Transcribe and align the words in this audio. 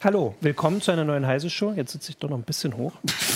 Hallo, 0.00 0.36
willkommen 0.40 0.80
zu 0.80 0.92
einer 0.92 1.04
neuen 1.04 1.26
Heise-Show. 1.26 1.72
Jetzt 1.74 1.90
sitze 1.90 2.12
ich 2.12 2.18
doch 2.18 2.30
noch 2.30 2.36
ein 2.36 2.44
bisschen 2.44 2.76
hoch. 2.76 2.92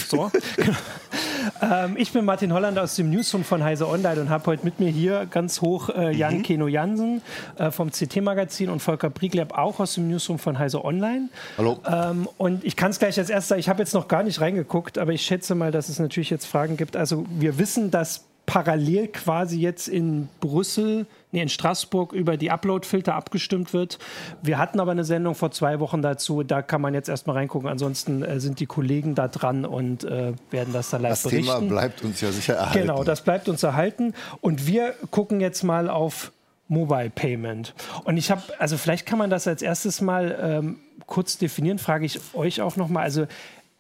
So. 0.06 0.30
ähm, 1.60 1.96
ich 1.98 2.12
bin 2.12 2.24
Martin 2.24 2.52
Holland 2.52 2.78
aus 2.78 2.94
dem 2.94 3.10
Newsroom 3.10 3.42
von 3.42 3.64
Heise 3.64 3.88
Online 3.88 4.20
und 4.20 4.30
habe 4.30 4.46
heute 4.46 4.64
mit 4.64 4.78
mir 4.78 4.88
hier 4.88 5.26
ganz 5.28 5.60
hoch 5.60 5.88
äh, 5.88 6.14
Jan 6.14 6.38
mhm. 6.38 6.42
Keno 6.44 6.68
Jansen 6.68 7.20
äh, 7.58 7.72
vom 7.72 7.90
CT-Magazin 7.90 8.70
und 8.70 8.78
Volker 8.78 9.10
Briegleb 9.10 9.58
auch 9.58 9.80
aus 9.80 9.94
dem 9.94 10.06
Newsroom 10.06 10.38
von 10.38 10.56
Heise 10.56 10.84
Online. 10.84 11.30
Hallo. 11.58 11.80
Ähm, 11.84 12.28
und 12.38 12.62
ich 12.62 12.76
kann 12.76 12.92
es 12.92 13.00
gleich 13.00 13.18
als 13.18 13.28
erstes 13.28 13.48
sagen, 13.48 13.58
ich 13.58 13.68
habe 13.68 13.80
jetzt 13.80 13.92
noch 13.92 14.06
gar 14.06 14.22
nicht 14.22 14.40
reingeguckt, 14.40 14.98
aber 14.98 15.10
ich 15.10 15.22
schätze 15.22 15.56
mal, 15.56 15.72
dass 15.72 15.88
es 15.88 15.98
natürlich 15.98 16.30
jetzt 16.30 16.46
Fragen 16.46 16.76
gibt. 16.76 16.96
Also 16.96 17.26
wir 17.28 17.58
wissen, 17.58 17.90
dass 17.90 18.22
parallel 18.46 19.08
quasi 19.08 19.58
jetzt 19.58 19.88
in 19.88 20.28
Brüssel, 20.38 21.06
nee, 21.32 21.42
in 21.42 21.48
Straßburg 21.48 22.12
über 22.12 22.36
die 22.36 22.50
Upload-Filter 22.50 23.14
abgestimmt 23.14 23.72
wird. 23.72 23.98
Wir 24.42 24.58
hatten 24.58 24.78
aber 24.78 24.92
eine 24.92 25.04
Sendung 25.04 25.34
vor 25.34 25.50
zwei 25.50 25.80
Wochen 25.80 26.02
dazu, 26.02 26.42
da 26.42 26.62
kann 26.62 26.80
man 26.80 26.94
jetzt 26.94 27.08
erstmal 27.08 27.36
reingucken. 27.36 27.68
Ansonsten 27.68 28.22
äh, 28.22 28.38
sind 28.38 28.60
die 28.60 28.66
Kollegen 28.66 29.14
da 29.14 29.28
dran 29.28 29.64
und 29.64 30.04
äh, 30.04 30.34
werden 30.50 30.72
das 30.72 30.90
dann 30.90 31.02
live 31.02 31.10
das 31.12 31.22
berichten. 31.24 31.46
Das 31.46 31.58
Thema 31.58 31.68
bleibt 31.68 32.02
uns 32.02 32.20
ja 32.20 32.30
sicher 32.30 32.54
erhalten. 32.54 32.78
Genau, 32.78 33.02
das 33.02 33.22
bleibt 33.22 33.48
uns 33.48 33.62
erhalten. 33.62 34.14
Und 34.40 34.66
wir 34.66 34.94
gucken 35.10 35.40
jetzt 35.40 35.62
mal 35.62 35.88
auf 35.88 36.32
Mobile 36.68 37.10
Payment. 37.10 37.74
Und 38.04 38.16
ich 38.16 38.30
habe, 38.30 38.42
also 38.58 38.76
vielleicht 38.78 39.06
kann 39.06 39.18
man 39.18 39.30
das 39.30 39.46
als 39.46 39.62
erstes 39.62 40.00
mal 40.00 40.38
ähm, 40.40 40.78
kurz 41.06 41.38
definieren, 41.38 41.78
frage 41.78 42.06
ich 42.06 42.20
euch 42.34 42.60
auch 42.60 42.76
nochmal. 42.76 43.04
Also 43.04 43.26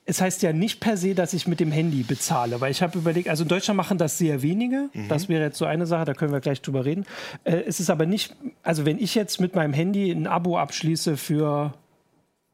es 0.04 0.20
heißt 0.20 0.42
ja 0.42 0.52
nicht 0.52 0.80
per 0.80 0.96
se, 0.96 1.14
dass 1.14 1.32
ich 1.32 1.46
mit 1.46 1.60
dem 1.60 1.70
Handy 1.70 2.02
bezahle, 2.02 2.60
weil 2.60 2.72
ich 2.72 2.82
habe 2.82 2.98
überlegt, 2.98 3.28
also 3.28 3.44
in 3.44 3.48
Deutschland 3.48 3.76
machen 3.76 3.98
das 3.98 4.18
sehr 4.18 4.42
wenige. 4.42 4.88
Mhm. 4.92 5.08
Das 5.08 5.28
wäre 5.28 5.44
jetzt 5.44 5.58
so 5.58 5.64
eine 5.64 5.86
Sache, 5.86 6.04
da 6.04 6.14
können 6.14 6.32
wir 6.32 6.40
gleich 6.40 6.60
drüber 6.60 6.84
reden. 6.84 7.04
Äh, 7.44 7.62
es 7.66 7.78
ist 7.78 7.88
aber 7.88 8.06
nicht, 8.06 8.34
also 8.62 8.84
wenn 8.84 8.98
ich 8.98 9.14
jetzt 9.14 9.40
mit 9.40 9.54
meinem 9.54 9.72
Handy 9.72 10.10
ein 10.10 10.26
Abo 10.26 10.58
abschließe 10.58 11.16
für 11.16 11.74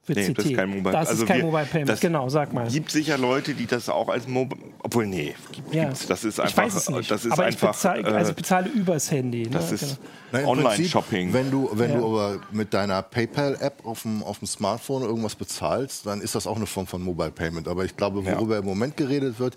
für 0.09 0.15
nee, 0.15 0.29
CT. 0.29 0.39
Das 0.39 0.47
ist 0.47 0.57
kein 0.57 0.71
Mobile, 0.71 0.93
das 0.93 1.09
also 1.09 1.23
ist 1.23 1.29
kein 1.29 1.37
wir, 1.39 1.45
Mobile 1.45 1.67
Payment, 1.67 2.01
genau, 2.01 2.29
sag 2.31 2.53
mal. 2.55 2.67
Es 2.67 2.73
gibt 2.73 2.91
sicher 2.91 3.19
Leute, 3.19 3.53
die 3.53 3.67
das 3.67 3.91
auch 3.91 4.09
als 4.09 4.27
Mobile, 4.27 4.61
obwohl 4.79 5.07
nee, 5.07 5.35
gibt, 5.53 5.75
ja. 5.75 5.91
das 6.09 6.25
ist 6.25 6.41
einfach, 6.41 6.51
ich 6.51 6.57
weiß 6.57 6.75
es 6.75 6.89
nicht. 6.89 7.11
das 7.11 7.27
ist 7.27 7.33
aber 7.33 7.45
einfach, 7.45 7.71
ich 7.71 7.77
bezahle, 7.77 8.05
also 8.07 8.31
ich 8.31 8.37
bezahle 8.37 8.69
übers 8.71 9.11
Handy. 9.11 9.43
Ne? 9.43 9.51
Das 9.51 9.71
ist 9.71 9.99
genau. 10.33 10.49
Online-Shopping. 10.51 11.35
Wenn 11.35 11.51
du, 11.51 11.69
wenn 11.75 11.91
ja. 11.91 11.97
du 11.99 12.07
aber 12.07 12.41
mit 12.51 12.73
deiner 12.73 13.03
PayPal-App 13.03 13.85
auf 13.85 14.03
dem, 14.03 14.23
auf 14.23 14.39
dem 14.39 14.49
Smartphone 14.49 15.03
irgendwas 15.03 15.35
bezahlst, 15.35 16.07
dann 16.07 16.23
ist 16.23 16.35
das 16.35 16.47
auch 16.47 16.57
eine 16.57 16.67
Form 16.67 16.87
von 16.87 17.03
Mobile 17.03 17.31
Payment. 17.31 17.69
Aber 17.69 17.85
ich 17.85 17.95
glaube, 17.95 18.25
worüber 18.25 18.55
ja. 18.55 18.61
im 18.61 18.67
Moment 18.67 18.97
geredet 18.97 19.39
wird, 19.39 19.57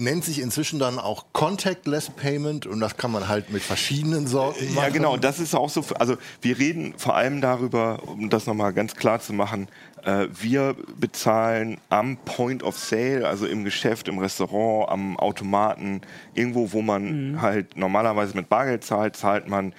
nennt 0.00 0.24
sich 0.24 0.40
inzwischen 0.40 0.78
dann 0.78 0.98
auch 0.98 1.26
Contactless 1.32 2.10
Payment 2.10 2.66
und 2.66 2.80
das 2.80 2.96
kann 2.96 3.12
man 3.12 3.28
halt 3.28 3.50
mit 3.50 3.62
verschiedenen 3.62 4.26
Sorten 4.26 4.64
machen. 4.74 4.76
Ja, 4.76 4.88
genau, 4.88 5.16
das 5.16 5.38
ist 5.38 5.54
auch 5.54 5.68
so. 5.68 5.84
Also 5.98 6.16
wir 6.40 6.58
reden 6.58 6.94
vor 6.96 7.14
allem 7.14 7.40
darüber, 7.40 8.02
um 8.06 8.30
das 8.30 8.46
nochmal 8.46 8.72
ganz 8.72 8.96
klar 8.96 9.20
zu 9.20 9.34
machen, 9.34 9.68
äh, 10.02 10.28
wir 10.32 10.74
bezahlen 10.98 11.78
am 11.90 12.16
Point 12.16 12.62
of 12.62 12.78
Sale, 12.78 13.28
also 13.28 13.46
im 13.46 13.64
Geschäft, 13.64 14.08
im 14.08 14.18
Restaurant, 14.18 14.88
am 14.90 15.18
Automaten, 15.18 16.00
irgendwo, 16.34 16.72
wo 16.72 16.80
man 16.80 17.32
mhm. 17.32 17.42
halt 17.42 17.76
normalerweise 17.76 18.34
mit 18.34 18.48
Bargeld 18.48 18.84
zahlt, 18.84 19.16
zahlt 19.16 19.48
man 19.48 19.74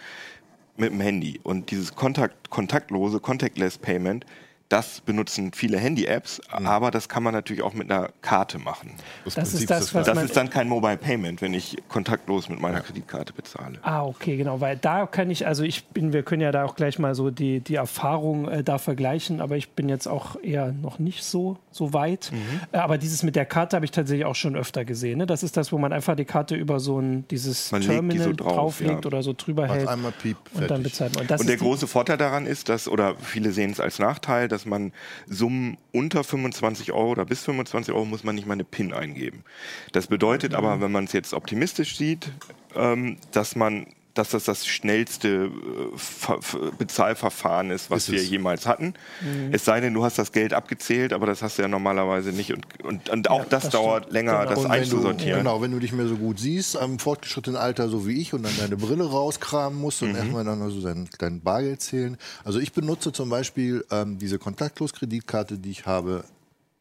mit 0.78 0.92
dem 0.92 1.02
Handy. 1.02 1.40
Und 1.42 1.72
dieses 1.72 1.96
Kontakt, 1.96 2.52
kontaktlose, 2.52 3.20
Contactless 3.20 3.80
Payment 3.80 4.26
das 4.72 5.02
benutzen 5.02 5.52
viele 5.54 5.78
Handy-Apps, 5.78 6.42
mhm. 6.58 6.66
aber 6.66 6.92
das 6.92 7.10
kann 7.10 7.24
man 7.24 7.34
natürlich 7.34 7.62
auch 7.62 7.74
mit 7.74 7.92
einer 7.92 8.10
Karte 8.22 8.58
machen. 8.58 8.92
Das, 9.26 9.36
das 9.36 9.54
ist, 9.54 9.70
das, 9.70 9.94
was 9.94 10.06
das 10.06 10.24
ist 10.24 10.38
dann 10.38 10.50
kein 10.50 10.70
Mobile 10.70 10.98
Payment, 10.98 11.42
wenn 11.42 11.54
ich 11.54 11.78
kontaktlos 11.90 12.48
mit 12.48 12.62
meiner 12.62 12.78
ja. 12.78 12.84
Kreditkarte 12.84 13.34
bezahle. 13.34 13.80
Ah, 13.82 14.06
okay, 14.06 14.38
genau, 14.38 14.62
weil 14.62 14.78
da 14.78 15.06
kann 15.08 15.30
ich, 15.30 15.46
also 15.46 15.64
ich 15.64 15.86
bin, 15.88 16.14
wir 16.14 16.24
können 16.24 16.42
ja 16.42 16.52
da 16.52 16.64
auch 16.64 16.76
gleich 16.76 17.00
mal 17.00 17.16
so 17.16 17.32
die, 17.32 17.60
die 17.60 17.76
Erfahrung 17.76 18.48
äh, 18.48 18.64
da 18.64 18.78
vergleichen, 18.78 19.42
aber 19.42 19.58
ich 19.58 19.72
bin 19.72 19.90
jetzt 19.90 20.08
auch 20.08 20.42
eher 20.42 20.72
noch 20.72 21.00
nicht 21.00 21.24
so, 21.24 21.58
so 21.72 21.92
weit. 21.94 22.32
Mhm. 22.32 22.62
Äh, 22.72 22.78
aber 22.78 22.98
dieses 22.98 23.24
mit 23.24 23.36
der 23.36 23.46
Karte 23.46 23.76
habe 23.76 23.86
ich 23.86 23.92
tatsächlich 23.92 24.26
auch 24.26 24.36
schon 24.36 24.56
öfter 24.56 24.86
gesehen. 24.86 25.18
Ne? 25.18 25.26
Das 25.26 25.44
ist 25.44 25.58
das, 25.58 25.72
wo 25.74 25.78
man 25.78 25.92
einfach 25.92 26.16
die 26.16 26.26
Karte 26.26 26.56
über 26.56 26.80
so 26.80 27.00
ein 27.00 27.28
dieses 27.30 27.72
man 27.72 27.82
Terminal 27.82 28.28
so 28.28 28.34
drauf, 28.34 28.54
drauflegt 28.54 29.04
ja. 29.04 29.08
oder 29.08 29.22
so 29.22 29.34
drüber 29.36 29.68
Macht 29.68 29.76
hält. 29.76 29.88
Einmal 29.90 30.14
piep, 30.14 30.38
und 30.54 30.72
dann 30.72 30.84
bezahlt 30.84 31.16
man. 31.16 31.28
Und, 31.28 31.40
und 31.40 31.50
der 31.50 31.58
große 31.58 31.88
Vorteil 31.88 32.18
daran 32.18 32.46
ist, 32.46 32.70
dass, 32.70 32.88
oder 32.88 33.16
viele 33.20 33.52
sehen 33.52 33.72
es 33.72 33.80
als 33.80 34.00
Nachteil, 34.00 34.48
dass 34.48 34.61
dass 34.62 34.66
man 34.68 34.92
Summen 35.28 35.78
unter 35.92 36.24
25 36.24 36.92
Euro 36.92 37.12
oder 37.12 37.26
bis 37.26 37.44
25 37.44 37.94
Euro 37.94 38.06
muss 38.06 38.24
man 38.24 38.36
nicht 38.36 38.46
mal 38.46 38.54
eine 38.54 38.64
PIN 38.64 38.94
eingeben. 38.94 39.44
Das 39.92 40.08
bedeutet 40.08 40.54
aber, 40.54 40.82
wenn 40.82 40.92
man 40.92 41.06
es 41.06 41.14
jetzt 41.14 41.34
optimistisch 41.34 41.98
sieht, 41.98 42.32
ähm, 42.76 43.18
dass 43.32 43.56
man 43.56 43.88
dass 44.14 44.30
das 44.30 44.46
das 44.46 44.66
schnellste 44.66 45.52
äh, 45.52 46.72
Bezahlverfahren 46.78 47.72
ist, 47.72 47.90
was 47.90 48.10
ist 48.10 48.12
wir 48.12 48.24
jemals 48.24 48.66
hatten. 48.66 48.94
Mhm. 49.22 49.54
Es 49.54 49.66
sei 49.66 49.80
denn, 49.80 49.94
du 49.94 50.04
hast 50.04 50.18
das 50.18 50.32
Geld 50.32 50.54
abgezählt, 50.54 51.14
aber 51.14 51.26
das 51.26 51.42
hast 51.42 51.58
du 51.58 51.62
ja 51.62 51.68
normalerweise 51.68 52.32
nicht. 52.32 52.52
Und, 52.52 52.66
und, 52.84 53.10
und 53.10 53.30
auch 53.30 53.40
ja, 53.40 53.46
das, 53.50 53.64
das, 53.64 53.74
dauert 53.74 54.04
stimmt. 54.04 54.14
länger, 54.14 54.46
genau. 54.46 54.56
das 54.56 54.66
einzusortieren. 54.66 55.32
Du, 55.32 55.38
genau, 55.38 55.62
wenn 55.62 55.72
du 55.72 55.80
dich 55.80 55.94
mehr 55.94 56.08
so 56.08 56.18
gut 56.18 56.40
siehst, 56.40 56.78
am 56.78 57.00
fortgeschrittenen 57.00 57.60
Alter 57.60 57.90
so 57.90 58.08
wie 58.08 58.20
ich 58.22 58.34
und 58.34 58.44
dann 58.44 58.58
deine 58.58 58.78
Brille 58.78 59.06
rauskramen 59.06 59.80
musst 59.80 60.02
und 60.02 60.10
mhm. 60.10 60.18
erstmal 60.18 60.44
dann 60.44 60.62
also 60.62 60.82
dein, 60.82 61.10
dein 61.18 61.42
Bargeld 61.42 61.82
zählen. 61.82 62.18
Also 62.44 62.60
ich 62.60 62.74
benutze 62.74 63.12
zum 63.12 63.30
Beispiel 63.30 63.86
ähm, 63.92 64.18
diese 64.18 64.40
Kontaktlos-Kreditkarte, 64.40 65.58
die 65.58 65.72
ich 65.72 65.86
habe, 65.86 66.24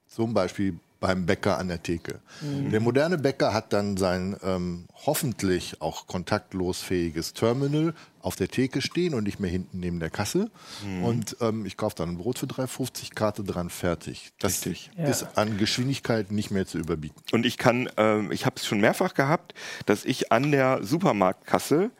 zum 0.08 0.34
Beispiel 0.34 0.78
beim 1.00 1.26
Bäcker 1.26 1.58
an 1.58 1.68
der 1.68 1.82
Theke. 1.82 2.20
Mhm. 2.42 2.70
Der 2.70 2.80
moderne 2.80 3.18
Bäcker 3.18 3.52
hat 3.52 3.72
dann 3.72 3.96
sein 3.96 4.36
ähm, 4.42 4.86
hoffentlich 5.06 5.80
auch 5.80 6.06
kontaktlos 6.06 6.82
fähiges 6.82 7.32
Terminal 7.32 7.94
auf 8.20 8.36
der 8.36 8.48
Theke 8.48 8.82
stehen 8.82 9.14
und 9.14 9.24
nicht 9.24 9.40
mehr 9.40 9.50
hinten 9.50 9.80
neben 9.80 9.98
der 9.98 10.10
Kasse. 10.10 10.50
Mhm. 10.84 11.04
Und 11.04 11.36
ähm, 11.40 11.64
ich 11.64 11.78
kaufe 11.78 11.96
dann 11.96 12.10
ein 12.10 12.18
Brot 12.18 12.38
für 12.38 12.46
3,50, 12.46 13.14
Karte 13.14 13.42
dran, 13.42 13.70
fertig. 13.70 14.32
Das 14.38 14.66
Richtig. 14.66 14.90
ist 14.96 15.22
ja. 15.22 15.28
an 15.36 15.56
Geschwindigkeit 15.56 16.30
nicht 16.30 16.50
mehr 16.50 16.66
zu 16.66 16.78
überbieten. 16.78 17.20
Und 17.32 17.46
ich 17.46 17.56
kann, 17.56 17.88
ähm, 17.96 18.30
ich 18.30 18.44
habe 18.44 18.56
es 18.56 18.66
schon 18.66 18.80
mehrfach 18.80 19.14
gehabt, 19.14 19.54
dass 19.86 20.04
ich 20.04 20.30
an 20.32 20.52
der 20.52 20.80
Supermarktkasse 20.82 21.90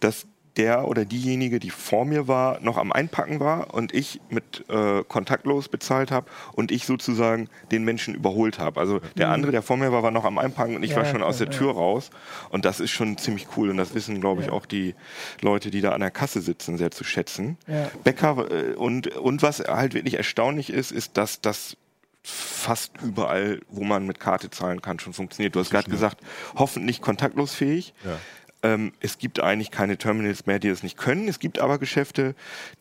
das 0.00 0.26
der 0.56 0.88
oder 0.88 1.04
diejenige, 1.04 1.60
die 1.60 1.70
vor 1.70 2.04
mir 2.04 2.28
war, 2.28 2.60
noch 2.60 2.76
am 2.76 2.92
Einpacken 2.92 3.40
war 3.40 3.72
und 3.74 3.94
ich 3.94 4.20
mit 4.28 4.64
äh, 4.68 5.02
kontaktlos 5.04 5.68
bezahlt 5.68 6.10
habe 6.10 6.26
und 6.52 6.70
ich 6.70 6.86
sozusagen 6.86 7.48
den 7.70 7.84
Menschen 7.84 8.14
überholt 8.14 8.58
habe. 8.58 8.80
Also 8.80 9.00
der 9.16 9.28
mhm. 9.28 9.34
andere, 9.34 9.52
der 9.52 9.62
vor 9.62 9.76
mir 9.76 9.92
war, 9.92 10.02
war 10.02 10.10
noch 10.10 10.24
am 10.24 10.38
Einpacken 10.38 10.76
und 10.76 10.82
ich 10.82 10.90
ja, 10.90 10.96
war 10.96 11.04
schon 11.04 11.22
aus 11.22 11.38
der 11.38 11.50
Tür 11.50 11.68
ja. 11.68 11.74
raus. 11.74 12.10
Und 12.50 12.64
das 12.64 12.80
ist 12.80 12.90
schon 12.90 13.16
ziemlich 13.18 13.48
cool 13.56 13.70
und 13.70 13.76
das 13.76 13.94
wissen, 13.94 14.20
glaube 14.20 14.42
ich, 14.42 14.48
ja. 14.48 14.52
auch 14.52 14.66
die 14.66 14.94
Leute, 15.40 15.70
die 15.70 15.80
da 15.80 15.92
an 15.92 16.00
der 16.00 16.10
Kasse 16.10 16.40
sitzen, 16.40 16.76
sehr 16.78 16.90
zu 16.90 17.04
schätzen. 17.04 17.56
Bäcker 18.04 18.50
äh, 18.50 18.74
und, 18.74 19.08
und 19.16 19.42
was 19.42 19.60
halt 19.60 19.94
wirklich 19.94 20.14
erstaunlich 20.14 20.70
ist, 20.70 20.90
ist, 20.90 21.16
dass 21.16 21.40
das 21.40 21.76
fast 22.22 22.92
überall, 23.02 23.60
wo 23.68 23.82
man 23.82 24.06
mit 24.06 24.20
Karte 24.20 24.50
zahlen 24.50 24.82
kann, 24.82 24.98
schon 24.98 25.14
funktioniert. 25.14 25.54
Du 25.54 25.60
hast 25.60 25.70
gerade 25.70 25.90
gesagt, 25.90 26.20
hoffentlich 26.54 27.00
kontaktlos 27.00 27.54
fähig. 27.54 27.94
Ja. 28.04 28.18
Ähm, 28.62 28.92
es 29.00 29.18
gibt 29.18 29.40
eigentlich 29.40 29.70
keine 29.70 29.96
Terminals 29.96 30.46
mehr, 30.46 30.58
die 30.58 30.68
das 30.68 30.82
nicht 30.82 30.96
können. 30.96 31.28
Es 31.28 31.38
gibt 31.38 31.58
aber 31.58 31.78
Geschäfte, 31.78 32.34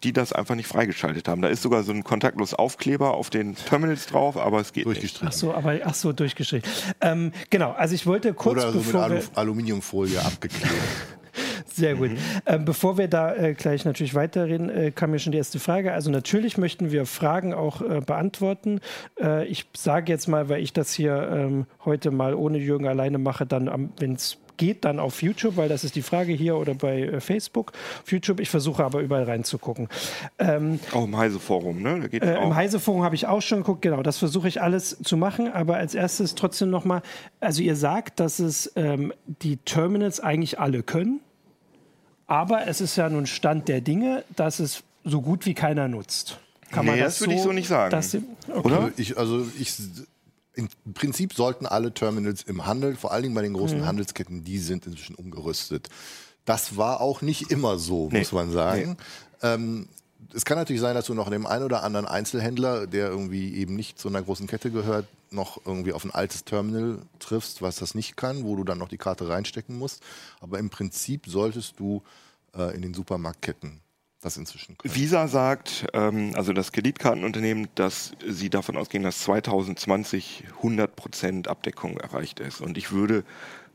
die 0.03 0.11
das 0.11 0.33
einfach 0.33 0.55
nicht 0.55 0.67
freigeschaltet 0.67 1.27
haben. 1.27 1.41
Da 1.41 1.47
ist 1.47 1.61
sogar 1.61 1.83
so 1.83 1.91
ein 1.91 2.03
kontaktlos 2.03 2.53
Aufkleber 2.53 3.13
auf 3.13 3.29
den 3.29 3.55
Terminals 3.55 4.07
drauf, 4.07 4.37
aber 4.37 4.59
es 4.59 4.73
geht 4.73 4.87
nicht. 4.87 5.21
Ach 5.23 5.31
so, 5.31 5.53
aber 5.53 5.79
ach 5.85 5.93
so, 5.93 6.11
durchgestrichen. 6.11 6.69
Ähm, 7.01 7.31
genau, 7.49 7.71
also 7.71 7.95
ich 7.95 8.05
wollte 8.05 8.33
kurz 8.33 8.63
Oder 8.63 8.73
so 8.73 8.79
mit 8.79 8.95
Alu 8.95 9.19
Aluminiumfolie 9.35 10.19
abgeklebt. 10.19 10.73
Sehr 11.73 11.95
gut. 11.95 12.11
Mhm. 12.11 12.17
Ähm, 12.45 12.65
bevor 12.65 12.97
wir 12.97 13.07
da 13.07 13.33
äh, 13.35 13.53
gleich 13.53 13.85
natürlich 13.85 14.13
weiterreden, 14.15 14.69
äh, 14.69 14.91
kam 14.91 15.11
mir 15.11 15.19
schon 15.19 15.31
die 15.31 15.37
erste 15.37 15.59
Frage. 15.59 15.93
Also 15.93 16.11
natürlich 16.11 16.57
möchten 16.57 16.91
wir 16.91 17.05
Fragen 17.05 17.53
auch 17.53 17.81
äh, 17.81 18.01
beantworten. 18.01 18.81
Äh, 19.19 19.45
ich 19.45 19.65
sage 19.75 20.11
jetzt 20.11 20.27
mal, 20.27 20.49
weil 20.49 20.61
ich 20.61 20.73
das 20.73 20.93
hier 20.93 21.29
ähm, 21.31 21.65
heute 21.85 22.11
mal 22.11 22.33
ohne 22.33 22.57
Jürgen 22.57 22.87
alleine 22.87 23.17
mache, 23.17 23.45
dann, 23.45 23.91
wenn 23.97 24.13
es 24.13 24.37
geht 24.59 24.85
dann 24.85 24.99
auf 24.99 25.23
YouTube, 25.23 25.57
weil 25.57 25.69
das 25.69 25.83
ist 25.83 25.95
die 25.95 26.03
Frage 26.03 26.33
hier 26.33 26.57
oder 26.57 26.75
bei 26.75 27.01
äh, 27.01 27.19
Facebook. 27.21 27.71
Auf 28.03 28.11
YouTube, 28.11 28.39
ich 28.39 28.49
versuche 28.49 28.83
aber 28.83 28.99
überall 28.99 29.23
reinzugucken. 29.23 29.87
Ähm, 30.37 30.79
auch 30.91 31.05
im 31.05 31.17
Heise-Forum, 31.17 31.81
ne? 31.81 32.07
Äh, 32.11 32.43
Im 32.43 32.53
Heise-Forum 32.53 33.01
habe 33.01 33.15
ich 33.15 33.25
auch 33.25 33.41
schon 33.41 33.59
geguckt, 33.59 33.81
genau. 33.81 34.03
Das 34.03 34.19
versuche 34.19 34.47
ich 34.47 34.61
alles 34.61 34.97
zu 35.01 35.17
machen, 35.17 35.51
aber 35.51 35.77
als 35.77 35.95
erstes 35.95 36.35
trotzdem 36.35 36.69
nochmal, 36.69 37.01
also 37.39 37.63
ihr 37.63 37.75
sagt, 37.75 38.19
dass 38.19 38.37
es 38.39 38.71
ähm, 38.75 39.13
die 39.25 39.57
Terminals 39.57 40.19
eigentlich 40.19 40.59
alle 40.59 40.83
können, 40.83 41.21
aber 42.27 42.67
es 42.67 42.81
ist 42.81 42.97
ja 42.97 43.09
nun 43.09 43.25
Stand 43.25 43.69
der 43.69 43.81
Dinge, 43.81 44.23
dass 44.35 44.59
es 44.59 44.83
so 45.05 45.21
gut 45.21 45.45
wie 45.45 45.53
keiner 45.53 45.87
nutzt. 45.87 46.37
Kann 46.69 46.85
nee, 46.85 46.91
man 46.91 46.99
das, 46.99 47.13
das 47.13 47.21
würde 47.21 47.33
so, 47.33 47.37
ich 47.37 47.43
so 47.43 47.51
nicht 47.53 47.67
sagen. 47.69 48.01
Sie, 48.01 48.23
okay. 48.49 48.59
Oder? 48.59 48.91
Ich, 48.97 49.17
also 49.17 49.47
ich 49.57 49.73
im 50.59 50.93
Prinzip 50.93 51.33
sollten 51.33 51.65
alle 51.65 51.93
Terminals 51.93 52.43
im 52.43 52.65
Handel, 52.65 52.95
vor 52.95 53.11
allen 53.11 53.23
Dingen 53.23 53.35
bei 53.35 53.41
den 53.41 53.53
großen 53.53 53.79
mhm. 53.79 53.85
Handelsketten, 53.85 54.43
die 54.43 54.59
sind 54.59 54.85
inzwischen 54.85 55.15
umgerüstet. 55.15 55.89
Das 56.45 56.77
war 56.77 57.01
auch 57.01 57.21
nicht 57.21 57.51
immer 57.51 57.77
so, 57.77 58.09
nee. 58.11 58.19
muss 58.19 58.31
man 58.31 58.51
sagen. 58.51 58.97
Nee. 59.41 59.47
Ähm, 59.53 59.87
es 60.33 60.45
kann 60.45 60.57
natürlich 60.57 60.81
sein, 60.81 60.95
dass 60.95 61.05
du 61.05 61.13
noch 61.13 61.29
dem 61.29 61.47
einen 61.47 61.63
oder 61.63 61.83
anderen 61.83 62.05
Einzelhändler, 62.05 62.87
der 62.87 63.07
irgendwie 63.07 63.55
eben 63.55 63.75
nicht 63.75 63.97
zu 63.97 64.09
einer 64.09 64.21
großen 64.21 64.47
Kette 64.47 64.69
gehört, 64.69 65.07
noch 65.31 65.65
irgendwie 65.65 65.93
auf 65.93 66.03
ein 66.03 66.11
altes 66.11 66.43
Terminal 66.43 66.99
triffst, 67.19 67.61
was 67.61 67.77
das 67.77 67.95
nicht 67.95 68.17
kann, 68.17 68.43
wo 68.43 68.55
du 68.55 68.63
dann 68.63 68.77
noch 68.77 68.89
die 68.89 68.97
Karte 68.97 69.29
reinstecken 69.29 69.77
musst. 69.77 70.03
Aber 70.41 70.59
im 70.59 70.69
Prinzip 70.69 71.27
solltest 71.27 71.79
du 71.79 72.03
äh, 72.55 72.75
in 72.75 72.81
den 72.81 72.93
Supermarktketten 72.93 73.79
das 74.21 74.37
inzwischen 74.37 74.77
können. 74.77 74.93
Visa 74.93 75.27
sagt, 75.27 75.87
ähm, 75.93 76.31
also 76.35 76.53
das 76.53 76.71
Kreditkartenunternehmen, 76.71 77.69
dass 77.75 78.11
sie 78.27 78.49
davon 78.49 78.77
ausgehen, 78.77 79.03
dass 79.03 79.19
2020 79.19 80.45
100% 80.61 81.47
Abdeckung 81.47 81.97
erreicht 81.97 82.39
ist. 82.39 82.61
Und 82.61 82.77
ich 82.77 82.91
würde, 82.91 83.23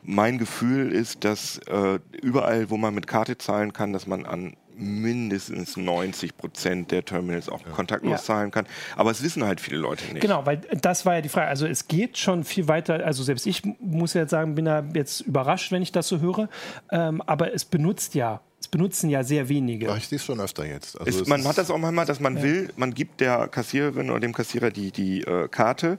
mein 0.02 0.38
Gefühl 0.38 0.92
ist, 0.92 1.24
dass 1.24 1.58
äh, 1.66 1.98
überall, 2.20 2.70
wo 2.70 2.76
man 2.76 2.94
mit 2.94 3.06
Karte 3.06 3.38
zahlen 3.38 3.72
kann, 3.72 3.92
dass 3.92 4.06
man 4.06 4.26
an 4.26 4.56
mindestens 4.76 5.76
90 5.76 6.36
Prozent 6.36 6.90
der 6.90 7.04
Terminals 7.04 7.48
auch 7.48 7.64
ja. 7.64 7.72
kontaktlos 7.72 8.12
ja. 8.12 8.18
zahlen 8.18 8.50
kann. 8.50 8.66
Aber 8.96 9.10
es 9.10 9.22
wissen 9.22 9.44
halt 9.44 9.60
viele 9.60 9.78
Leute 9.78 10.04
nicht. 10.12 10.20
Genau, 10.20 10.44
weil 10.46 10.58
das 10.80 11.06
war 11.06 11.14
ja 11.14 11.20
die 11.20 11.28
Frage. 11.28 11.46
Also 11.46 11.66
es 11.66 11.88
geht 11.88 12.18
schon 12.18 12.44
viel 12.44 12.68
weiter. 12.68 13.04
Also 13.04 13.22
selbst 13.22 13.46
ich 13.46 13.62
muss 13.80 14.14
jetzt 14.14 14.30
sagen, 14.30 14.54
bin 14.54 14.64
da 14.64 14.84
jetzt 14.94 15.20
überrascht, 15.20 15.72
wenn 15.72 15.82
ich 15.82 15.92
das 15.92 16.08
so 16.08 16.20
höre. 16.20 16.48
Ähm, 16.90 17.22
aber 17.22 17.54
es 17.54 17.64
benutzt 17.64 18.14
ja 18.14 18.40
es 18.64 18.68
benutzen 18.68 19.10
ja 19.10 19.22
sehr 19.22 19.50
wenige. 19.50 19.86
Ja, 19.86 19.96
ich 19.96 20.08
sehe 20.08 20.16
es 20.16 20.24
schon 20.24 20.40
öfter 20.40 20.64
jetzt. 20.64 20.98
Also 20.98 21.22
es, 21.22 21.28
man 21.28 21.44
hat 21.46 21.58
das 21.58 21.70
auch 21.70 21.76
manchmal, 21.76 22.06
dass 22.06 22.18
man 22.18 22.38
ja. 22.38 22.42
will, 22.42 22.70
man 22.76 22.94
gibt 22.94 23.20
der 23.20 23.46
Kassiererin 23.48 24.08
oder 24.08 24.20
dem 24.20 24.32
Kassierer 24.32 24.70
die, 24.70 24.90
die 24.90 25.20
äh, 25.20 25.48
Karte 25.48 25.98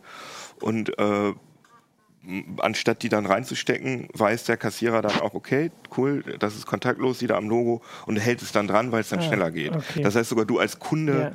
und 0.62 0.98
äh, 0.98 1.34
anstatt 2.58 3.04
die 3.04 3.10
dann 3.10 3.28
reinzustecken, 3.28 4.08
weiß 4.14 4.46
der 4.46 4.58
Kassierer 4.58 5.04
dann 5.04 5.22
auch, 5.22 5.36
okay, 5.36 5.70
cool, 5.96 6.24
das 6.40 6.56
ist 6.56 6.66
kontaktlos, 6.66 7.20
sieht 7.20 7.30
er 7.30 7.38
am 7.38 7.50
Logo 7.50 7.84
und 8.08 8.18
hält 8.18 8.42
es 8.42 8.52
dann 8.52 8.68
dran, 8.68 8.92
weil 8.92 9.02
es 9.02 9.10
dann 9.10 9.20
ah, 9.20 9.22
schneller 9.22 9.52
geht. 9.52 9.76
Okay. 9.76 10.02
Das 10.02 10.16
heißt 10.16 10.30
sogar 10.30 10.46
du 10.46 10.58
als 10.58 10.80
Kunde 10.80 11.20
ja 11.20 11.32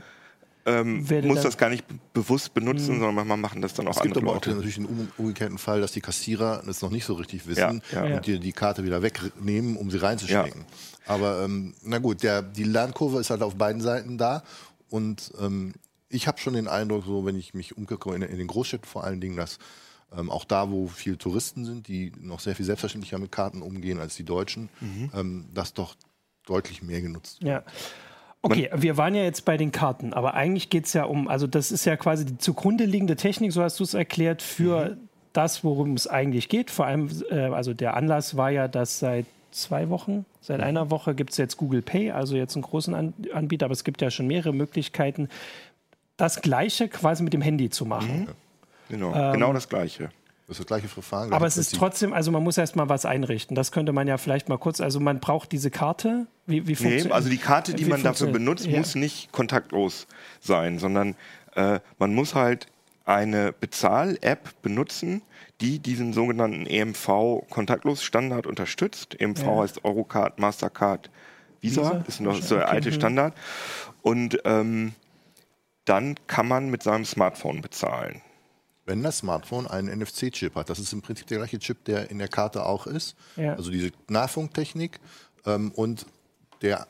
ähm, 0.67 1.07
muss 1.23 1.43
das 1.43 1.57
gar 1.57 1.71
nicht 1.71 1.85
bewusst 2.13 2.53
benutzen, 2.55 2.97
mhm. 2.97 2.99
sondern 2.99 3.15
manchmal 3.15 3.37
machen 3.39 3.63
das 3.63 3.75
dann 3.75 3.89
auch 3.89 3.97
es 3.97 4.01
andere 4.01 4.21
Leute. 4.21 4.29
Es 4.29 4.35
gibt 4.35 4.47
aber 4.47 4.53
auch 4.53 4.57
natürlich 4.57 4.77
einen 4.79 5.13
umgekehrten 5.17 5.59
Fall, 5.59 5.81
dass 5.81 5.93
die 5.93 6.01
Kassierer 6.01 6.63
es 6.69 6.83
noch 6.83 6.91
nicht 6.91 7.05
so 7.05 7.15
richtig 7.15 7.47
wissen 7.47 7.83
ja, 7.93 8.07
ja. 8.07 8.17
und 8.17 8.27
dir 8.27 8.39
die 8.39 8.53
Karte 8.53 8.85
wieder 8.85 9.03
wegnehmen, 9.03 9.77
um 9.77 9.91
sie 9.91 9.99
reinzustecken. 9.99 10.65
Aber 11.07 11.43
ähm, 11.43 11.75
na 11.83 11.99
gut, 11.99 12.23
der, 12.23 12.43
die 12.43 12.65
Lernkurve 12.65 13.21
ist 13.21 13.31
halt 13.31 13.43
auf 13.43 13.57
beiden 13.57 13.81
Seiten 13.81 14.19
da 14.19 14.43
und 14.89 15.33
ähm, 15.41 15.73
ich 16.09 16.27
habe 16.27 16.39
schon 16.39 16.55
den 16.55 16.69
Eindruck, 16.69 17.05
so 17.05 17.25
wenn 17.25 17.37
ich 17.37 17.55
mich 17.55 17.77
umgucke 17.77 18.15
in, 18.15 18.23
in 18.23 18.39
den 18.39 18.49
Großstädten 18.49 18.87
vor 18.87 19.05
allen 19.05 19.21
Dingen, 19.21 19.37
dass 19.37 19.59
ähm, 20.17 20.31
auch 20.31 20.45
da, 20.45 20.71
wo 20.71 20.89
viele 20.89 21.19
Touristen 21.19 21.65
sind, 21.65 21.89
die 21.89 22.13
noch 22.21 22.41
sehr 22.41 22.57
viel 22.57 22.67
selbstverständlicher 22.67 23.19
mit 23.19 23.31
Karten 23.31 23.63
umgehen 23.63 24.01
als 24.01 24.17
die 24.17 24.25
Deutschen, 24.25 24.69
mhm. 24.81 25.11
ähm, 25.15 25.49
das 25.55 25.73
doch 25.73 25.95
deutlich 26.47 26.83
mehr 26.83 27.01
genutzt 27.01 27.43
wird. 27.43 27.51
Ja. 27.51 27.63
Okay, 28.43 28.71
wir 28.75 28.97
waren 28.97 29.15
ja 29.15 29.23
jetzt 29.23 29.45
bei 29.45 29.59
den 29.59 29.71
Karten, 29.71 30.15
aber 30.15 30.33
eigentlich 30.33 30.71
geht 30.71 30.87
es 30.87 30.95
ja 30.95 31.05
um, 31.05 31.29
also 31.29 31.47
das 31.47 31.71
ist 31.71 31.85
ja 31.85 31.97
quasi 31.97 32.25
die 32.25 32.39
zugrunde 32.39 32.87
liegende 32.87 33.15
Technik, 33.15 33.53
so 33.53 33.63
hast 33.63 33.79
du 33.79 33.85
es 33.85 33.93
erklärt, 33.93 34.41
für 34.41 34.91
mhm. 34.91 35.09
das, 35.35 35.63
worum 35.63 35.93
es 35.93 36.07
eigentlich 36.07 36.49
geht. 36.49 36.71
Vor 36.71 36.87
allem, 36.87 37.11
äh, 37.31 37.41
also 37.49 37.75
der 37.75 37.97
Anlass 37.97 38.39
war 38.39 38.51
ja, 38.51 38.67
dass 38.67 38.99
seit 38.99 39.27
zwei 39.51 39.89
Wochen, 39.89 40.25
seit 40.41 40.61
einer 40.61 40.91
Woche 40.91 41.15
gibt 41.15 41.31
es 41.31 41.37
jetzt 41.37 41.57
Google 41.57 41.83
Pay, 41.83 42.11
also 42.11 42.37
jetzt 42.37 42.55
einen 42.57 42.63
großen 42.63 42.95
An 42.95 43.15
Anbieter, 43.33 43.67
aber 43.67 43.73
es 43.73 43.85
gibt 43.85 44.03
ja 44.03 44.11
schon 44.11 44.27
mehrere 44.27 44.53
Möglichkeiten, 44.53 45.29
das 46.17 46.43
Gleiche 46.43 46.89
quasi 46.89 47.23
mit 47.23 47.33
dem 47.33 47.43
Handy 47.43 47.71
zu 47.71 47.87
machen. 47.87 48.21
Mhm. 48.21 48.29
Genau, 48.89 49.15
ähm, 49.15 49.33
genau 49.33 49.53
das 49.53 49.69
Gleiche. 49.69 50.11
Das 50.51 50.59
ist 50.59 50.65
das 50.65 50.67
gleiche 50.67 50.89
Verfahren. 50.89 51.33
Aber 51.33 51.47
es 51.47 51.57
ist 51.57 51.77
trotzdem, 51.77 52.13
also 52.13 52.33
man 52.33 52.43
muss 52.43 52.59
erst 52.59 52.75
mal 52.75 52.89
was 52.89 53.07
einrichten. 53.07 53.55
Das 53.55 53.71
könnte 53.71 53.93
man 53.93 54.09
ja 54.09 54.19
vielleicht 54.19 54.49
mal 54.49 54.59
kurz, 54.59 54.81
also 54.81 54.99
man 54.99 55.21
braucht 55.21 55.53
diese 55.53 55.71
Karte. 55.71 56.27
Wie, 56.47 56.67
wie 56.67 56.77
nee, 56.83 57.09
also 57.09 57.29
die 57.29 57.39
Karte, 57.39 57.73
die 57.73 57.85
man 57.85 58.03
dafür 58.03 58.27
benutzt, 58.33 58.67
ja. 58.67 58.77
muss 58.77 58.97
nicht 58.97 59.31
kontaktlos 59.31 60.09
sein, 60.41 60.81
sondern 60.81 61.15
äh, 61.55 61.79
man 62.01 62.15
muss 62.15 62.35
halt 62.35 62.67
eine 63.05 63.53
Bezahl-App 63.53 64.63
benutzen, 64.63 65.23
die 65.61 65.79
diesen 65.79 66.13
sogenannten 66.13 66.67
EMV-Kontaktlos-Standard 66.67 68.47
unterstützt. 68.47 69.21
EMV 69.21 69.43
ja. 69.43 69.57
heißt 69.57 69.85
Eurocard, 69.85 70.39
Mastercard, 70.39 71.11
Visa, 71.61 71.83
Visa? 71.83 72.05
ist 72.07 72.21
noch 72.21 72.41
so 72.41 72.57
der 72.57 72.65
okay. 72.65 72.75
alte 72.75 72.93
Standard. 72.93 73.35
Und 74.03 74.41
ähm, 74.45 74.95
dann 75.85 76.15
kann 76.27 76.49
man 76.49 76.71
mit 76.71 76.83
seinem 76.83 77.05
Smartphone 77.05 77.61
bezahlen 77.61 78.23
wenn 78.91 79.05
das 79.05 79.19
Smartphone 79.19 79.69
einen 79.69 80.01
NFC-Chip 80.01 80.57
hat. 80.57 80.69
Das 80.69 80.81
ist 80.81 80.93
im 80.93 81.01
Prinzip 81.01 81.29
der 81.29 81.39
gleiche 81.39 81.61
Chip, 81.61 81.85
der 81.85 82.11
in 82.11 82.19
der 82.19 82.27
Karte 82.27 82.67
auch 82.67 82.89
ist. 82.89 83.17
Ja. 83.37 83.55
Also 83.55 83.71
diese 83.71 83.93
Nahfunktechnik 84.09 84.99
ähm, 85.47 85.71
und 85.77 86.07
der 86.61 86.89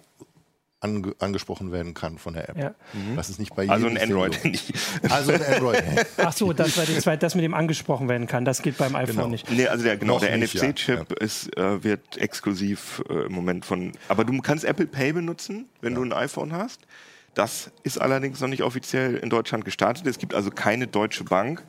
ange 0.81 1.15
angesprochen 1.19 1.73
werden 1.73 1.95
kann 1.95 2.19
von 2.19 2.35
der 2.35 2.49
App. 2.49 2.59
Ja. 2.59 2.75
Mhm. 2.93 3.17
Das 3.17 3.29
ist 3.29 3.39
nicht 3.39 3.55
bei 3.55 3.69
also 3.69 3.89
jedem. 3.89 4.01
Also 4.01 4.23
ein 4.23 4.31
Android-Handy. 4.33 4.61
Also 5.09 5.33
ein 5.33 5.43
Android-Handy. 5.43 6.03
Ach 6.17 6.33
so, 6.33 6.53
das 6.53 6.77
war 6.77 6.85
das, 6.87 7.19
das 7.21 7.35
mit 7.35 7.45
dem 7.45 7.55
angesprochen 7.55 8.09
werden 8.09 8.27
kann. 8.27 8.45
Das 8.45 8.63
geht 8.63 8.79
beim 8.79 8.97
iPhone 8.97 9.17
genau. 9.17 9.29
nicht. 9.29 9.51
Nee, 9.51 9.67
also 9.67 9.85
der, 9.85 9.97
genau, 9.97 10.19
der 10.19 10.37
NFC-Chip 10.37 11.15
ja. 11.21 11.75
äh, 11.75 11.85
wird 11.85 12.17
exklusiv 12.17 13.03
äh, 13.09 13.27
im 13.27 13.33
Moment 13.33 13.65
von. 13.65 13.93
Aber 14.09 14.25
du 14.25 14.41
kannst 14.41 14.65
Apple 14.65 14.87
Pay 14.87 15.13
benutzen, 15.13 15.69
wenn 15.81 15.95
du 15.95 16.03
ein 16.03 16.13
iPhone 16.13 16.53
hast. 16.53 16.81
Das 17.35 17.71
ist 17.83 18.01
allerdings 18.01 18.41
noch 18.41 18.49
nicht 18.49 18.63
offiziell 18.63 19.17
in 19.17 19.31
Deutschland 19.31 19.65
gestartet. 19.65 20.07
Es 20.07 20.19
gibt 20.19 20.35
also 20.35 20.51
keine 20.51 20.87
deutsche 20.87 21.25
Bank, 21.25 21.63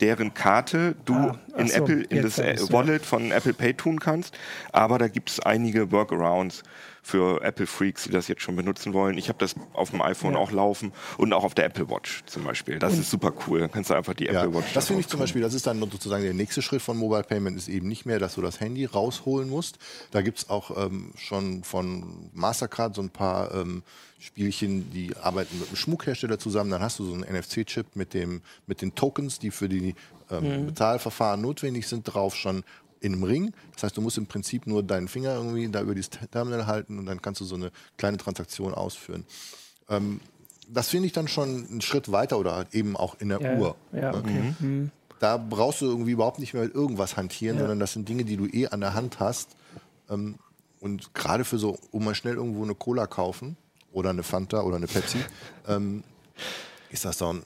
deren 0.00 0.32
Karte 0.32 0.96
du 1.04 1.14
ah, 1.14 1.38
in 1.56 1.68
so, 1.68 1.74
Apple 1.74 2.02
in 2.04 2.22
das 2.22 2.38
äh, 2.38 2.56
Wallet 2.70 3.02
ja. 3.02 3.08
von 3.08 3.30
Apple 3.30 3.52
Pay 3.52 3.74
tun 3.74 4.00
kannst. 4.00 4.36
Aber 4.72 4.98
da 4.98 5.08
gibt 5.08 5.30
es 5.30 5.40
einige 5.40 5.90
Workarounds 5.92 6.62
für 7.04 7.42
Apple 7.42 7.66
Freaks, 7.66 8.04
die 8.04 8.10
das 8.10 8.28
jetzt 8.28 8.40
schon 8.40 8.56
benutzen 8.56 8.94
wollen. 8.94 9.18
Ich 9.18 9.28
habe 9.28 9.38
das 9.38 9.54
auf 9.74 9.90
dem 9.90 10.00
iPhone 10.00 10.32
ja. 10.32 10.38
auch 10.38 10.50
laufen 10.50 10.90
und 11.18 11.34
auch 11.34 11.44
auf 11.44 11.54
der 11.54 11.66
Apple 11.66 11.90
Watch 11.90 12.22
zum 12.24 12.44
Beispiel. 12.44 12.78
Das 12.78 12.94
und 12.94 13.00
ist 13.00 13.10
super 13.10 13.30
cool. 13.46 13.60
Dann 13.60 13.70
kannst 13.70 13.90
du 13.90 13.94
einfach 13.94 14.14
die 14.14 14.24
ja, 14.24 14.42
Apple 14.42 14.54
Watch. 14.54 14.72
Das 14.72 14.86
finde 14.86 15.02
ich 15.02 15.08
zum 15.08 15.20
Beispiel, 15.20 15.42
das 15.42 15.52
ist 15.52 15.66
dann 15.66 15.78
sozusagen 15.78 16.24
der 16.24 16.32
nächste 16.32 16.62
Schritt 16.62 16.80
von 16.80 16.96
Mobile 16.96 17.22
Payment, 17.22 17.58
ist 17.58 17.68
eben 17.68 17.88
nicht 17.88 18.06
mehr, 18.06 18.18
dass 18.18 18.36
du 18.36 18.40
das 18.40 18.58
Handy 18.58 18.86
rausholen 18.86 19.50
musst. 19.50 19.76
Da 20.12 20.22
gibt 20.22 20.38
es 20.38 20.48
auch 20.48 20.82
ähm, 20.82 21.12
schon 21.16 21.62
von 21.62 22.30
Mastercard 22.32 22.94
so 22.94 23.02
ein 23.02 23.10
paar 23.10 23.54
ähm, 23.54 23.82
Spielchen, 24.18 24.90
die 24.90 25.14
arbeiten 25.14 25.58
mit 25.58 25.68
einem 25.68 25.76
Schmuckhersteller 25.76 26.38
zusammen. 26.38 26.70
Dann 26.70 26.80
hast 26.80 26.98
du 26.98 27.04
so 27.04 27.12
einen 27.12 27.24
NFC-Chip 27.24 27.96
mit, 27.96 28.16
mit 28.66 28.80
den 28.80 28.94
Tokens, 28.94 29.38
die 29.38 29.50
für 29.50 29.68
die 29.68 29.94
ähm, 30.30 30.62
mhm. 30.62 30.66
Bezahlverfahren 30.68 31.42
notwendig 31.42 31.86
sind, 31.86 32.04
drauf 32.04 32.34
schon 32.34 32.64
in 33.04 33.12
einem 33.12 33.24
Ring. 33.24 33.52
Das 33.74 33.84
heißt, 33.84 33.96
du 33.96 34.00
musst 34.00 34.16
im 34.18 34.26
Prinzip 34.26 34.66
nur 34.66 34.82
deinen 34.82 35.08
Finger 35.08 35.34
irgendwie 35.34 35.68
da 35.68 35.82
über 35.82 35.94
dieses 35.94 36.10
Terminal 36.10 36.66
halten 36.66 36.98
und 36.98 37.06
dann 37.06 37.20
kannst 37.20 37.40
du 37.40 37.44
so 37.44 37.54
eine 37.54 37.70
kleine 37.98 38.16
Transaktion 38.16 38.72
ausführen. 38.72 39.24
Ähm, 39.88 40.20
das 40.68 40.88
finde 40.88 41.06
ich 41.06 41.12
dann 41.12 41.28
schon 41.28 41.66
einen 41.70 41.80
Schritt 41.82 42.10
weiter 42.10 42.38
oder 42.38 42.54
halt 42.54 42.74
eben 42.74 42.96
auch 42.96 43.16
in 43.20 43.28
der 43.28 43.40
ja, 43.40 43.56
Uhr. 43.56 43.76
Ja, 43.92 44.12
ne? 44.12 44.18
okay. 44.18 44.54
mhm. 44.58 44.90
Da 45.20 45.36
brauchst 45.36 45.80
du 45.80 45.86
irgendwie 45.86 46.12
überhaupt 46.12 46.38
nicht 46.38 46.54
mehr 46.54 46.64
mit 46.64 46.74
irgendwas 46.74 47.16
hantieren, 47.16 47.56
ja. 47.56 47.62
sondern 47.62 47.78
das 47.78 47.92
sind 47.92 48.08
Dinge, 48.08 48.24
die 48.24 48.36
du 48.36 48.46
eh 48.46 48.68
an 48.68 48.80
der 48.80 48.94
Hand 48.94 49.20
hast. 49.20 49.50
Ähm, 50.08 50.36
und 50.80 51.14
gerade 51.14 51.44
für 51.44 51.58
so, 51.58 51.78
um 51.92 52.04
mal 52.04 52.14
schnell 52.14 52.34
irgendwo 52.34 52.62
eine 52.62 52.74
Cola 52.74 53.06
kaufen 53.06 53.56
oder 53.92 54.10
eine 54.10 54.22
Fanta 54.22 54.62
oder 54.62 54.76
eine 54.76 54.86
Pepsi, 54.86 55.18
ähm, 55.68 56.02
ist 56.90 57.04
das 57.04 57.18
dann 57.18 57.42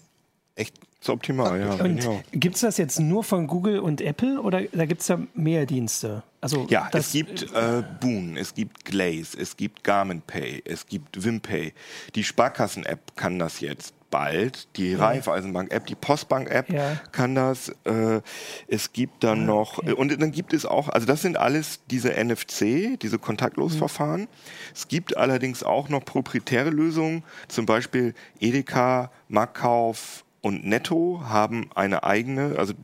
echt 0.55 0.75
ist 1.01 1.11
optimal, 1.11 1.61
ja. 1.61 1.73
Und 1.75 2.01
genau. 2.01 2.23
gibt 2.33 2.57
es 2.57 2.63
das 2.63 2.77
jetzt 2.77 2.99
nur 2.99 3.23
von 3.23 3.47
Google 3.47 3.79
und 3.79 4.01
Apple 4.01 4.41
oder 4.41 4.63
da 4.63 4.85
gibt 4.85 5.01
es 5.01 5.07
da 5.07 5.21
mehr 5.35 5.65
Dienste? 5.65 6.25
Also 6.41 6.67
ja, 6.69 6.89
es 6.93 7.13
gibt 7.13 7.43
äh, 7.55 7.83
Boon, 8.01 8.37
es 8.37 8.55
gibt 8.55 8.85
Glaze, 8.85 9.39
es 9.41 9.57
gibt 9.57 9.85
Garmin 9.85 10.23
Pay, 10.23 10.63
es 10.65 10.87
gibt 10.87 11.23
Wimpay. 11.23 11.73
Die 12.15 12.25
Sparkassen-App 12.25 13.17
kann 13.17 13.39
das 13.39 13.61
jetzt 13.61 13.95
bald. 14.11 14.69
Die 14.77 14.93
ja. 14.93 14.99
Raiffeisenbank-App, 14.99 15.87
die 15.87 15.95
Postbank-App 15.95 16.71
ja. 16.71 17.01
kann 17.13 17.35
das. 17.35 17.71
Äh, 17.85 18.21
es 18.67 18.93
gibt 18.93 19.25
dann 19.25 19.43
ah, 19.43 19.47
noch, 19.47 19.79
okay. 19.79 19.93
und 19.93 20.21
dann 20.21 20.33
gibt 20.33 20.53
es 20.53 20.67
auch, 20.67 20.89
also 20.89 21.07
das 21.07 21.23
sind 21.23 21.37
alles 21.37 21.81
diese 21.91 22.13
NFC, 22.13 22.99
diese 23.01 23.19
Kontaktlosverfahren. 23.19 24.23
Mhm. 24.23 24.29
Es 24.75 24.89
gibt 24.89 25.17
allerdings 25.17 25.63
auch 25.63 25.89
noch 25.89 26.05
proprietäre 26.05 26.71
Lösungen, 26.71 27.25
zum 27.49 27.67
Beispiel 27.67 28.15
Edeka, 28.41 29.11
Marktkauf, 29.29 30.25
und 30.41 30.67
Netto 30.67 31.23
haben 31.25 31.71
eine 31.75 32.05
eigene, 32.05 32.57
also 32.59 32.75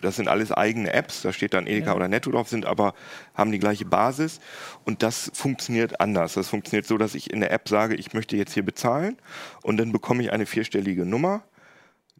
das 0.00 0.16
sind 0.16 0.28
alles 0.28 0.52
eigene 0.52 0.92
Apps, 0.92 1.22
da 1.22 1.32
steht 1.32 1.54
dann 1.54 1.66
Edeka 1.66 1.90
ja. 1.90 1.96
oder 1.96 2.08
Netto 2.08 2.30
drauf, 2.30 2.48
sind 2.48 2.66
aber, 2.66 2.94
haben 3.34 3.52
die 3.52 3.58
gleiche 3.58 3.84
Basis 3.84 4.40
und 4.84 5.02
das 5.02 5.30
funktioniert 5.34 6.00
anders. 6.00 6.34
Das 6.34 6.48
funktioniert 6.48 6.86
so, 6.86 6.98
dass 6.98 7.14
ich 7.14 7.30
in 7.32 7.40
der 7.40 7.50
App 7.50 7.68
sage, 7.68 7.94
ich 7.94 8.12
möchte 8.12 8.36
jetzt 8.36 8.52
hier 8.52 8.64
bezahlen 8.64 9.16
und 9.62 9.78
dann 9.78 9.92
bekomme 9.92 10.22
ich 10.22 10.32
eine 10.32 10.46
vierstellige 10.46 11.04
Nummer 11.04 11.42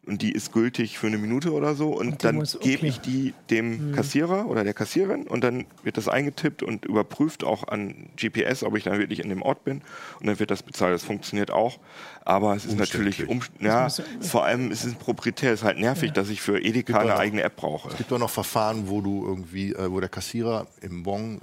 und 0.07 0.21
die 0.21 0.31
ist 0.31 0.53
gültig 0.53 0.97
für 0.97 1.07
eine 1.07 1.17
Minute 1.17 1.53
oder 1.53 1.75
so 1.75 1.89
und, 1.89 2.07
und 2.07 2.23
dann 2.23 2.37
okay. 2.39 2.57
gebe 2.61 2.87
ich 2.87 2.99
die 2.99 3.33
dem 3.49 3.89
mhm. 3.89 3.95
Kassierer 3.95 4.47
oder 4.47 4.63
der 4.63 4.73
Kassiererin 4.73 5.27
und 5.27 5.43
dann 5.43 5.65
wird 5.83 5.97
das 5.97 6.07
eingetippt 6.07 6.63
und 6.63 6.85
überprüft 6.85 7.43
auch 7.43 7.67
an 7.67 8.09
GPS, 8.15 8.63
ob 8.63 8.75
ich 8.77 8.85
dann 8.85 8.97
wirklich 8.97 9.19
in 9.19 9.29
dem 9.29 9.41
Ort 9.41 9.63
bin 9.63 9.81
und 10.19 10.27
dann 10.27 10.39
wird 10.39 10.51
das 10.51 10.63
bezahlt. 10.63 10.93
Das 10.93 11.03
funktioniert 11.03 11.51
auch, 11.51 11.79
aber 12.23 12.55
es 12.55 12.65
ist 12.65 12.77
natürlich, 12.77 13.27
um, 13.27 13.41
ja, 13.59 13.87
vor 14.21 14.45
allem 14.45 14.71
ist 14.71 14.85
es 14.85 14.95
proprietär, 14.95 15.53
es 15.53 15.61
ist 15.61 15.65
halt 15.65 15.79
nervig, 15.79 16.09
ja. 16.09 16.13
dass 16.13 16.29
ich 16.29 16.41
für 16.41 16.59
Edeka 16.59 16.99
eine 16.99 17.17
eigene 17.17 17.43
App 17.43 17.57
brauche. 17.57 17.89
Es 17.89 17.97
gibt 17.97 18.11
auch 18.13 18.19
noch 18.19 18.29
Verfahren, 18.29 18.87
wo 18.87 19.01
du 19.01 19.25
irgendwie, 19.25 19.73
äh, 19.73 19.91
wo 19.91 19.99
der 19.99 20.09
Kassierer 20.09 20.67
im 20.81 21.03
Bon 21.03 21.41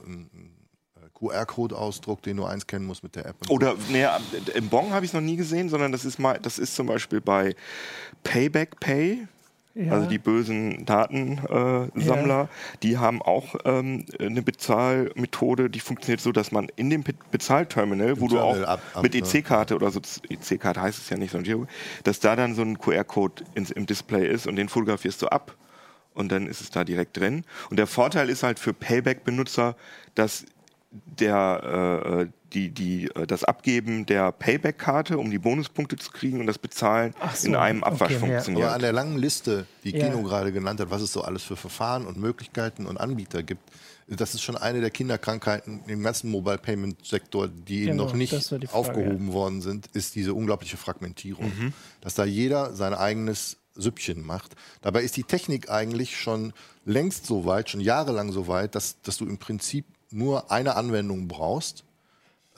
QR-Code 1.25 1.77
ausdruckt, 1.77 2.27
den 2.27 2.37
du 2.37 2.45
einscannen 2.45 2.87
musst 2.87 3.03
mit 3.03 3.17
der 3.17 3.27
App. 3.27 3.37
Oder 3.49 3.75
nee, 3.91 4.07
im 4.55 4.69
Bon 4.69 4.93
habe 4.93 5.05
ich 5.05 5.11
es 5.11 5.15
noch 5.15 5.21
nie 5.21 5.37
gesehen, 5.37 5.69
sondern 5.69 5.93
das 5.93 6.05
ist 6.05 6.19
mal, 6.19 6.39
das 6.41 6.59
ist 6.59 6.75
zum 6.75 6.87
Beispiel 6.87 7.21
bei 7.21 7.55
Payback 8.23 8.81
Pay. 8.81 9.27
ja. 9.75 9.93
also 9.93 10.09
die 10.09 10.19
bösen 10.19 10.85
Datensammler, 10.85 12.41
äh, 12.41 12.45
ja. 12.45 12.49
die 12.83 12.99
haben 12.99 13.23
auch 13.23 13.57
ähm, 13.65 14.07
eine 14.19 14.43
Bezahlmethode, 14.43 15.69
die 15.69 15.81
funktioniert 15.81 16.21
so, 16.21 16.33
dass 16.33 16.53
man 16.53 16.69
in 16.77 16.91
dem 16.91 17.05
Bezahlterminal, 17.31 18.21
wo 18.21 18.29
du 18.29 18.39
auch 18.39 18.61
ab, 18.63 18.81
ab, 18.95 19.03
mit 19.03 19.15
EC-Karte 19.15 19.75
oder 19.75 19.91
so, 19.91 20.01
EC-Karte 20.29 20.81
heißt 20.81 20.99
es 20.99 21.11
ja 21.11 21.17
nicht, 21.17 21.33
sondern 21.33 21.69
dass 22.05 22.21
da 22.21 22.37
dann 22.37 22.55
so 22.55 22.63
ein 22.63 22.79
QR-Code 22.79 23.45
im 23.55 23.87
Display 23.87 24.29
ist 24.29 24.47
und 24.47 24.57
den 24.57 24.69
fotografierst 24.69 25.21
du 25.23 25.29
ab 25.29 25.57
und 26.15 26.31
dann 26.31 26.47
ist 26.47 26.61
es 26.61 26.71
da 26.71 26.85
direkt 26.85 27.17
drin. 27.17 27.45
Und 27.71 27.77
der 27.77 27.87
Vorteil 27.87 28.31
ist 28.31 28.43
halt 28.43 28.59
für 28.59 28.73
Payback-Benutzer, 28.73 29.77
dass 30.15 30.47
der, 31.19 32.27
äh, 32.27 32.27
die, 32.53 32.71
die, 32.71 33.11
äh, 33.15 33.27
das 33.27 33.45
Abgeben 33.45 34.07
der 34.07 34.33
Payback-Karte, 34.33 35.19
um 35.19 35.31
die 35.31 35.39
Bonuspunkte 35.39 35.97
zu 35.97 36.11
kriegen 36.11 36.41
und 36.41 36.47
das 36.47 36.59
Bezahlen 36.59 37.15
so, 37.35 37.49
in 37.49 37.57
einem 37.57 37.83
Abwasch 37.83 38.13
okay, 38.13 38.21
funktioniert. 38.21 38.67
Aber 38.67 38.75
an 38.75 38.81
der 38.81 38.93
langen 38.93 39.19
Liste, 39.19 39.67
die 39.83 39.97
ja. 39.97 40.09
Kino 40.09 40.23
gerade 40.23 40.53
genannt 40.53 40.81
hat, 40.81 40.91
was 40.91 41.03
es 41.03 41.13
so 41.13 41.23
alles 41.23 41.43
für 41.43 41.57
Verfahren 41.57 42.07
und 42.07 42.17
Möglichkeiten 42.17 42.87
und 42.87 42.99
Anbieter 42.99 43.43
gibt, 43.43 43.63
das 44.07 44.35
ist 44.35 44.43
schon 44.43 44.57
eine 44.57 44.81
der 44.81 44.91
Kinderkrankheiten 44.91 45.81
im 45.87 46.03
ganzen 46.03 46.31
Mobile 46.31 46.59
Payment 46.59 47.05
Sektor, 47.07 47.49
die 47.49 47.87
genau, 47.87 48.05
noch 48.05 48.15
nicht 48.15 48.35
Frage, 48.35 48.69
aufgehoben 48.73 49.29
ja. 49.29 49.33
worden 49.33 49.61
sind, 49.63 49.87
ist 49.95 50.15
diese 50.15 50.35
unglaubliche 50.35 50.77
Fragmentierung. 50.77 51.47
Mhm. 51.47 51.73
Dass 52.03 52.15
da 52.15 52.25
jeder 52.25 52.75
sein 52.75 52.93
eigenes 52.93 53.57
Süppchen 53.75 54.25
macht. 54.25 54.55
Dabei 54.83 55.03
ist 55.03 55.17
die 55.17 55.25
Technik 55.25 55.71
eigentlich 55.71 56.17
schon 56.17 56.53
längst 56.85 57.27
so 57.27 57.45
weit, 57.45 57.71
schon 57.71 57.81
jahrelang 57.81 58.31
so 58.31 58.47
weit, 58.47 58.75
dass, 58.75 59.01
dass 59.03 59.17
du 59.17 59.25
im 59.25 59.39
Prinzip 59.39 59.87
nur 60.15 60.51
eine 60.51 60.77
Anwendung 60.77 61.29
brauchst, 61.29 61.85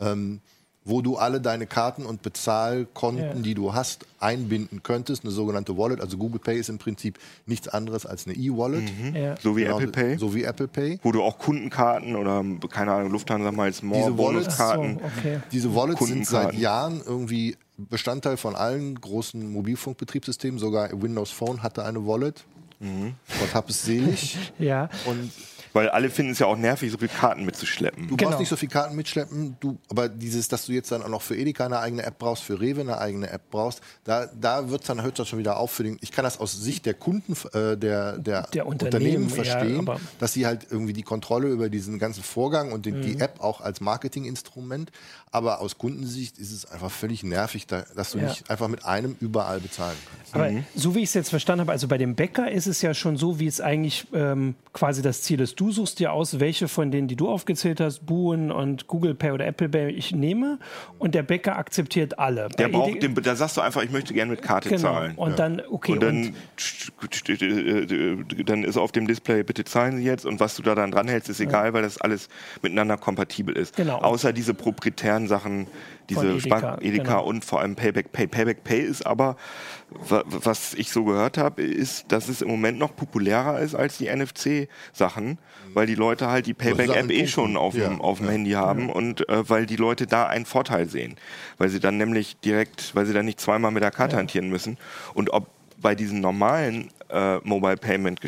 ähm, 0.01 0.41
wo 0.85 1.03
du 1.03 1.17
alle 1.17 1.41
deine 1.41 1.67
Karten 1.67 2.07
und 2.07 2.23
Bezahlkonten, 2.23 3.25
ja. 3.25 3.35
die 3.35 3.55
du 3.55 3.75
hast, 3.75 4.07
einbinden 4.21 4.85
könntest. 4.85 5.25
Eine 5.25 5.33
sogenannte 5.33 5.77
Wallet. 5.77 6.01
Also 6.01 6.17
Google 6.17 6.39
Pay 6.39 6.61
ist 6.61 6.69
im 6.69 6.79
Prinzip 6.79 7.19
nichts 7.45 7.67
anderes 7.67 8.07
als 8.07 8.27
eine 8.27 8.37
E-Wallet. 8.37 8.85
Mhm. 8.85 9.17
Ja. 9.17 9.35
So 9.41 9.57
wie 9.57 9.65
genau, 9.65 9.81
Apple 9.81 9.91
Pay. 9.91 10.17
So 10.17 10.33
wie 10.33 10.45
Apple 10.45 10.69
Pay. 10.69 11.01
Wo 11.03 11.11
du 11.11 11.25
auch 11.25 11.39
Kundenkarten 11.39 12.15
oder, 12.15 12.45
keine 12.71 12.93
Ahnung, 12.93 13.11
Lufthansa 13.11 13.51
mal 13.51 13.65
als 13.65 13.83
More 13.83 14.13
Bonuskarten. 14.13 15.01
So, 15.01 15.05
okay. 15.05 15.41
Diese 15.51 15.75
Wallets 15.75 16.07
sind 16.07 16.25
seit 16.25 16.55
Jahren 16.55 17.03
irgendwie 17.05 17.57
Bestandteil 17.77 18.37
von 18.37 18.55
allen 18.55 19.01
großen 19.01 19.53
Mobilfunkbetriebssystemen. 19.53 20.61
Sogar 20.61 20.91
Windows 21.03 21.33
Phone 21.33 21.65
hatte 21.65 21.85
eine 21.85 22.07
Wallet. 22.07 22.45
Mhm. 22.79 23.15
Gott 23.41 23.55
hab 23.55 23.71
es 23.71 23.83
selig. 23.83 24.53
ja. 24.61 24.89
Und 25.07 25.33
weil 25.77 25.91
alle 25.91 26.09
finden 26.09 26.33
es 26.33 26.39
ja 26.39 26.47
auch 26.47 26.57
nervig, 26.57 26.91
so 26.91 26.97
viele 26.97 27.11
Karten 27.11 27.45
mitzuschleppen. 27.45 28.09
Du 28.09 28.17
genau. 28.17 28.31
brauchst 28.31 28.41
nicht 28.41 28.49
so 28.49 28.57
viele 28.57 28.73
Karten 28.73 28.97
mitschleppen, 28.97 29.59
du, 29.61 29.77
aber 29.91 30.09
dieses, 30.09 30.49
dass 30.49 30.65
du 30.65 30.73
jetzt 30.73 30.91
dann 30.91 31.03
auch 31.03 31.09
noch 31.09 31.21
für 31.21 31.37
Edeka 31.37 31.67
eine 31.67 31.81
eigene 31.81 32.03
App 32.03 32.19
brauchst, 32.19 32.45
für 32.45 32.59
Rewe 32.59 32.81
eine 32.81 32.97
eigene 32.97 33.29
App 33.29 33.43
brauchst, 33.51 33.83
da, 34.05 34.25
da 34.41 34.71
wird 34.71 34.89
dann 34.89 35.03
hört 35.03 35.19
das 35.19 35.29
schon 35.29 35.39
wieder 35.39 35.59
auf 35.59 35.71
für 35.71 35.83
den. 35.83 35.99
Ich 36.01 36.13
kann 36.13 36.25
das 36.25 36.41
aus 36.41 36.53
Sicht 36.53 36.87
der 36.87 36.95
Kunden, 36.95 37.35
äh, 37.53 37.77
der, 37.77 38.17
der, 38.17 38.47
der 38.55 38.67
Unternehmen, 38.67 39.25
Unternehmen, 39.25 39.29
verstehen, 39.29 39.87
ja, 39.87 39.97
dass 40.19 40.33
sie 40.33 40.47
halt 40.47 40.67
irgendwie 40.71 40.95
die 40.95 41.03
Kontrolle 41.03 41.49
über 41.49 41.69
diesen 41.69 41.99
ganzen 41.99 42.23
Vorgang 42.23 42.73
und 42.73 42.87
den, 42.87 43.01
mhm. 43.01 43.03
die 43.03 43.21
App 43.21 43.41
auch 43.41 43.61
als 43.61 43.83
Marketinginstrument. 43.83 44.91
Aber 45.31 45.61
aus 45.61 45.77
Kundensicht 45.77 46.39
ist 46.39 46.53
es 46.53 46.65
einfach 46.65 46.91
völlig 46.91 47.23
nervig, 47.23 47.67
da, 47.67 47.85
dass 47.95 48.13
du 48.13 48.19
ja. 48.19 48.29
nicht 48.29 48.49
einfach 48.49 48.69
mit 48.69 48.87
einem 48.87 49.15
überall 49.21 49.61
bezahlen 49.61 49.99
kannst. 50.09 50.35
Aber 50.35 50.51
mhm. 50.51 50.65
so 50.75 50.95
wie 50.95 51.01
ich 51.01 51.11
es 51.11 51.15
jetzt 51.15 51.29
verstanden 51.29 51.61
habe, 51.61 51.73
also 51.73 51.87
bei 51.87 51.99
dem 51.99 52.15
Bäcker 52.15 52.51
ist 52.51 52.67
es 52.67 52.81
ja 52.81 52.95
schon 52.95 53.19
so, 53.19 53.39
wie 53.39 53.47
es 53.47 53.61
eigentlich 53.61 54.07
ähm, 54.15 54.55
quasi 54.73 55.03
das 55.03 55.21
Ziel 55.21 55.41
ist. 55.41 55.61
Du 55.61 55.66
Du 55.67 55.73
suchst 55.73 55.99
dir 55.99 56.13
aus, 56.13 56.39
welche 56.39 56.69
von 56.69 56.93
denen, 56.93 57.09
die 57.09 57.17
du 57.17 57.29
aufgezählt 57.29 57.81
hast, 57.81 58.07
Buhen 58.07 58.53
und 58.53 58.87
Google 58.87 59.17
Pay 59.17 59.33
oder 59.33 59.47
Apple 59.49 59.69
Pay 59.69 59.91
ich 59.91 60.13
nehme 60.13 60.61
und 61.01 61.13
der 61.13 61.25
Bäcker 61.25 61.57
akzeptiert 61.59 62.21
alle. 62.21 62.49
Der 62.51 62.69
braucht 62.69 63.03
den, 63.03 63.17
da 63.17 63.35
sagst 63.35 63.57
du 63.57 63.63
einfach, 63.63 63.83
ich 63.83 63.91
möchte 63.91 64.15
gerne 64.15 64.31
mit 64.31 64.43
Karte 64.43 64.69
genau. 64.69 64.83
zahlen. 64.83 65.17
Und 65.17 65.31
ja. 65.31 65.37
dann, 65.37 65.63
okay. 65.69 65.91
Und 65.91 66.03
dann, 66.05 66.35
und 68.39 68.49
dann 68.49 68.63
ist 68.63 68.77
auf 68.77 68.93
dem 68.93 69.09
Display, 69.09 69.43
bitte 69.43 69.65
zahlen 69.65 69.97
Sie 69.97 70.05
jetzt 70.05 70.25
und 70.25 70.39
was 70.39 70.55
du 70.55 70.63
da 70.63 70.77
dann 70.77 70.93
dranhältst, 70.93 71.29
ist 71.31 71.41
egal, 71.41 71.67
ja. 71.67 71.73
weil 71.73 71.83
das 71.83 72.01
alles 72.01 72.29
miteinander 72.63 72.97
kompatibel 72.97 73.57
ist. 73.57 73.75
Genau. 73.75 73.97
Außer 73.97 74.33
diese 74.33 74.55
proprietären 74.55 75.27
Sachen, 75.27 75.67
diese 76.11 76.35
Edeka, 76.35 76.79
Edeka 76.81 77.03
genau. 77.03 77.25
und 77.25 77.45
vor 77.45 77.59
allem 77.59 77.75
Payback 77.75 78.13
Pay. 78.13 78.29
Payback 78.29 78.63
Pay 78.63 78.83
ist 78.83 79.05
aber, 79.05 79.35
was 79.89 80.75
ich 80.75 80.91
so 80.91 81.05
gehört 81.05 81.39
habe, 81.39 81.63
ist, 81.63 82.11
dass 82.11 82.29
es 82.29 82.43
im 82.43 82.49
Moment 82.49 82.79
noch 82.79 82.97
populärer 82.97 83.61
ist 83.61 83.75
als 83.75 83.99
die 83.99 84.09
NFC-Sachen, 84.15 85.39
weil 85.75 85.87
die 85.87 85.95
Leute 85.95 86.29
halt 86.29 86.47
die 86.47 86.55
Payback-App 86.55 87.11
eh 87.11 87.27
schon 87.27 87.57
auf 87.57 87.75
dem, 87.75 88.01
dem 88.19 88.27
ja. 88.27 88.33
Handy 88.33 88.51
haben 88.53 88.89
ja. 88.89 88.95
und 88.95 89.29
äh, 89.29 89.49
weil 89.49 89.67
die 89.67 89.77
Leute 89.77 90.07
da 90.07 90.27
einen 90.27 90.45
Vorteil 90.45 90.89
sehen. 90.89 91.17
Weil 91.59 91.69
sie 91.69 91.81
dann 91.81 91.99
nämlich 91.99 92.37
direkt, 92.39 92.95
weil 92.95 93.07
sie 93.07 93.13
dann 93.13 93.27
nicht 93.27 93.41
zweimal 93.41 93.71
mit 93.71 93.83
der 93.83 93.93
Karte 93.93 94.15
ja. 94.15 94.19
hantieren 94.19 94.49
müssen. 94.49 94.77
Und 95.15 95.33
ob 95.33 95.47
bei 95.79 95.95
diesen 95.95 96.21
normalen 96.21 96.91
äh, 97.11 97.39
Mobile 97.45 97.77
Payment 97.77 98.21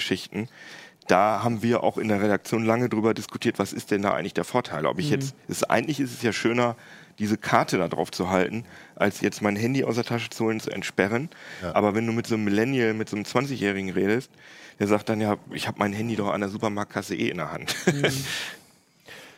da 1.08 1.42
haben 1.42 1.62
wir 1.62 1.82
auch 1.82 1.98
in 1.98 2.08
der 2.08 2.22
Redaktion 2.22 2.64
lange 2.64 2.88
drüber 2.88 3.14
diskutiert, 3.14 3.58
was 3.58 3.72
ist 3.72 3.90
denn 3.90 4.02
da 4.02 4.12
eigentlich 4.12 4.34
der 4.34 4.44
Vorteil? 4.44 4.86
Ob 4.86 4.98
ich 4.98 5.06
mhm. 5.06 5.12
jetzt, 5.12 5.34
ist, 5.48 5.70
eigentlich 5.70 6.00
ist 6.00 6.12
es 6.12 6.22
ja 6.22 6.32
schöner, 6.32 6.76
diese 7.18 7.36
Karte 7.36 7.78
da 7.78 7.88
drauf 7.88 8.10
zu 8.10 8.30
halten, 8.30 8.64
als 8.94 9.20
jetzt 9.20 9.42
mein 9.42 9.56
Handy 9.56 9.84
aus 9.84 9.96
der 9.96 10.04
Tasche 10.04 10.30
zu 10.30 10.44
holen, 10.44 10.60
zu 10.60 10.70
entsperren. 10.70 11.28
Ja. 11.62 11.74
Aber 11.74 11.94
wenn 11.94 12.06
du 12.06 12.12
mit 12.12 12.26
so 12.26 12.34
einem 12.34 12.44
Millennial, 12.44 12.94
mit 12.94 13.08
so 13.08 13.16
einem 13.16 13.24
20-Jährigen 13.24 13.90
redest, 13.90 14.30
der 14.78 14.86
sagt 14.86 15.08
dann 15.08 15.20
ja, 15.20 15.36
ich 15.52 15.66
habe 15.66 15.78
mein 15.78 15.92
Handy 15.92 16.16
doch 16.16 16.28
an 16.28 16.40
der 16.40 16.50
Supermarktkasse 16.50 17.16
eh 17.16 17.28
in 17.28 17.38
der 17.38 17.52
Hand. 17.52 17.74
Mhm. 17.86 18.04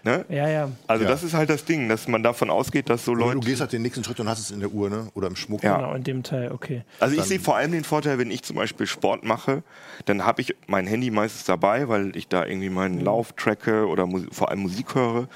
Ne? 0.03 0.25
Ja, 0.29 0.49
ja. 0.49 0.71
Also 0.87 1.05
ja. 1.05 1.11
das 1.11 1.23
ist 1.23 1.35
halt 1.35 1.51
das 1.51 1.65
Ding, 1.65 1.89
dass 1.89 2.09
man 2.09 2.23
davon 2.23 2.49
ausgeht, 2.49 2.89
dass 2.89 3.05
so 3.05 3.15
Leute... 3.15 3.35
Du 3.35 3.41
gehst 3.41 3.61
halt 3.61 3.73
den 3.73 3.83
nächsten 3.83 4.03
Schritt 4.03 4.19
und 4.19 4.29
hast 4.29 4.39
es 4.39 4.51
in 4.51 4.61
der 4.61 4.71
Uhr 4.71 4.89
ne? 4.89 5.09
oder 5.15 5.27
im 5.27 5.37
Schmuck. 5.37 5.63
Ja. 5.63 5.77
Genau, 5.77 5.95
in 5.95 6.05
dem 6.05 6.23
Teil, 6.23 6.53
okay. 6.53 6.85
Also 7.01 7.17
ich 7.17 7.25
sehe 7.25 7.39
vor 7.39 7.57
allem 7.57 7.73
den 7.73 7.85
Vorteil, 7.85 8.19
wenn 8.19 8.31
ich 8.31 8.43
zum 8.43 8.57
Beispiel 8.57 8.87
Sport 8.87 9.25
mache, 9.25 9.63
dann 10.07 10.25
habe 10.25 10.41
ich 10.41 10.57
mein 10.67 10.87
Handy 10.87 11.11
meistens 11.11 11.45
dabei, 11.45 11.89
weil 11.89 12.17
ich 12.17 12.29
da 12.29 12.47
irgendwie 12.47 12.71
meinen 12.71 12.97
mhm. 12.97 13.05
Lauf 13.05 13.33
tracke 13.35 13.87
oder 13.87 14.09
vor 14.33 14.49
allem 14.49 14.61
Musik 14.61 14.95
höre. 14.95 15.29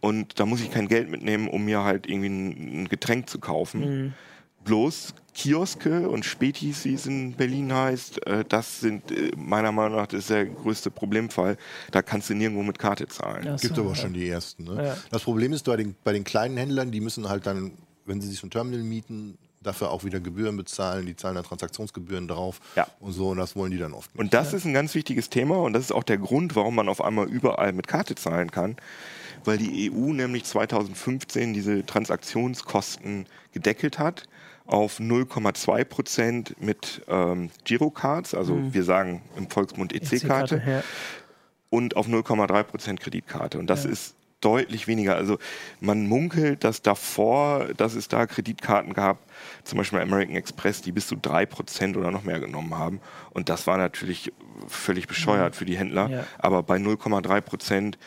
Und 0.00 0.40
da 0.40 0.46
muss 0.46 0.60
ich 0.60 0.70
kein 0.70 0.88
Geld 0.88 1.10
mitnehmen, 1.10 1.48
um 1.48 1.64
mir 1.64 1.84
halt 1.84 2.06
irgendwie 2.06 2.28
ein, 2.28 2.82
ein 2.82 2.88
Getränk 2.88 3.28
zu 3.28 3.38
kaufen. 3.38 3.80
Mhm. 3.80 4.12
Bloß 4.64 5.14
Kioske 5.34 6.08
und 6.08 6.24
Spätis, 6.24 6.84
wie 6.84 6.94
es 6.94 7.06
in 7.06 7.32
Berlin 7.32 7.72
heißt, 7.72 8.26
äh, 8.26 8.44
das 8.46 8.80
sind 8.80 9.10
äh, 9.10 9.30
meiner 9.36 9.72
Meinung 9.72 9.96
nach 9.96 10.06
das 10.06 10.26
der 10.26 10.46
größte 10.46 10.90
Problemfall. 10.90 11.56
Da 11.90 12.02
kannst 12.02 12.28
du 12.30 12.34
nirgendwo 12.34 12.62
mit 12.62 12.78
Karte 12.78 13.08
zahlen. 13.08 13.46
Es 13.46 13.62
Gibt 13.62 13.78
aber 13.78 13.94
schon 13.94 14.12
die 14.12 14.28
ersten. 14.28 14.64
Ne? 14.64 14.86
Ja. 14.86 14.96
Das 15.10 15.22
Problem 15.22 15.52
ist 15.52 15.64
bei 15.64 15.76
den, 15.76 15.94
bei 16.04 16.12
den 16.12 16.24
kleinen 16.24 16.56
Händlern, 16.56 16.90
die 16.90 17.00
müssen 17.00 17.28
halt 17.28 17.46
dann, 17.46 17.72
wenn 18.04 18.20
sie 18.20 18.28
sich 18.28 18.38
so 18.38 18.46
ein 18.46 18.50
Terminal 18.50 18.82
mieten, 18.82 19.38
dafür 19.62 19.90
auch 19.90 20.04
wieder 20.04 20.20
Gebühren 20.20 20.56
bezahlen, 20.56 21.06
die 21.06 21.16
zahlen 21.16 21.34
dann 21.34 21.44
Transaktionsgebühren 21.44 22.28
drauf 22.28 22.60
ja. 22.76 22.86
und 22.98 23.12
so 23.12 23.28
und 23.28 23.36
das 23.36 23.56
wollen 23.56 23.70
die 23.70 23.78
dann 23.78 23.92
oft 23.92 24.12
nicht. 24.14 24.20
Und 24.20 24.34
das 24.34 24.52
ja. 24.52 24.58
ist 24.58 24.64
ein 24.64 24.72
ganz 24.72 24.94
wichtiges 24.94 25.28
Thema 25.28 25.58
und 25.58 25.74
das 25.74 25.84
ist 25.84 25.92
auch 25.92 26.02
der 26.02 26.18
Grund, 26.18 26.56
warum 26.56 26.74
man 26.74 26.88
auf 26.88 27.02
einmal 27.02 27.28
überall 27.28 27.72
mit 27.72 27.86
Karte 27.86 28.14
zahlen 28.14 28.50
kann 28.50 28.76
weil 29.44 29.58
die 29.58 29.90
EU 29.92 30.12
nämlich 30.12 30.44
2015 30.44 31.52
diese 31.52 31.84
Transaktionskosten 31.84 33.26
gedeckelt 33.52 33.98
hat 33.98 34.24
auf 34.70 35.00
0,2 35.00 35.84
Prozent 35.84 36.60
mit 36.60 37.02
ähm, 37.08 37.50
Girocards, 37.64 38.34
also 38.34 38.54
mhm. 38.54 38.72
wir 38.72 38.84
sagen 38.84 39.22
im 39.36 39.50
Volksmund 39.50 39.92
EC-Karte, 39.92 40.56
EC 40.56 40.66
ja. 40.66 40.82
und 41.70 41.96
auf 41.96 42.06
0,3 42.06 42.62
Prozent 42.62 43.00
Kreditkarte. 43.00 43.58
Und 43.58 43.68
das 43.68 43.84
ja. 43.84 43.90
ist 43.90 44.14
deutlich 44.40 44.86
weniger. 44.86 45.16
Also 45.16 45.38
man 45.80 46.06
munkelt, 46.06 46.64
dass 46.64 46.82
davor, 46.82 47.68
dass 47.76 47.94
es 47.94 48.08
da 48.08 48.26
Kreditkarten 48.26 48.94
gab, 48.94 49.18
zum 49.64 49.78
Beispiel 49.78 49.98
American 49.98 50.36
Express, 50.36 50.82
die 50.82 50.92
bis 50.92 51.08
zu 51.08 51.16
drei 51.16 51.46
Prozent 51.46 51.96
oder 51.96 52.10
noch 52.10 52.24
mehr 52.24 52.40
genommen 52.40 52.78
haben. 52.78 53.00
Und 53.30 53.48
das 53.48 53.66
war 53.66 53.76
natürlich 53.76 54.32
völlig 54.66 55.08
bescheuert 55.08 55.54
mhm. 55.54 55.58
für 55.58 55.64
die 55.64 55.76
Händler. 55.76 56.08
Ja. 56.08 56.26
Aber 56.38 56.62
bei 56.62 56.76
0,3 56.76 57.40
Prozent, 57.40 57.98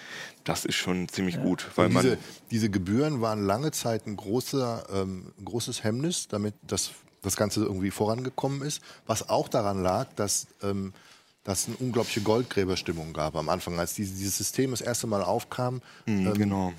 das 0.44 0.66
ist 0.66 0.76
schon 0.76 1.08
ziemlich 1.10 1.36
ja. 1.36 1.44
gut. 1.44 1.70
Weil 1.76 1.90
diese, 1.90 2.10
man 2.10 2.18
diese 2.52 2.70
Gebühren 2.70 3.22
waren 3.22 3.46
lange 3.46 3.72
Zeit 3.72 4.08
ein, 4.08 4.16
großer, 4.16 4.86
ähm, 4.94 5.34
großes 5.44 5.84
Hemmnis, 5.84 6.28
damit 6.28 6.56
das, 6.66 6.92
das 7.22 7.36
Ganze 7.36 7.64
irgendwie 7.64 7.92
vorangekommen 7.92 8.62
ist. 8.62 8.82
Was 9.06 9.30
auch 9.30 9.48
daran 9.48 9.82
lag, 9.82 10.08
dass 10.16 10.48
ähm, 10.62 10.94
dass 11.44 11.64
es 11.64 11.68
eine 11.68 11.76
unglaubliche 11.78 12.22
Goldgräberstimmung 12.22 13.12
gab 13.12 13.36
am 13.36 13.50
Anfang, 13.50 13.78
als 13.78 13.94
diese, 13.94 14.16
dieses 14.16 14.38
System 14.38 14.72
das 14.72 14.80
erste 14.80 15.08
Mal 15.08 15.22
aufkam. 15.22 15.82
Mhm, 16.06 16.28
ähm, 16.28 16.34
genau 16.36 16.74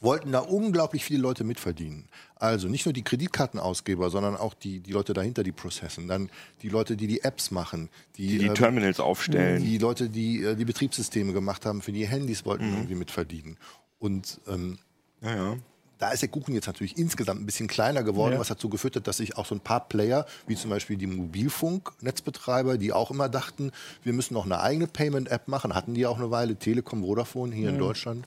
wollten 0.00 0.32
da 0.32 0.40
unglaublich 0.40 1.04
viele 1.04 1.20
Leute 1.20 1.44
mitverdienen. 1.44 2.08
Also 2.36 2.68
nicht 2.68 2.86
nur 2.86 2.92
die 2.92 3.02
Kreditkartenausgeber, 3.02 4.10
sondern 4.10 4.36
auch 4.36 4.54
die, 4.54 4.80
die 4.80 4.92
Leute 4.92 5.12
dahinter, 5.12 5.42
die 5.42 5.52
processen. 5.52 6.06
Dann 6.06 6.30
die 6.62 6.68
Leute, 6.68 6.96
die 6.96 7.06
die 7.06 7.22
Apps 7.22 7.50
machen. 7.50 7.88
Die 8.16 8.28
die, 8.28 8.38
die 8.38 8.46
äh, 8.46 8.54
Terminals 8.54 9.00
aufstellen. 9.00 9.62
Die 9.62 9.78
Leute, 9.78 10.08
die 10.08 10.42
äh, 10.44 10.54
die 10.54 10.64
Betriebssysteme 10.64 11.32
gemacht 11.32 11.66
haben 11.66 11.82
für 11.82 11.92
die 11.92 12.06
Handys, 12.06 12.44
wollten 12.44 12.70
mhm. 12.70 12.76
irgendwie 12.76 12.94
mitverdienen. 12.94 13.56
Und 13.98 14.40
ähm, 14.46 14.78
ja, 15.20 15.34
ja. 15.34 15.56
da 15.98 16.12
ist 16.12 16.22
der 16.22 16.28
Kuchen 16.28 16.54
jetzt 16.54 16.68
natürlich 16.68 16.96
insgesamt 16.96 17.40
ein 17.40 17.46
bisschen 17.46 17.66
kleiner 17.66 18.04
geworden, 18.04 18.34
ja. 18.34 18.38
was 18.38 18.46
dazu 18.46 18.68
geführt 18.68 18.94
hat, 18.94 19.08
dass 19.08 19.16
sich 19.16 19.36
auch 19.36 19.46
so 19.46 19.56
ein 19.56 19.60
paar 19.60 19.88
Player, 19.88 20.24
wie 20.46 20.54
zum 20.54 20.70
Beispiel 20.70 20.96
die 20.96 21.08
Mobilfunknetzbetreiber, 21.08 22.78
die 22.78 22.92
auch 22.92 23.10
immer 23.10 23.28
dachten, 23.28 23.72
wir 24.04 24.12
müssen 24.12 24.34
noch 24.34 24.44
eine 24.44 24.60
eigene 24.60 24.86
Payment-App 24.86 25.48
machen, 25.48 25.74
hatten 25.74 25.94
die 25.94 26.06
auch 26.06 26.18
eine 26.18 26.30
Weile, 26.30 26.54
Telekom, 26.54 27.02
Vodafone 27.02 27.52
hier 27.52 27.70
in 27.70 27.78
Deutschland 27.78 28.26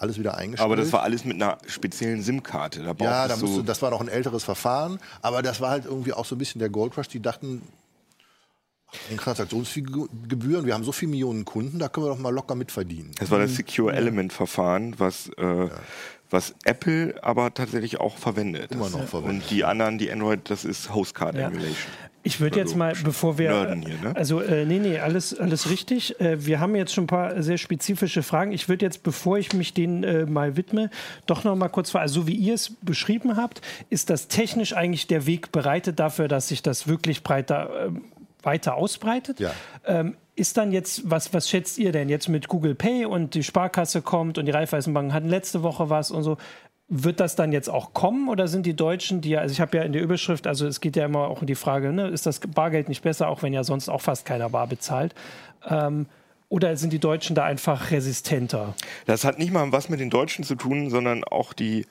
alles 0.00 0.18
wieder 0.18 0.36
eingestellt. 0.36 0.64
Aber 0.64 0.76
das 0.76 0.92
war 0.92 1.02
alles 1.02 1.24
mit 1.24 1.36
einer 1.36 1.58
speziellen 1.66 2.22
SIM-Karte. 2.22 2.82
Da 2.82 2.94
ja, 3.04 3.28
da 3.28 3.36
musste, 3.36 3.62
das 3.62 3.82
war 3.82 3.90
noch 3.90 4.00
ein 4.00 4.08
älteres 4.08 4.44
Verfahren, 4.44 4.98
aber 5.22 5.42
das 5.42 5.60
war 5.60 5.70
halt 5.70 5.84
irgendwie 5.84 6.12
auch 6.12 6.24
so 6.24 6.34
ein 6.34 6.38
bisschen 6.38 6.58
der 6.58 6.70
Gold 6.70 6.96
Rush. 6.96 7.08
Die 7.08 7.20
dachten, 7.20 7.62
Transaktionsgebühren, 9.16 10.66
wir 10.66 10.74
haben 10.74 10.84
so 10.84 10.92
viele 10.92 11.10
Millionen 11.10 11.44
Kunden, 11.44 11.78
da 11.78 11.88
können 11.88 12.06
wir 12.06 12.10
doch 12.10 12.18
mal 12.18 12.34
locker 12.34 12.54
mitverdienen. 12.54 13.12
Das 13.18 13.30
war 13.30 13.38
das 13.38 13.54
Secure 13.54 13.92
Element 13.92 14.32
Verfahren, 14.32 14.98
was 14.98 15.30
äh, 15.36 15.64
ja 15.66 15.70
was 16.30 16.54
Apple 16.64 17.14
aber 17.22 17.52
tatsächlich 17.54 17.98
auch 17.98 18.16
verwendet. 18.16 18.72
Immer 18.72 18.88
noch 18.88 19.04
verwendet. 19.06 19.42
Und 19.42 19.50
die 19.50 19.64
anderen, 19.64 19.98
die 19.98 20.10
Android, 20.10 20.48
das 20.48 20.64
ist 20.64 20.94
Hostcard 20.94 21.34
ja. 21.34 21.48
Emulation. 21.48 21.92
Ich 22.22 22.40
würde 22.40 22.58
jetzt 22.58 22.76
mal, 22.76 22.94
bevor 23.02 23.38
wir. 23.38 23.50
Hier, 23.50 23.74
ne? 23.74 24.14
Also, 24.14 24.40
äh, 24.40 24.66
nee, 24.66 24.78
nee, 24.78 24.98
alles, 24.98 25.38
alles 25.38 25.70
richtig. 25.70 26.20
Äh, 26.20 26.44
wir 26.44 26.60
haben 26.60 26.76
jetzt 26.76 26.92
schon 26.92 27.04
ein 27.04 27.08
paar 27.08 27.42
sehr 27.42 27.56
spezifische 27.56 28.22
Fragen. 28.22 28.52
Ich 28.52 28.68
würde 28.68 28.84
jetzt, 28.84 29.02
bevor 29.02 29.38
ich 29.38 29.54
mich 29.54 29.72
denen 29.72 30.04
äh, 30.04 30.26
mal 30.26 30.56
widme, 30.56 30.90
doch 31.26 31.44
noch 31.44 31.56
mal 31.56 31.68
kurz 31.68 31.90
fragen. 31.90 32.02
Also, 32.02 32.22
so 32.22 32.26
wie 32.26 32.34
ihr 32.34 32.54
es 32.54 32.76
beschrieben 32.82 33.36
habt, 33.36 33.62
ist 33.88 34.10
das 34.10 34.28
technisch 34.28 34.74
eigentlich 34.74 35.06
der 35.06 35.26
Weg 35.26 35.50
bereitet 35.52 35.98
dafür, 35.98 36.28
dass 36.28 36.48
sich 36.48 36.62
das 36.62 36.86
wirklich 36.86 37.22
breiter 37.22 37.86
äh, 37.86 37.90
weiter 38.42 38.76
ausbreitet? 38.76 39.40
Ja. 39.40 39.52
Ähm, 39.86 40.16
ist 40.36 40.56
dann 40.56 40.72
jetzt, 40.72 41.10
was, 41.10 41.34
was 41.34 41.48
schätzt 41.48 41.78
ihr 41.78 41.92
denn 41.92 42.08
jetzt 42.08 42.28
mit 42.28 42.48
Google 42.48 42.74
Pay 42.74 43.04
und 43.04 43.34
die 43.34 43.42
Sparkasse 43.42 44.00
kommt 44.00 44.38
und 44.38 44.46
die 44.46 44.52
Raiffeisenbanken 44.52 45.12
hatten 45.12 45.28
letzte 45.28 45.62
Woche 45.62 45.90
was 45.90 46.10
und 46.10 46.22
so? 46.22 46.38
Wird 46.92 47.20
das 47.20 47.36
dann 47.36 47.52
jetzt 47.52 47.70
auch 47.70 47.94
kommen 47.94 48.28
oder 48.28 48.48
sind 48.48 48.66
die 48.66 48.74
Deutschen, 48.74 49.20
die 49.20 49.30
ja, 49.30 49.40
also 49.40 49.52
ich 49.52 49.60
habe 49.60 49.76
ja 49.76 49.84
in 49.84 49.92
der 49.92 50.02
Überschrift, 50.02 50.46
also 50.46 50.66
es 50.66 50.80
geht 50.80 50.96
ja 50.96 51.04
immer 51.04 51.28
auch 51.28 51.40
um 51.40 51.46
die 51.46 51.54
Frage, 51.54 51.92
ne, 51.92 52.08
ist 52.08 52.26
das 52.26 52.40
Bargeld 52.40 52.88
nicht 52.88 53.02
besser, 53.02 53.28
auch 53.28 53.42
wenn 53.42 53.52
ja 53.52 53.62
sonst 53.62 53.88
auch 53.88 54.00
fast 54.00 54.26
keiner 54.26 54.48
bar 54.48 54.66
bezahlt? 54.66 55.14
Ähm, 55.68 56.06
oder 56.48 56.76
sind 56.76 56.92
die 56.92 56.98
Deutschen 56.98 57.36
da 57.36 57.44
einfach 57.44 57.92
resistenter? 57.92 58.74
Das 59.06 59.24
hat 59.24 59.38
nicht 59.38 59.52
mal 59.52 59.70
was 59.70 59.88
mit 59.88 60.00
den 60.00 60.10
Deutschen 60.10 60.44
zu 60.44 60.56
tun, 60.56 60.90
sondern 60.90 61.22
auch 61.22 61.52
die 61.52 61.86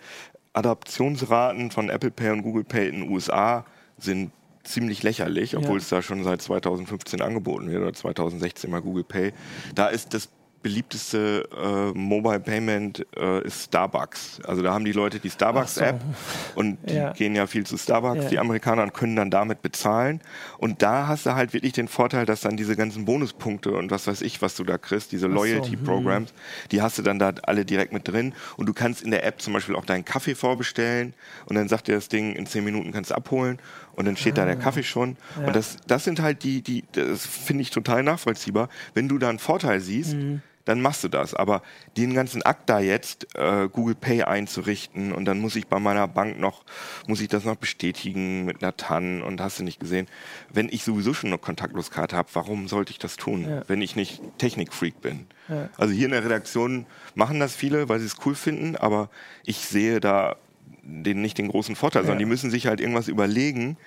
Adaptionsraten 0.51 1.71
von 1.71 1.89
Apple 1.89 2.11
Pay 2.11 2.31
und 2.31 2.43
Google 2.43 2.65
Pay 2.65 2.89
in 2.89 3.01
den 3.01 3.09
USA 3.09 3.65
sind 3.97 4.31
ziemlich 4.63 5.01
lächerlich, 5.03 5.55
obwohl 5.55 5.77
ja. 5.77 5.77
es 5.77 5.89
da 5.89 6.01
schon 6.01 6.23
seit 6.23 6.41
2015 6.41 7.21
angeboten 7.21 7.69
wird 7.71 7.81
oder 7.81 7.93
2016 7.93 8.69
mal 8.69 8.81
Google 8.81 9.05
Pay. 9.05 9.33
Da 9.75 9.87
ist 9.87 10.13
das 10.13 10.29
beliebteste 10.61 11.47
äh, 11.55 11.97
Mobile 11.97 12.39
Payment 12.39 13.05
äh, 13.15 13.43
ist 13.45 13.65
Starbucks. 13.65 14.41
Also 14.45 14.61
da 14.61 14.73
haben 14.73 14.85
die 14.85 14.91
Leute 14.91 15.19
die 15.19 15.29
Starbucks-App 15.29 16.01
so. 16.01 16.59
und 16.59 16.77
die 16.89 16.95
ja. 16.95 17.13
gehen 17.13 17.35
ja 17.35 17.47
viel 17.47 17.65
zu 17.65 17.77
Starbucks. 17.77 18.23
Ja. 18.23 18.29
Die 18.29 18.39
Amerikaner 18.39 18.89
können 18.89 19.15
dann 19.15 19.31
damit 19.31 19.61
bezahlen. 19.61 20.21
Und 20.57 20.81
da 20.81 21.07
hast 21.07 21.25
du 21.25 21.35
halt 21.35 21.53
wirklich 21.53 21.73
den 21.73 21.87
Vorteil, 21.87 22.25
dass 22.25 22.41
dann 22.41 22.57
diese 22.57 22.75
ganzen 22.75 23.05
Bonuspunkte 23.05 23.71
und 23.71 23.91
was 23.91 24.07
weiß 24.07 24.21
ich, 24.21 24.41
was 24.41 24.55
du 24.55 24.63
da 24.63 24.77
kriegst, 24.77 25.11
diese 25.11 25.27
Loyalty-Programs, 25.27 26.29
so. 26.29 26.35
hm. 26.35 26.69
die 26.71 26.81
hast 26.81 26.97
du 26.97 27.01
dann 27.01 27.19
da 27.19 27.31
alle 27.43 27.65
direkt 27.65 27.93
mit 27.93 28.07
drin. 28.07 28.33
Und 28.57 28.67
du 28.67 28.73
kannst 28.73 29.01
in 29.01 29.11
der 29.11 29.25
App 29.25 29.41
zum 29.41 29.53
Beispiel 29.53 29.75
auch 29.75 29.85
deinen 29.85 30.05
Kaffee 30.05 30.35
vorbestellen 30.35 31.13
und 31.45 31.55
dann 31.55 31.67
sagt 31.67 31.87
dir 31.87 31.95
das 31.95 32.09
Ding, 32.09 32.33
in 32.33 32.45
zehn 32.45 32.63
Minuten 32.63 32.91
kannst 32.91 33.11
du 33.11 33.15
abholen 33.15 33.59
und 33.99 34.05
dann 34.05 34.15
steht 34.15 34.39
ah. 34.39 34.41
da 34.41 34.45
der 34.45 34.57
ah. 34.57 34.61
Kaffee 34.61 34.83
schon. 34.83 35.17
Ja. 35.37 35.47
Und 35.47 35.55
das, 35.57 35.75
das 35.85 36.05
sind 36.05 36.21
halt 36.21 36.43
die, 36.43 36.61
die, 36.61 36.85
das 36.93 37.25
finde 37.25 37.63
ich 37.63 37.69
total 37.69 38.01
nachvollziehbar. 38.01 38.69
Wenn 38.93 39.09
du 39.09 39.17
da 39.17 39.27
einen 39.27 39.39
Vorteil 39.39 39.81
siehst, 39.81 40.13
mhm 40.13 40.41
dann 40.65 40.81
machst 40.81 41.03
du 41.03 41.07
das. 41.07 41.33
Aber 41.33 41.63
den 41.97 42.13
ganzen 42.13 42.43
Akt 42.43 42.69
da 42.69 42.79
jetzt, 42.79 43.35
äh, 43.35 43.67
Google 43.69 43.95
Pay 43.95 44.23
einzurichten 44.23 45.11
und 45.11 45.25
dann 45.25 45.39
muss 45.39 45.55
ich 45.55 45.65
bei 45.65 45.79
meiner 45.79 46.07
Bank 46.07 46.39
noch, 46.39 46.63
muss 47.07 47.21
ich 47.21 47.27
das 47.27 47.43
noch 47.43 47.55
bestätigen 47.55 48.45
mit 48.45 48.61
einer 48.61 48.77
TAN 48.77 49.23
und 49.23 49.41
hast 49.41 49.57
du 49.57 49.63
nicht 49.63 49.79
gesehen. 49.79 50.05
Wenn 50.53 50.69
ich 50.69 50.83
sowieso 50.83 51.15
schon 51.15 51.31
eine 51.31 51.39
Kontaktloskarte 51.39 52.15
habe, 52.15 52.29
warum 52.33 52.67
sollte 52.67 52.91
ich 52.91 52.99
das 52.99 53.17
tun, 53.17 53.49
ja. 53.49 53.63
wenn 53.67 53.81
ich 53.81 53.95
nicht 53.95 54.21
Technikfreak 54.37 55.01
bin? 55.01 55.25
Ja. 55.47 55.69
Also 55.77 55.91
hier 55.91 56.05
in 56.05 56.11
der 56.11 56.23
Redaktion 56.23 56.85
machen 57.15 57.39
das 57.39 57.55
viele, 57.55 57.89
weil 57.89 57.99
sie 57.99 58.05
es 58.05 58.17
cool 58.23 58.35
finden, 58.35 58.75
aber 58.75 59.09
ich 59.45 59.57
sehe 59.57 59.99
da 59.99 60.35
den, 60.83 61.21
nicht 61.21 61.37
den 61.37 61.49
großen 61.49 61.75
Vorteil, 61.75 62.03
ja. 62.03 62.07
sondern 62.07 62.19
die 62.19 62.25
müssen 62.25 62.51
sich 62.51 62.67
halt 62.67 62.79
irgendwas 62.79 63.07
überlegen, 63.07 63.77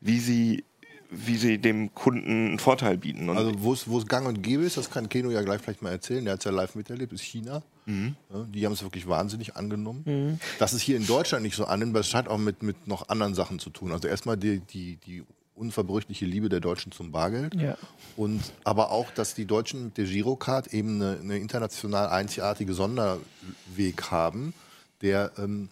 wie 0.00 0.18
sie 0.18 0.64
wie 1.10 1.36
sie 1.36 1.58
dem 1.58 1.92
Kunden 1.94 2.48
einen 2.48 2.58
Vorteil 2.58 2.96
bieten. 2.96 3.28
Und 3.28 3.36
also 3.36 3.52
wo 3.56 3.72
es 3.72 4.06
gang 4.06 4.26
und 4.28 4.42
gäbe 4.42 4.62
ist, 4.62 4.76
das 4.76 4.90
kann 4.90 5.08
Keno 5.08 5.30
ja 5.30 5.42
gleich 5.42 5.60
vielleicht 5.60 5.82
mal 5.82 5.90
erzählen, 5.90 6.24
der 6.24 6.34
hat 6.34 6.40
es 6.40 6.44
ja 6.44 6.52
live 6.52 6.76
miterlebt, 6.76 7.12
ist 7.12 7.22
China. 7.22 7.62
Mhm. 7.86 8.14
Ja, 8.32 8.44
die 8.44 8.64
haben 8.64 8.72
es 8.72 8.82
wirklich 8.82 9.08
wahnsinnig 9.08 9.56
angenommen. 9.56 10.02
Mhm. 10.04 10.40
Dass 10.60 10.72
es 10.72 10.82
hier 10.82 10.96
in 10.96 11.06
Deutschland 11.06 11.42
nicht 11.42 11.56
so 11.56 11.64
annimmt, 11.64 11.96
das 11.96 12.14
hat 12.14 12.28
auch 12.28 12.38
mit, 12.38 12.62
mit 12.62 12.86
noch 12.86 13.08
anderen 13.08 13.34
Sachen 13.34 13.58
zu 13.58 13.70
tun. 13.70 13.90
Also 13.90 14.06
erstmal 14.06 14.36
die, 14.36 14.60
die, 14.60 14.96
die 15.04 15.24
unverbrüchliche 15.56 16.24
Liebe 16.24 16.48
der 16.48 16.60
Deutschen 16.60 16.92
zum 16.92 17.10
Bargeld. 17.10 17.54
Ja. 17.56 17.76
Und 18.16 18.40
aber 18.64 18.90
auch, 18.92 19.10
dass 19.10 19.34
die 19.34 19.46
Deutschen 19.46 19.86
mit 19.86 19.98
der 19.98 20.04
Girocard 20.04 20.72
eben 20.72 21.02
eine, 21.02 21.18
eine 21.20 21.38
international 21.38 22.08
einzigartige 22.08 22.72
Sonderweg 22.72 24.10
haben, 24.10 24.54
der 25.02 25.32
ähm, 25.38 25.68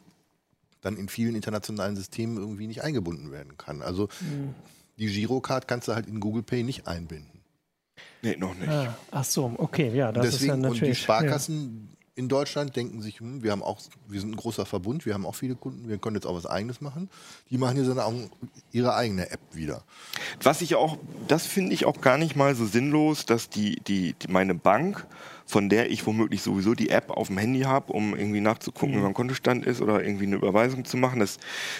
dann 0.81 0.97
in 0.97 1.09
vielen 1.09 1.35
internationalen 1.35 1.97
Systemen 1.97 2.37
irgendwie 2.37 2.67
nicht 2.67 2.83
eingebunden 2.83 3.31
werden 3.33 3.57
kann. 3.57 3.83
Also 3.83 4.09
mhm 4.21 4.55
die 4.99 5.07
Girocard 5.07 5.69
kannst 5.69 5.89
du 5.89 5.95
halt 5.95 6.07
in 6.07 6.21
Google 6.21 6.43
Pay 6.43 6.65
nicht 6.65 6.87
einbinden. 6.87 7.41
Nee, 8.21 8.37
noch 8.37 8.55
nicht. 8.55 8.69
Ah, 8.69 8.97
ach 9.13 9.25
so, 9.25 9.53
okay, 9.59 9.95
ja, 9.95 10.11
das 10.11 10.25
Deswegen, 10.25 10.43
ist 10.43 10.49
ja 10.49 10.57
natürlich. 10.57 10.83
Und 10.83 10.89
die 10.89 10.95
Sparkassen 10.97 11.89
ja. 11.91 12.07
in 12.17 12.29
Deutschland 12.29 12.75
denken 12.75 13.01
sich, 13.01 13.21
hm, 13.21 13.45
wir 13.45 13.53
haben 13.53 13.63
auch, 13.63 13.79
wir 14.09 14.21
sind 14.21 14.31
ein 14.31 14.37
großer 14.37 14.67
Verbund, 14.67 15.07
wir 15.07 15.15
haben 15.15 15.25
auch 15.25 15.37
viele 15.37 15.55
Kunden, 15.55 15.89
wir 15.89 15.99
können 15.99 16.17
jetzt 16.17 16.27
auch 16.27 16.35
was 16.35 16.47
Eigenes 16.47 16.81
machen. 16.81 17.09
Die 17.51 17.59
machen 17.59 17.77
jetzt 17.77 17.89
dann 17.89 18.01
auch 18.01 18.13
ihre 18.73 18.95
eigene 18.95 19.31
App 19.31 19.41
wieder. 19.53 19.85
Was 20.43 20.63
ich 20.63 20.75
auch, 20.75 20.99
das 21.29 21.47
finde 21.47 21.75
ich 21.75 21.85
auch 21.85 22.01
gar 22.01 22.19
nicht 22.19 22.35
mal 22.35 22.57
so 22.57 22.67
sinnlos, 22.67 23.25
dass 23.25 23.49
die, 23.49 23.77
die, 23.87 24.15
die 24.15 24.29
meine 24.29 24.55
Bank 24.55 25.07
von 25.49 25.71
der 25.71 25.91
ich 25.91 26.07
womöglich 26.07 26.43
sowieso 26.43 26.75
die 26.75 26.91
App 26.91 27.11
auf 27.11 27.29
dem 27.29 27.39
Handy 27.39 27.63
habe, 27.63 27.93
um 27.93 28.15
irgendwie 28.15 28.41
nachzugucken, 28.41 28.95
mhm. 28.95 28.99
wie 28.99 29.03
mein 29.03 29.15
Kontostand 29.15 29.65
ist 29.65 29.81
oder 29.81 30.05
irgendwie 30.05 30.27
eine 30.27 30.37
Überweisung 30.37 30.85
zu 30.85 30.99
machen. 30.99 31.21
Das 31.21 31.39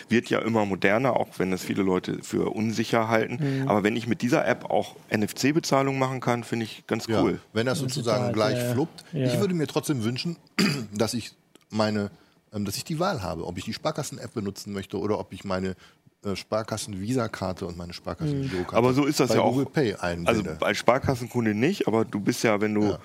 wird 0.09 0.31
ja 0.31 0.39
immer 0.39 0.65
moderner, 0.65 1.17
auch 1.17 1.29
wenn 1.37 1.51
das 1.51 1.63
viele 1.63 1.83
Leute 1.83 2.23
für 2.23 2.55
unsicher 2.55 3.09
halten. 3.09 3.39
Mhm. 3.63 3.69
Aber 3.69 3.83
wenn 3.85 3.95
ich 3.95 4.07
mit 4.07 4.23
dieser 4.23 4.47
App 4.49 4.71
auch 4.71 4.97
NFC-Bezahlung 5.11 5.99
machen 5.99 6.21
kann, 6.21 6.45
finde 6.45 6.65
ich 6.65 6.87
ganz 6.87 7.07
cool. 7.09 7.33
Ja, 7.33 7.39
wenn 7.53 7.67
das 7.67 7.79
sozusagen 7.79 8.33
Total, 8.33 8.33
gleich 8.33 8.59
ja. 8.59 8.73
fluppt. 8.73 9.05
Ja. 9.13 9.27
Ich 9.27 9.39
würde 9.39 9.53
mir 9.53 9.67
trotzdem 9.67 10.03
wünschen, 10.03 10.37
dass 10.95 11.13
ich 11.13 11.33
meine 11.69 12.11
ähm, 12.55 12.65
dass 12.65 12.77
ich 12.77 12.85
die 12.85 12.99
Wahl 12.99 13.23
habe, 13.23 13.47
ob 13.47 13.59
ich 13.59 13.65
die 13.65 13.75
Sparkassen-App 13.75 14.33
benutzen 14.33 14.73
möchte 14.73 14.99
oder 14.99 15.19
ob 15.19 15.35
ich 15.35 15.45
meine 15.45 15.77
äh, 16.25 16.35
Sparkassen-Visa-Karte 16.35 17.67
und 17.67 17.77
meine 17.77 17.93
Sparkassen-Girokarte. 17.93 18.77
Aber 18.77 18.95
so 18.95 19.05
ist 19.05 19.21
das 19.21 19.35
ja 19.35 19.41
auch. 19.41 19.53
Google 19.53 19.67
Pay 19.67 19.95
einbinde. 19.97 20.51
Also 20.51 20.65
als 20.65 20.79
Sparkassenkunde 20.79 21.55
nicht, 21.55 21.87
aber 21.87 22.05
du 22.05 22.21
bist 22.21 22.43
ja, 22.45 22.61
wenn 22.61 22.75
du 22.75 22.83
ja. 22.85 22.99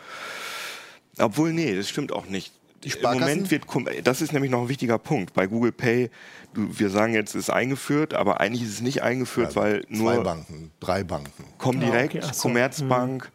Obwohl, 1.19 1.53
nee, 1.53 1.75
das 1.75 1.89
stimmt 1.89 2.11
auch 2.11 2.25
nicht. 2.25 2.53
Im 2.83 3.01
Moment 3.01 3.49
wird, 3.49 3.63
das 4.03 4.21
ist 4.21 4.33
nämlich 4.33 4.51
noch 4.51 4.63
ein 4.63 4.69
wichtiger 4.69 4.97
Punkt. 4.97 5.33
Bei 5.33 5.47
Google 5.47 5.71
Pay, 5.71 6.09
du, 6.53 6.67
wir 6.77 6.89
sagen 6.89 7.13
jetzt, 7.13 7.29
es 7.29 7.43
ist 7.43 7.49
eingeführt, 7.49 8.13
aber 8.13 8.41
eigentlich 8.41 8.63
ist 8.63 8.73
es 8.73 8.81
nicht 8.81 9.03
eingeführt, 9.03 9.55
ja, 9.55 9.61
weil 9.61 9.85
nur. 9.87 10.13
Zwei 10.13 10.23
Banken, 10.23 10.71
drei 10.79 11.03
Banken. 11.03 11.45
Comdirect, 11.57 12.15
ah, 12.15 12.27
okay. 12.27 12.37
Commerzbank, 12.41 13.31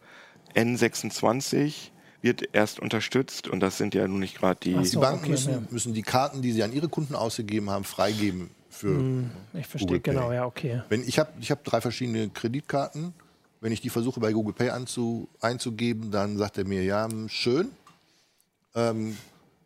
hm. 0.53 0.75
N26 0.75 1.89
wird 2.21 2.43
erst 2.53 2.79
unterstützt 2.79 3.47
und 3.47 3.61
das 3.61 3.77
sind 3.77 3.95
ja 3.95 4.07
nun 4.07 4.19
nicht 4.19 4.37
gerade 4.37 4.59
die. 4.61 4.73
So, 4.73 4.83
die 4.83 4.97
Banken 4.97 5.21
okay, 5.21 5.31
müssen, 5.31 5.51
ja. 5.51 5.61
müssen 5.69 5.93
die 5.93 6.01
Karten, 6.01 6.41
die 6.41 6.51
sie 6.51 6.63
an 6.63 6.73
ihre 6.73 6.89
Kunden 6.89 7.15
ausgegeben 7.15 7.69
haben, 7.69 7.85
freigeben 7.85 8.51
für. 8.69 8.87
Hm, 8.87 9.31
ich 9.53 9.67
verstehe 9.67 9.99
genau, 9.99 10.31
ja, 10.31 10.45
okay. 10.45 10.83
Wenn 10.89 11.07
ich 11.07 11.17
habe 11.17 11.31
ich 11.39 11.49
hab 11.49 11.63
drei 11.63 11.81
verschiedene 11.81 12.29
Kreditkarten 12.29 13.13
wenn 13.61 13.71
ich 13.71 13.81
die 13.81 13.89
versuche 13.89 14.19
bei 14.19 14.31
Google 14.31 14.53
Pay 14.53 14.69
anzu, 14.69 15.27
einzugeben, 15.41 16.11
dann 16.11 16.37
sagt 16.37 16.57
er 16.57 16.65
mir, 16.65 16.83
ja, 16.83 17.07
schön, 17.27 17.69
ähm, 18.75 19.17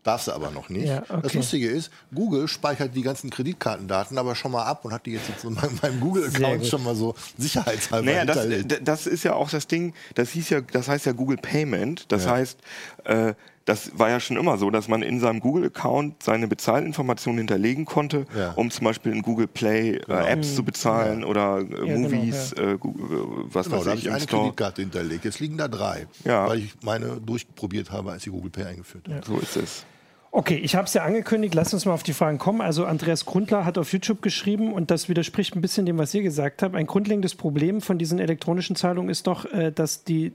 darfst 0.04 0.28
du 0.28 0.32
aber 0.32 0.52
noch 0.52 0.70
nicht. 0.70 0.88
Ja, 0.88 1.04
okay. 1.04 1.20
Das 1.24 1.34
Lustige 1.34 1.70
ist, 1.70 1.92
Google 2.14 2.48
speichert 2.48 2.96
die 2.96 3.02
ganzen 3.02 3.30
Kreditkartendaten 3.30 4.18
aber 4.18 4.36
schon 4.36 4.52
mal 4.52 4.64
ab 4.64 4.86
und 4.86 4.94
hat 4.94 5.06
die 5.06 5.12
jetzt, 5.12 5.30
jetzt 5.30 5.44
in 5.44 5.54
meinem, 5.54 5.80
meinem 5.82 6.00
Google-Account 6.00 6.66
schon 6.66 6.84
mal 6.84 6.96
so 6.96 7.16
sicherheitshalber 7.38 8.06
naja, 8.06 8.26
das, 8.26 8.48
das, 8.84 9.08
ist 9.08 9.24
ja 9.24 9.34
auch 9.34 9.50
das 9.50 9.68
Ding, 9.68 9.94
das 10.16 10.32
hieß 10.32 10.50
ja, 10.50 10.62
das 10.62 10.88
heißt 10.88 11.06
ja 11.06 11.14
Google 11.14 11.38
Payment, 11.38 12.12
das 12.12 12.26
ja. 12.26 12.32
heißt, 12.32 12.60
äh, 13.06 13.34
das 13.66 13.98
war 13.98 14.10
ja 14.10 14.20
schon 14.20 14.38
immer 14.38 14.58
so, 14.58 14.70
dass 14.70 14.88
man 14.88 15.02
in 15.02 15.20
seinem 15.20 15.40
Google-Account 15.40 16.22
seine 16.22 16.48
Bezahlinformationen 16.48 17.40
hinterlegen 17.40 17.86
konnte, 17.86 18.26
ja. 18.38 18.52
um 18.52 18.70
zum 18.72 18.84
Beispiel 18.86 19.14
in 19.14 19.22
Google 19.22 19.48
Play 19.48 19.96
äh, 19.96 20.00
genau. 20.00 20.26
Apps 20.26 20.52
mhm. 20.52 20.56
zu 20.56 20.64
bezahlen 20.66 21.22
ja. 21.22 21.28
oder 21.28 21.60
äh, 21.60 21.66
genau, 21.66 22.00
Movies, 22.00 22.54
genau, 22.56 22.74
äh, 22.74 22.78
was 23.54 23.66
genau, 23.68 23.78
weiß 23.78 23.86
da 23.86 23.94
ich, 23.94 24.00
ich 24.00 24.06
im 24.08 24.14
eine 24.14 24.22
Store. 24.22 24.42
Kreditkarte 24.44 24.82
hinterlegt. 24.82 25.26
Jetzt 25.26 25.40
liegen 25.40 25.58
da 25.58 25.68
drei, 25.68 26.08
weil 26.24 26.60
ich 26.60 26.74
meine 26.84 27.22
durchprobiert 27.22 27.92
habe, 27.92 28.12
als 28.12 28.26
ich 28.26 28.32
Google 28.32 28.52
Pay 28.52 28.66
eingeführt 28.66 29.08
habe. 29.08 29.26
So 29.26 29.38
ist 29.38 29.56
es. 29.56 29.86
Okay, 30.36 30.56
ich 30.56 30.76
habe 30.76 30.88
es 30.88 30.94
ja 30.96 31.04
angekündigt, 31.04 31.54
lass 31.54 31.76
uns 31.76 31.86
mal 31.86 31.94
auf 31.94 32.02
die 32.02 32.14
Fragen 32.14 32.40
kommen. 32.40 32.60
Also 32.60 32.86
Andreas 32.86 33.24
Grundler 33.24 33.66
hat 33.66 33.78
auf 33.78 33.94
YouTube 33.94 34.24
geschrieben 34.24 34.74
und 34.74 34.90
das 34.90 35.08
widerspricht 35.08 35.56
ein 35.56 35.62
bisschen 35.62 35.86
dem, 35.86 36.00
was 36.00 36.12
ihr 36.16 36.24
gesagt 36.24 36.64
habt. 36.64 36.76
Ein 36.76 36.88
grundlegendes 36.88 37.36
Problem 37.36 37.82
von 37.82 38.00
diesen 38.00 38.18
elektronischen 38.18 38.76
Zahlungen 38.76 39.10
ist 39.10 39.28
doch, 39.28 39.46
dass 39.76 40.04
die 40.04 40.34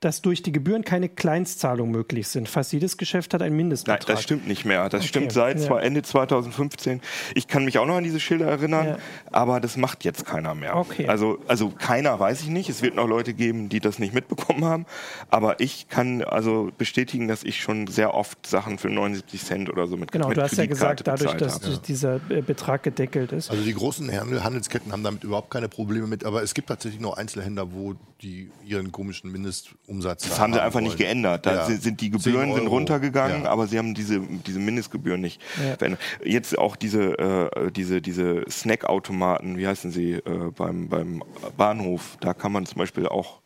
dass 0.00 0.22
durch 0.22 0.42
die 0.42 0.52
Gebühren 0.52 0.84
keine 0.84 1.08
Kleinstzahlungen 1.08 1.90
möglich 1.90 2.28
sind. 2.28 2.48
Fast 2.48 2.72
jedes 2.72 2.98
Geschäft 2.98 3.34
hat 3.34 3.42
einen 3.42 3.56
Mindestbetrag. 3.56 4.06
Nein, 4.06 4.14
das 4.14 4.22
stimmt 4.22 4.46
nicht 4.46 4.64
mehr. 4.64 4.88
Das 4.88 5.00
okay. 5.00 5.08
stimmt 5.08 5.32
seit 5.32 5.58
ja. 5.60 5.78
Ende 5.78 6.02
2015. 6.02 7.00
Ich 7.34 7.48
kann 7.48 7.64
mich 7.64 7.78
auch 7.78 7.86
noch 7.86 7.96
an 7.96 8.04
diese 8.04 8.20
Schilder 8.20 8.46
erinnern, 8.46 8.86
ja. 8.86 8.98
aber 9.32 9.58
das 9.58 9.76
macht 9.76 10.04
jetzt 10.04 10.24
keiner 10.24 10.54
mehr. 10.54 10.76
Okay. 10.76 11.08
Also, 11.08 11.40
also 11.48 11.70
keiner 11.70 12.18
weiß 12.18 12.42
ich 12.42 12.48
nicht. 12.48 12.68
Es 12.68 12.80
wird 12.80 12.94
noch 12.94 13.08
Leute 13.08 13.34
geben, 13.34 13.68
die 13.68 13.80
das 13.80 13.98
nicht 13.98 14.14
mitbekommen 14.14 14.64
haben. 14.64 14.86
Aber 15.30 15.58
ich 15.58 15.88
kann 15.88 16.22
also 16.22 16.70
bestätigen, 16.78 17.26
dass 17.26 17.42
ich 17.42 17.60
schon 17.60 17.88
sehr 17.88 18.14
oft 18.14 18.46
Sachen 18.46 18.78
für 18.78 18.90
79 18.90 19.44
Cent 19.44 19.68
oder 19.68 19.88
so 19.88 19.96
mit 19.96 20.12
Genau, 20.12 20.28
mit 20.28 20.36
du 20.36 20.42
hast 20.42 20.56
ja 20.56 20.66
gesagt, 20.66 21.06
dadurch, 21.08 21.34
dass 21.34 21.60
ja. 21.62 21.76
dieser 21.76 22.20
äh, 22.30 22.40
Betrag 22.40 22.84
gedeckelt 22.84 23.32
ist. 23.32 23.50
Also 23.50 23.64
die 23.64 23.74
großen 23.74 24.10
Handelsketten 24.12 24.92
haben 24.92 25.02
damit 25.02 25.24
überhaupt 25.24 25.50
keine 25.50 25.68
Probleme 25.68 26.06
mit, 26.06 26.24
aber 26.24 26.44
es 26.44 26.54
gibt 26.54 26.68
tatsächlich 26.68 27.00
noch 27.00 27.16
Einzelhändler, 27.16 27.72
wo 27.72 27.96
die 28.22 28.50
ihren 28.64 28.92
komischen 28.92 29.30
Mindest 29.30 29.74
Umsatz. 29.88 30.28
Das 30.28 30.38
haben 30.38 30.52
sie 30.52 30.62
einfach 30.62 30.74
wollen. 30.74 30.84
nicht 30.84 30.98
geändert. 30.98 31.46
Da 31.46 31.54
ja. 31.54 31.64
sind 31.64 32.00
die 32.00 32.10
Gebühren 32.10 32.54
sind 32.54 32.66
runtergegangen, 32.66 33.44
ja. 33.44 33.50
aber 33.50 33.66
sie 33.66 33.78
haben 33.78 33.94
diese, 33.94 34.20
diese 34.20 34.58
Mindestgebühren 34.58 35.20
nicht 35.20 35.40
ja. 35.56 35.76
verändert. 35.76 36.00
Jetzt 36.24 36.58
auch 36.58 36.76
diese, 36.76 37.18
äh, 37.18 37.70
diese, 37.70 38.02
diese 38.02 38.44
Snackautomaten, 38.48 39.56
wie 39.56 39.66
heißen 39.66 39.90
sie, 39.90 40.12
äh, 40.12 40.50
beim, 40.56 40.88
beim 40.88 41.22
Bahnhof, 41.56 42.18
da 42.20 42.34
kann 42.34 42.52
man 42.52 42.66
zum 42.66 42.78
Beispiel 42.78 43.06
auch 43.06 43.37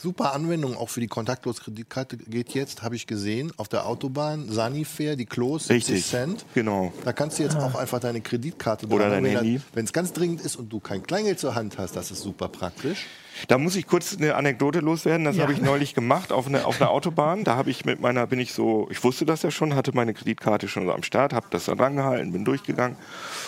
Super 0.00 0.32
Anwendung 0.32 0.76
auch 0.76 0.90
für 0.90 1.00
die 1.00 1.08
Kontaktlos-Kreditkarte 1.08 2.18
geht 2.18 2.50
jetzt, 2.50 2.82
habe 2.82 2.94
ich 2.94 3.08
gesehen, 3.08 3.52
auf 3.56 3.66
der 3.66 3.84
Autobahn, 3.86 4.48
Sanifair, 4.48 5.16
die 5.16 5.26
Klos, 5.26 5.66
60 5.66 5.94
Richtig, 5.94 6.10
Cent. 6.10 6.44
Genau. 6.54 6.92
Da 7.04 7.12
kannst 7.12 7.38
du 7.38 7.42
jetzt 7.42 7.56
ah. 7.56 7.66
auch 7.66 7.74
einfach 7.74 7.98
deine 7.98 8.20
Kreditkarte 8.20 8.86
Oder 8.86 9.10
dein 9.10 9.24
Handy. 9.24 9.60
Wenn 9.74 9.84
es 9.84 9.92
ganz 9.92 10.12
dringend 10.12 10.40
ist 10.40 10.54
und 10.54 10.72
du 10.72 10.78
kein 10.78 11.02
Kleingeld 11.02 11.40
zur 11.40 11.56
Hand 11.56 11.78
hast, 11.78 11.96
das 11.96 12.12
ist 12.12 12.22
super 12.22 12.46
praktisch. 12.48 13.06
Da 13.48 13.58
muss 13.58 13.74
ich 13.74 13.88
kurz 13.88 14.16
eine 14.16 14.36
Anekdote 14.36 14.78
loswerden. 14.78 15.24
Das 15.24 15.36
ja. 15.36 15.42
habe 15.42 15.52
ich 15.52 15.60
neulich 15.60 15.94
gemacht 15.94 16.30
auf 16.30 16.46
einer 16.46 16.66
auf 16.66 16.80
eine 16.80 16.90
Autobahn. 16.90 17.42
Da 17.42 17.56
habe 17.56 17.70
ich 17.70 17.84
mit 17.84 18.00
meiner, 18.00 18.26
bin 18.28 18.38
ich 18.38 18.52
so, 18.52 18.86
ich 18.90 19.02
wusste 19.02 19.26
das 19.26 19.42
ja 19.42 19.50
schon, 19.50 19.74
hatte 19.74 19.92
meine 19.94 20.14
Kreditkarte 20.14 20.68
schon 20.68 20.86
so 20.86 20.92
am 20.92 21.02
Start, 21.02 21.32
habe 21.32 21.46
das 21.50 21.64
dann 21.64 21.80
rangehalten, 21.80 22.32
bin 22.32 22.44
durchgegangen 22.44 22.96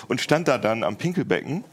und 0.08 0.20
stand 0.20 0.48
da 0.48 0.58
dann 0.58 0.82
am 0.82 0.96
Pinkelbecken. 0.96 1.64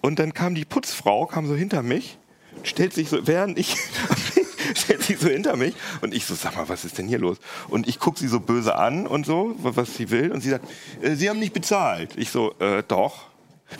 Und 0.00 0.18
dann 0.18 0.34
kam 0.34 0.54
die 0.54 0.64
Putzfrau, 0.64 1.26
kam 1.26 1.46
so 1.46 1.54
hinter 1.54 1.82
mich, 1.82 2.18
stellt 2.62 2.92
sich 2.92 3.08
so, 3.08 3.26
während 3.26 3.58
ich 3.58 3.76
stellt 4.74 5.02
sich 5.02 5.18
so 5.18 5.28
hinter 5.28 5.56
mich 5.56 5.74
und 6.00 6.14
ich 6.14 6.24
so, 6.24 6.34
sag 6.34 6.56
mal, 6.56 6.68
was 6.68 6.84
ist 6.84 6.98
denn 6.98 7.08
hier 7.08 7.18
los? 7.18 7.38
Und 7.68 7.88
ich 7.88 7.98
gucke 7.98 8.18
sie 8.18 8.28
so 8.28 8.40
böse 8.40 8.76
an 8.76 9.06
und 9.06 9.26
so, 9.26 9.54
was 9.58 9.96
sie 9.96 10.10
will. 10.10 10.32
Und 10.32 10.42
sie 10.42 10.50
sagt, 10.50 10.66
äh, 11.02 11.14
Sie 11.14 11.28
haben 11.28 11.38
nicht 11.38 11.52
bezahlt. 11.52 12.12
Ich 12.16 12.30
so, 12.30 12.54
äh, 12.60 12.82
doch. 12.86 13.26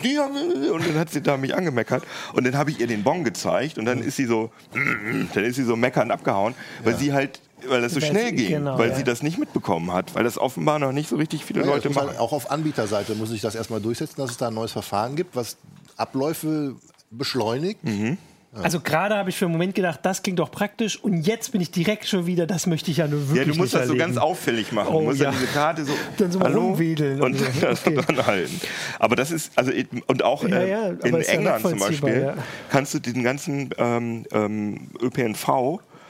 Und 0.03 0.87
dann 0.87 0.95
hat 0.97 1.11
sie 1.11 1.21
da 1.21 1.37
mich 1.37 1.55
angemeckert 1.55 2.03
und 2.33 2.45
dann 2.45 2.57
habe 2.57 2.71
ich 2.71 2.79
ihr 2.79 2.87
den 2.87 3.03
Bon 3.03 3.23
gezeigt 3.23 3.77
und 3.77 3.85
dann 3.85 4.01
ist 4.01 4.17
sie 4.17 4.25
so, 4.25 4.51
dann 5.33 5.43
ist 5.43 5.55
sie 5.55 5.63
so 5.63 5.75
meckernd 5.75 6.11
abgehauen, 6.11 6.55
weil 6.83 6.93
ja. 6.93 6.99
sie 6.99 7.13
halt 7.13 7.39
weil 7.67 7.81
das 7.81 7.93
so 7.93 8.01
weil 8.01 8.09
schnell 8.09 8.31
ging, 8.33 8.49
genau, 8.49 8.77
weil 8.77 8.89
ja. 8.89 8.95
sie 8.95 9.03
das 9.03 9.23
nicht 9.23 9.37
mitbekommen 9.37 9.91
hat, 9.93 10.13
weil 10.13 10.23
das 10.23 10.37
offenbar 10.37 10.79
noch 10.79 10.91
nicht 10.91 11.09
so 11.09 11.15
richtig 11.15 11.45
viele 11.45 11.61
ja, 11.61 11.67
Leute 11.67 11.89
machen. 11.89 12.09
Halt 12.09 12.19
auch 12.19 12.31
auf 12.31 12.51
Anbieterseite 12.51 13.15
muss 13.15 13.31
ich 13.31 13.41
das 13.41 13.55
erstmal 13.55 13.81
durchsetzen, 13.81 14.15
dass 14.17 14.31
es 14.31 14.37
da 14.37 14.49
ein 14.49 14.53
neues 14.53 14.71
Verfahren 14.71 15.15
gibt, 15.15 15.35
was 15.35 15.57
Abläufe 15.97 16.75
beschleunigt. 17.11 17.83
Mhm. 17.83 18.17
Also 18.63 18.79
gerade 18.79 19.15
habe 19.15 19.29
ich 19.29 19.35
für 19.35 19.45
einen 19.45 19.53
Moment 19.53 19.75
gedacht, 19.75 19.99
das 20.03 20.23
klingt 20.23 20.39
doch 20.39 20.49
praktisch 20.49 21.01
und 21.03 21.21
jetzt 21.27 21.51
bin 21.51 21.61
ich 21.61 21.71
direkt 21.71 22.07
schon 22.07 22.25
wieder, 22.25 22.47
das 22.47 22.67
möchte 22.67 22.89
ich 22.89 22.97
ja 22.97 23.07
nur 23.07 23.27
wirklich 23.29 23.47
Ja, 23.47 23.51
du 23.51 23.57
musst 23.57 23.73
das 23.73 23.81
erleben. 23.81 23.99
so 23.99 24.05
ganz 24.05 24.17
auffällig 24.17 24.71
machen. 24.71 24.89
Oh, 24.93 24.99
du 24.99 25.05
musst 25.05 25.19
ja. 25.19 25.31
diese 25.31 25.47
Karte 25.47 25.85
so, 25.85 25.93
dann 26.17 26.31
so 26.31 26.39
hallo 26.39 26.67
rumwedeln 26.67 27.21
und, 27.21 27.39
und 27.41 27.47
das 27.61 27.85
okay. 27.85 27.99
dann 28.07 28.25
halten. 28.25 28.59
Aber 28.99 29.15
das 29.15 29.31
ist, 29.31 29.51
also 29.57 29.71
und 30.07 30.23
auch 30.23 30.43
ja, 30.47 30.63
ja, 30.63 30.89
äh, 30.89 31.07
in 31.07 31.15
England 31.15 31.67
zum 31.67 31.79
Beispiel 31.79 32.33
kannst 32.69 32.93
du 32.93 32.99
den 32.99 33.23
ganzen 33.23 33.69
ähm, 33.77 34.25
ähm, 34.31 34.89
ÖPNV 35.01 35.47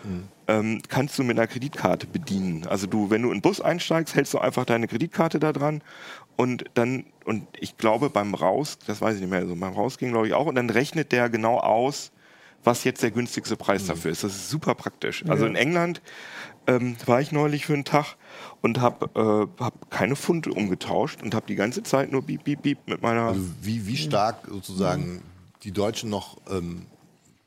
mhm. 0.04 0.24
ähm, 0.48 0.82
kannst 0.88 1.18
du 1.18 1.24
mit 1.24 1.38
einer 1.38 1.48
Kreditkarte 1.48 2.06
bedienen. 2.06 2.68
Also 2.68 2.86
du, 2.86 3.10
wenn 3.10 3.24
du 3.24 3.30
in 3.30 3.38
den 3.38 3.42
Bus 3.42 3.60
einsteigst, 3.60 4.16
hältst 4.16 4.34
du 4.34 4.40
einfach 4.40 4.66
deine 4.66 4.88
Kreditkarte 4.88 5.40
da 5.40 5.52
dran 5.52 5.82
und 6.36 6.66
dann, 6.74 7.06
und 7.24 7.48
ich 7.60 7.78
glaube 7.78 8.10
beim 8.10 8.36
Raus, 8.36 8.78
das 8.86 9.02
weiß 9.02 9.16
ich 9.16 9.22
nicht 9.22 9.30
mehr, 9.30 9.40
also 9.40 9.56
beim 9.56 9.74
Rausgehen 9.74 10.12
glaube 10.12 10.28
ich 10.28 10.34
auch, 10.34 10.46
und 10.46 10.56
dann 10.56 10.70
rechnet 10.70 11.12
der 11.12 11.30
genau 11.30 11.60
aus, 11.60 12.12
was 12.66 12.84
jetzt 12.84 13.04
der 13.04 13.12
günstigste 13.12 13.56
Preis 13.56 13.84
mhm. 13.84 13.88
dafür 13.88 14.12
ist. 14.12 14.24
Das 14.24 14.36
ist 14.36 14.50
super 14.50 14.76
praktisch. 14.76 15.22
Also 15.24 15.28
ja. 15.28 15.34
Also 15.34 15.46
in 15.46 15.56
England 15.56 16.02
ähm, 16.68 16.98
war 17.06 17.22
ich 17.22 17.32
neulich 17.32 17.66
für 17.66 17.74
einen 17.74 17.86
Tag 17.86 18.16
und 18.62 18.80
habe 18.80 19.50
äh, 19.60 19.64
hab 19.64 19.92
keine 19.92 20.16
Funde 20.16 20.52
umgetauscht 20.52 21.22
und 21.22 21.36
habe 21.36 21.46
die 21.48 21.56
ganze 21.56 21.84
Zeit 21.84 22.12
nur 22.12 22.24
Beep, 22.24 22.44
Beep, 22.44 22.62
Beep 22.64 22.80
mit 22.88 23.02
meiner. 23.02 23.28
Also 23.28 23.42
wie, 23.62 23.86
wie 23.88 23.98
stark 23.98 24.48
sozusagen 24.50 25.16
mhm. 25.16 25.22
die 25.64 25.72
Deutschen 25.72 26.10
noch 26.10 26.38
ähm, 26.50 26.88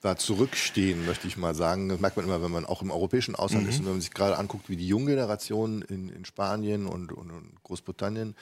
da 0.01 0.17
zurückstehen, 0.17 1.07
möchte 1.07 1.27
ich 1.27 1.37
mal 1.37 1.55
sagen. 1.55 1.89
Das 1.89 2.01
merkt 2.01 2.17
man 2.17 2.27
immer, 2.27 2.43
wenn 2.43 2.53
man 2.53 2.65
auch 2.65 2.83
im 2.83 2.91
europäischen 2.91 3.35
Ausland 3.35 3.65
mhm. 3.65 3.71
ist 3.71 3.81
und 3.81 3.87
wenn 3.87 3.93
man 3.93 4.01
sich 4.01 4.13
gerade 4.13 4.39
anguckt, 4.39 4.69
wie 4.69 4.77
die 4.77 4.87
junge 4.87 5.07
Generation 5.07 5.83
in, 5.83 6.09
in 6.09 6.25
Spanien 6.25 6.87
und, 6.87 7.13
und, 7.13 7.31
und, 7.31 7.63
Großbritannien, 7.65 8.37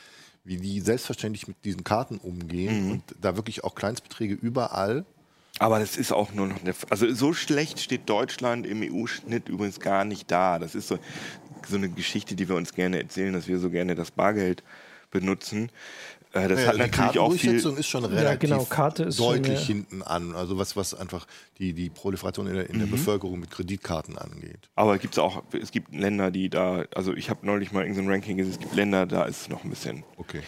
wie 0.45 0.59
die 0.59 0.81
selbstverständlich 0.81 1.49
mit 1.49 1.65
diesen 1.65 1.83
Karten 1.83 2.19
umgehen 2.19 2.85
mhm. 2.85 2.91
und 2.93 3.03
da 3.21 3.37
wirklich 3.37 3.65
auch 3.65 3.75
Kleinstbeträge 3.75 4.35
überall 4.35 5.07
aber 5.59 5.79
das 5.79 5.97
ist 5.97 6.13
auch 6.13 6.33
nur 6.33 6.47
noch 6.47 6.61
eine. 6.61 6.75
Also 6.91 7.13
so 7.13 7.33
schlecht 7.33 7.81
steht 7.81 8.09
Deutschland 8.09 8.67
im 8.67 8.83
EU-Schnitt 8.83 9.49
übrigens 9.49 9.81
gar 9.81 10.05
nicht 10.05 10.31
da. 10.31 10.59
Das 10.59 10.75
ist 10.75 10.89
so, 10.89 10.99
so 11.69 11.77
eine 11.77 11.89
Geschichte, 11.89 12.35
die 12.35 12.49
wir 12.49 12.57
uns 12.57 12.75
gerne 12.75 12.99
erzählen, 12.99 13.33
dass 13.33 13.49
wir 13.49 13.59
so 13.59 13.71
gerne 13.71 13.95
das 13.95 14.11
Bargeld 14.11 14.63
benutzen. 15.11 15.71
Äh, 16.33 16.49
das 16.49 16.61
ja, 16.61 16.67
hat 16.69 16.77
natürlich 16.77 17.19
auch 17.19 17.33
viel. 17.33 17.55
ist 17.55 17.87
schon 17.87 18.05
relativ 18.05 18.51
ja, 18.51 18.57
genau, 18.57 18.65
Karte 18.65 19.05
ist 19.05 19.19
deutlich 19.19 19.61
schon, 19.61 19.77
ja. 19.77 19.83
hinten 19.89 20.03
an. 20.03 20.35
Also 20.35 20.59
was, 20.59 20.77
was 20.77 20.95
einfach 20.95 21.27
die, 21.59 21.73
die 21.73 21.89
Proliferation 21.89 22.47
in 22.47 22.55
der, 22.55 22.69
in 22.69 22.79
der 22.79 22.87
mhm. 22.87 22.93
Bevölkerung 22.93 23.41
mit 23.41 23.51
Kreditkarten 23.51 24.19
angeht. 24.19 24.69
Aber 24.75 24.99
gibt's 24.99 25.19
auch, 25.19 25.43
es 25.53 25.71
gibt 25.71 25.95
Länder, 25.95 26.31
die 26.31 26.51
da, 26.51 26.85
also 26.95 27.15
ich 27.15 27.31
habe 27.31 27.47
neulich 27.47 27.73
mal 27.73 27.83
irgendein 27.83 28.09
Ranking 28.09 28.37
gesehen, 28.37 28.53
es 28.53 28.61
gibt 28.61 28.75
Länder, 28.75 29.07
da 29.07 29.25
ist 29.25 29.43
es 29.43 29.49
noch 29.49 29.65
ein 29.65 29.71
bisschen. 29.71 30.05
Okay. 30.19 30.43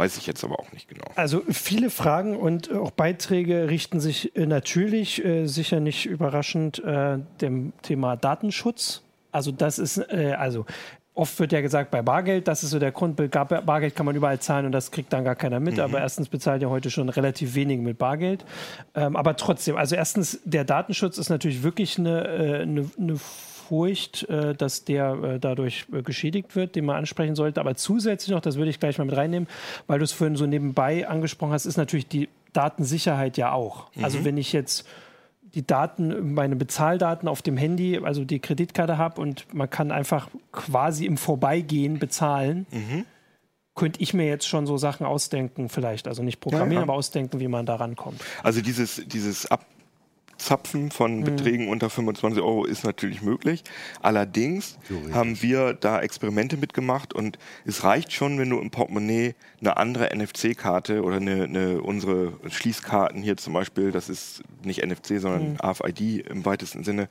Weiß 0.00 0.16
ich 0.16 0.26
jetzt 0.26 0.42
aber 0.44 0.58
auch 0.58 0.72
nicht 0.72 0.88
genau. 0.88 1.04
Also 1.14 1.42
viele 1.50 1.90
Fragen 1.90 2.34
und 2.34 2.72
auch 2.72 2.90
Beiträge 2.90 3.68
richten 3.68 4.00
sich 4.00 4.34
äh, 4.34 4.46
natürlich, 4.46 5.22
äh, 5.22 5.46
sicher 5.46 5.78
nicht 5.78 6.06
überraschend, 6.06 6.82
äh, 6.82 7.18
dem 7.42 7.74
Thema 7.82 8.16
Datenschutz. 8.16 9.02
Also 9.30 9.52
das 9.52 9.78
ist, 9.78 9.98
äh, 9.98 10.36
also 10.38 10.64
oft 11.12 11.38
wird 11.38 11.52
ja 11.52 11.60
gesagt, 11.60 11.90
bei 11.90 12.00
Bargeld, 12.00 12.48
das 12.48 12.62
ist 12.62 12.70
so 12.70 12.78
der 12.78 12.92
Grund, 12.92 13.16
Bargeld 13.16 13.94
kann 13.94 14.06
man 14.06 14.16
überall 14.16 14.38
zahlen 14.38 14.64
und 14.64 14.72
das 14.72 14.90
kriegt 14.90 15.12
dann 15.12 15.22
gar 15.22 15.36
keiner 15.36 15.60
mit. 15.60 15.74
Mhm. 15.74 15.80
Aber 15.80 16.00
erstens 16.00 16.30
bezahlt 16.30 16.62
ja 16.62 16.70
heute 16.70 16.90
schon 16.90 17.10
relativ 17.10 17.54
wenig 17.54 17.80
mit 17.80 17.98
Bargeld. 17.98 18.46
Ähm, 18.94 19.16
aber 19.16 19.36
trotzdem, 19.36 19.76
also 19.76 19.96
erstens, 19.96 20.40
der 20.44 20.64
Datenschutz 20.64 21.18
ist 21.18 21.28
natürlich 21.28 21.62
wirklich 21.62 21.98
eine, 21.98 22.26
äh, 22.26 22.62
eine, 22.62 22.90
eine 22.98 23.20
Furcht, 23.70 24.28
äh, 24.28 24.52
dass 24.52 24.84
der 24.84 25.12
äh, 25.12 25.38
dadurch 25.38 25.86
äh, 25.92 26.02
geschädigt 26.02 26.56
wird, 26.56 26.74
den 26.74 26.84
man 26.84 26.96
ansprechen 26.96 27.36
sollte. 27.36 27.60
Aber 27.60 27.76
zusätzlich 27.76 28.34
noch, 28.34 28.40
das 28.40 28.56
würde 28.56 28.68
ich 28.68 28.80
gleich 28.80 28.98
mal 28.98 29.04
mit 29.04 29.16
reinnehmen, 29.16 29.48
weil 29.86 30.00
du 30.00 30.04
es 30.04 30.10
vorhin 30.10 30.34
so 30.34 30.44
nebenbei 30.44 31.06
angesprochen 31.06 31.52
hast, 31.52 31.66
ist 31.66 31.76
natürlich 31.76 32.08
die 32.08 32.28
Datensicherheit 32.52 33.36
ja 33.36 33.52
auch. 33.52 33.86
Mhm. 33.94 34.04
Also 34.04 34.24
wenn 34.24 34.38
ich 34.38 34.52
jetzt 34.52 34.88
die 35.54 35.64
Daten, 35.64 36.34
meine 36.34 36.56
Bezahldaten 36.56 37.28
auf 37.28 37.42
dem 37.42 37.56
Handy, 37.56 38.00
also 38.02 38.24
die 38.24 38.40
Kreditkarte 38.40 38.98
habe 38.98 39.20
und 39.20 39.46
man 39.54 39.70
kann 39.70 39.92
einfach 39.92 40.28
quasi 40.50 41.06
im 41.06 41.16
Vorbeigehen 41.16 42.00
bezahlen, 42.00 42.66
mhm. 42.72 43.04
könnte 43.76 44.02
ich 44.02 44.14
mir 44.14 44.26
jetzt 44.26 44.48
schon 44.48 44.66
so 44.66 44.78
Sachen 44.78 45.06
ausdenken, 45.06 45.68
vielleicht, 45.68 46.08
also 46.08 46.24
nicht 46.24 46.40
programmieren, 46.40 46.72
ja, 46.72 46.78
ja. 46.80 46.82
aber 46.82 46.94
ausdenken, 46.94 47.38
wie 47.38 47.46
man 47.46 47.66
da 47.66 47.76
rankommt. 47.76 48.20
Also 48.42 48.62
dieses, 48.62 49.00
dieses 49.06 49.46
Ab 49.46 49.64
Abzapfen 50.40 50.90
von 50.90 51.18
mhm. 51.18 51.24
Beträgen 51.24 51.68
unter 51.68 51.90
25 51.90 52.42
Euro 52.42 52.64
ist 52.64 52.82
natürlich 52.82 53.20
möglich. 53.20 53.62
Allerdings 54.00 54.78
haben 55.12 55.42
wir 55.42 55.74
da 55.74 56.00
Experimente 56.00 56.56
mitgemacht 56.56 57.12
und 57.12 57.38
es 57.66 57.84
reicht 57.84 58.12
schon, 58.12 58.38
wenn 58.38 58.48
du 58.48 58.58
im 58.58 58.70
Portemonnaie 58.70 59.34
eine 59.60 59.76
andere 59.76 60.16
NFC-Karte 60.16 61.02
oder 61.02 61.16
eine, 61.16 61.44
eine, 61.44 61.82
unsere 61.82 62.32
Schließkarten 62.48 63.22
hier 63.22 63.36
zum 63.36 63.52
Beispiel, 63.52 63.92
das 63.92 64.08
ist 64.08 64.42
nicht 64.64 64.82
NFC, 64.84 65.20
sondern 65.20 65.52
mhm. 65.52 65.56
AFID 65.60 66.26
im 66.26 66.46
weitesten 66.46 66.84
Sinne, 66.84 67.08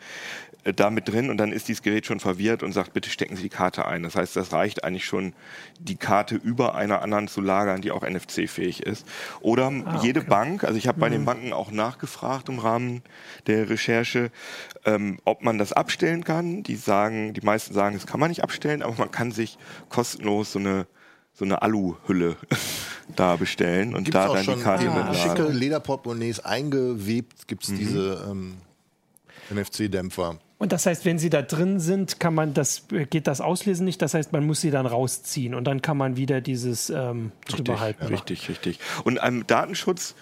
da 0.64 0.90
mit 0.90 1.08
drin 1.08 1.30
und 1.30 1.38
dann 1.38 1.52
ist 1.52 1.68
dieses 1.68 1.82
Gerät 1.82 2.06
schon 2.06 2.20
verwirrt 2.20 2.64
und 2.64 2.74
sagt, 2.74 2.94
bitte 2.94 3.10
stecken 3.10 3.36
Sie 3.36 3.44
die 3.44 3.50
Karte 3.50 3.86
ein. 3.86 4.04
Das 4.04 4.16
heißt, 4.16 4.36
das 4.36 4.52
reicht 4.52 4.84
eigentlich 4.84 5.06
schon, 5.06 5.34
die 5.80 5.96
Karte 5.96 6.36
über 6.36 6.76
einer 6.76 7.02
anderen 7.02 7.28
zu 7.28 7.40
lagern, 7.40 7.82
die 7.82 7.92
auch 7.92 8.04
NFC-fähig 8.04 8.84
ist. 8.84 9.06
Oder 9.40 9.68
ah, 9.68 10.00
jede 10.04 10.22
okay. 10.22 10.30
Bank, 10.30 10.64
also 10.66 10.78
ich 10.78 10.88
habe 10.88 11.00
bei 11.00 11.08
mhm. 11.08 11.14
den 11.14 11.26
Banken 11.26 11.54
auch 11.54 11.72
nachgefragt 11.72 12.50
im 12.50 12.60
Rahmen 12.60 13.04
der 13.48 13.70
Recherche, 13.70 14.32
ähm, 14.86 15.20
ob 15.24 15.44
man 15.44 15.58
das 15.58 15.72
abstellen 15.72 16.24
kann. 16.26 16.64
Die 16.64 16.76
sagen, 16.76 17.34
die 17.34 17.42
meisten 17.42 17.74
sagen, 17.74 17.96
das 17.96 18.06
kann 18.06 18.20
man 18.20 18.30
nicht 18.30 18.44
abstellen, 18.44 18.82
aber 18.82 18.96
man 18.98 19.12
kann 19.12 19.32
sich 19.32 19.58
kostenlos 19.88 20.52
so 20.52 20.60
eine 20.60 20.88
so 21.32 21.46
eine 21.46 21.62
Aluhülle 21.62 22.36
da 23.16 23.38
bestellen 23.38 23.96
und 23.96 24.04
gibt's 24.04 24.20
da 24.20 24.34
dann 24.34 24.46
die 24.46 24.62
Karte 24.62 24.92
ah, 24.92 25.14
schicke 25.14 25.48
Lederportemonnaies 25.48 26.42
eingewebt 26.42 27.48
gibt 27.48 27.64
es 27.64 27.70
mhm. 27.70 27.78
diese 27.78 28.28
ähm, 28.30 28.58
NFC-Dämpfer. 29.50 30.38
Und 30.60 30.74
das 30.74 30.86
heißt, 30.86 31.06
wenn 31.06 31.18
sie 31.18 31.30
da 31.30 31.42
drin 31.42 31.80
sind, 31.80 32.20
kann 32.20 32.36
man 32.36 32.54
das, 32.54 32.84
geht 33.10 33.28
das 33.28 33.40
Auslesen 33.40 33.86
nicht. 33.86 34.02
Das 34.02 34.14
heißt, 34.14 34.34
man 34.34 34.46
muss 34.46 34.60
sie 34.60 34.72
dann 34.72 34.86
rausziehen 34.86 35.56
und 35.56 35.64
dann 35.64 35.82
kann 35.82 35.96
man 35.96 36.18
wieder 36.18 36.42
dieses 36.42 36.90
ähm, 36.90 37.32
drüber 37.48 37.74
richtig, 37.74 37.80
halten. 37.80 38.06
Richtig, 38.08 38.50
richtig. 38.50 38.80
Und 39.06 39.24
am 39.24 39.48
Datenschutz 39.48 40.16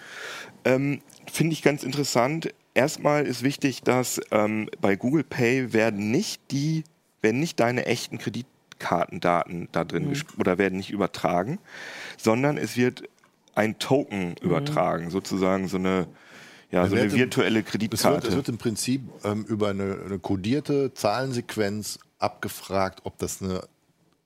ähm, 0.64 1.02
finde 1.30 1.54
ich 1.54 1.62
ganz 1.62 1.82
interessant. 1.82 2.54
erstmal 2.74 3.26
ist 3.26 3.42
wichtig, 3.42 3.82
dass 3.82 4.20
ähm, 4.30 4.70
bei 4.80 4.94
Google 4.94 5.24
Pay 5.24 5.72
werden 5.72 6.12
nicht 6.12 6.40
die, 6.52 6.84
werden 7.20 7.40
nicht 7.40 7.58
deine 7.58 7.86
echten 7.86 8.18
Kreditkartendaten 8.18 9.68
da 9.72 9.84
drin 9.84 10.10
mhm. 10.10 10.22
oder 10.38 10.56
werden 10.56 10.78
nicht 10.78 10.90
übertragen, 10.90 11.58
sondern 12.16 12.58
es 12.58 12.76
wird 12.76 13.02
ein 13.56 13.80
Token 13.80 14.28
mhm. 14.28 14.34
übertragen, 14.40 15.10
sozusagen 15.10 15.66
so 15.66 15.78
eine 15.78 16.06
ja, 16.70 16.86
so 16.86 16.96
eine 16.96 17.12
virtuelle 17.12 17.62
Kreditkarte. 17.62 18.18
Es 18.18 18.22
wird, 18.22 18.30
es 18.32 18.36
wird 18.36 18.48
im 18.48 18.58
Prinzip 18.58 19.02
ähm, 19.24 19.44
über 19.44 19.68
eine, 19.68 20.00
eine 20.04 20.18
kodierte 20.18 20.92
Zahlensequenz 20.92 21.98
abgefragt, 22.18 23.00
ob 23.04 23.18
das 23.18 23.42
eine 23.42 23.62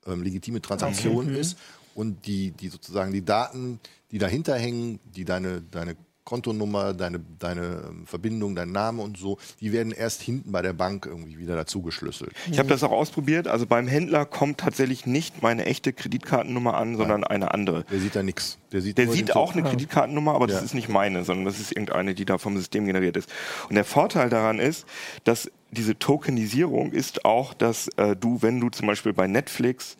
ähm, 0.05 0.23
legitime 0.23 0.61
Transaktion 0.61 1.29
okay. 1.29 1.39
ist 1.39 1.57
und 1.95 2.25
die, 2.25 2.51
die 2.51 2.69
sozusagen 2.69 3.13
die 3.13 3.23
Daten, 3.23 3.79
die 4.11 4.17
dahinter 4.17 4.55
hängen, 4.55 4.99
die 5.15 5.25
deine, 5.25 5.61
deine 5.61 5.95
Kontonummer, 6.23 6.93
deine, 6.93 7.19
deine 7.39 7.83
ähm, 7.89 8.05
Verbindung, 8.05 8.55
dein 8.55 8.71
Name 8.71 9.01
und 9.01 9.17
so, 9.17 9.37
die 9.59 9.73
werden 9.73 9.91
erst 9.91 10.21
hinten 10.21 10.51
bei 10.51 10.61
der 10.61 10.73
Bank 10.73 11.05
irgendwie 11.05 11.37
wieder 11.37 11.55
dazu 11.55 11.81
geschlüsselt. 11.81 12.31
Ich 12.49 12.59
habe 12.59 12.69
das 12.69 12.83
auch 12.83 12.91
ausprobiert. 12.91 13.47
Also 13.47 13.65
beim 13.65 13.87
Händler 13.87 14.25
kommt 14.25 14.59
tatsächlich 14.59 15.05
nicht 15.05 15.41
meine 15.41 15.65
echte 15.65 15.91
Kreditkartennummer 15.91 16.75
an, 16.75 16.95
sondern 16.95 17.21
Nein. 17.21 17.31
eine 17.31 17.53
andere. 17.53 17.83
Der 17.91 17.99
sieht 17.99 18.15
da 18.15 18.23
nichts. 18.23 18.57
Der 18.71 18.81
sieht, 18.81 18.97
der 18.97 19.09
sieht 19.09 19.35
auch 19.35 19.53
eine 19.53 19.63
Kreditkartennummer, 19.63 20.33
aber 20.33 20.47
ja. 20.47 20.55
das 20.55 20.63
ist 20.63 20.73
nicht 20.73 20.89
meine, 20.89 21.23
sondern 21.23 21.45
das 21.45 21.59
ist 21.59 21.71
irgendeine, 21.71 22.15
die 22.15 22.25
da 22.25 22.37
vom 22.37 22.57
System 22.57 22.85
generiert 22.85 23.17
ist. 23.17 23.29
Und 23.69 23.75
der 23.75 23.85
Vorteil 23.85 24.29
daran 24.29 24.59
ist, 24.59 24.85
dass 25.25 25.51
diese 25.71 25.97
Tokenisierung 25.97 26.91
ist 26.91 27.25
auch, 27.25 27.53
dass 27.53 27.87
äh, 27.97 28.15
du, 28.15 28.41
wenn 28.41 28.59
du 28.59 28.69
zum 28.69 28.87
Beispiel 28.87 29.13
bei 29.13 29.27
Netflix 29.27 29.97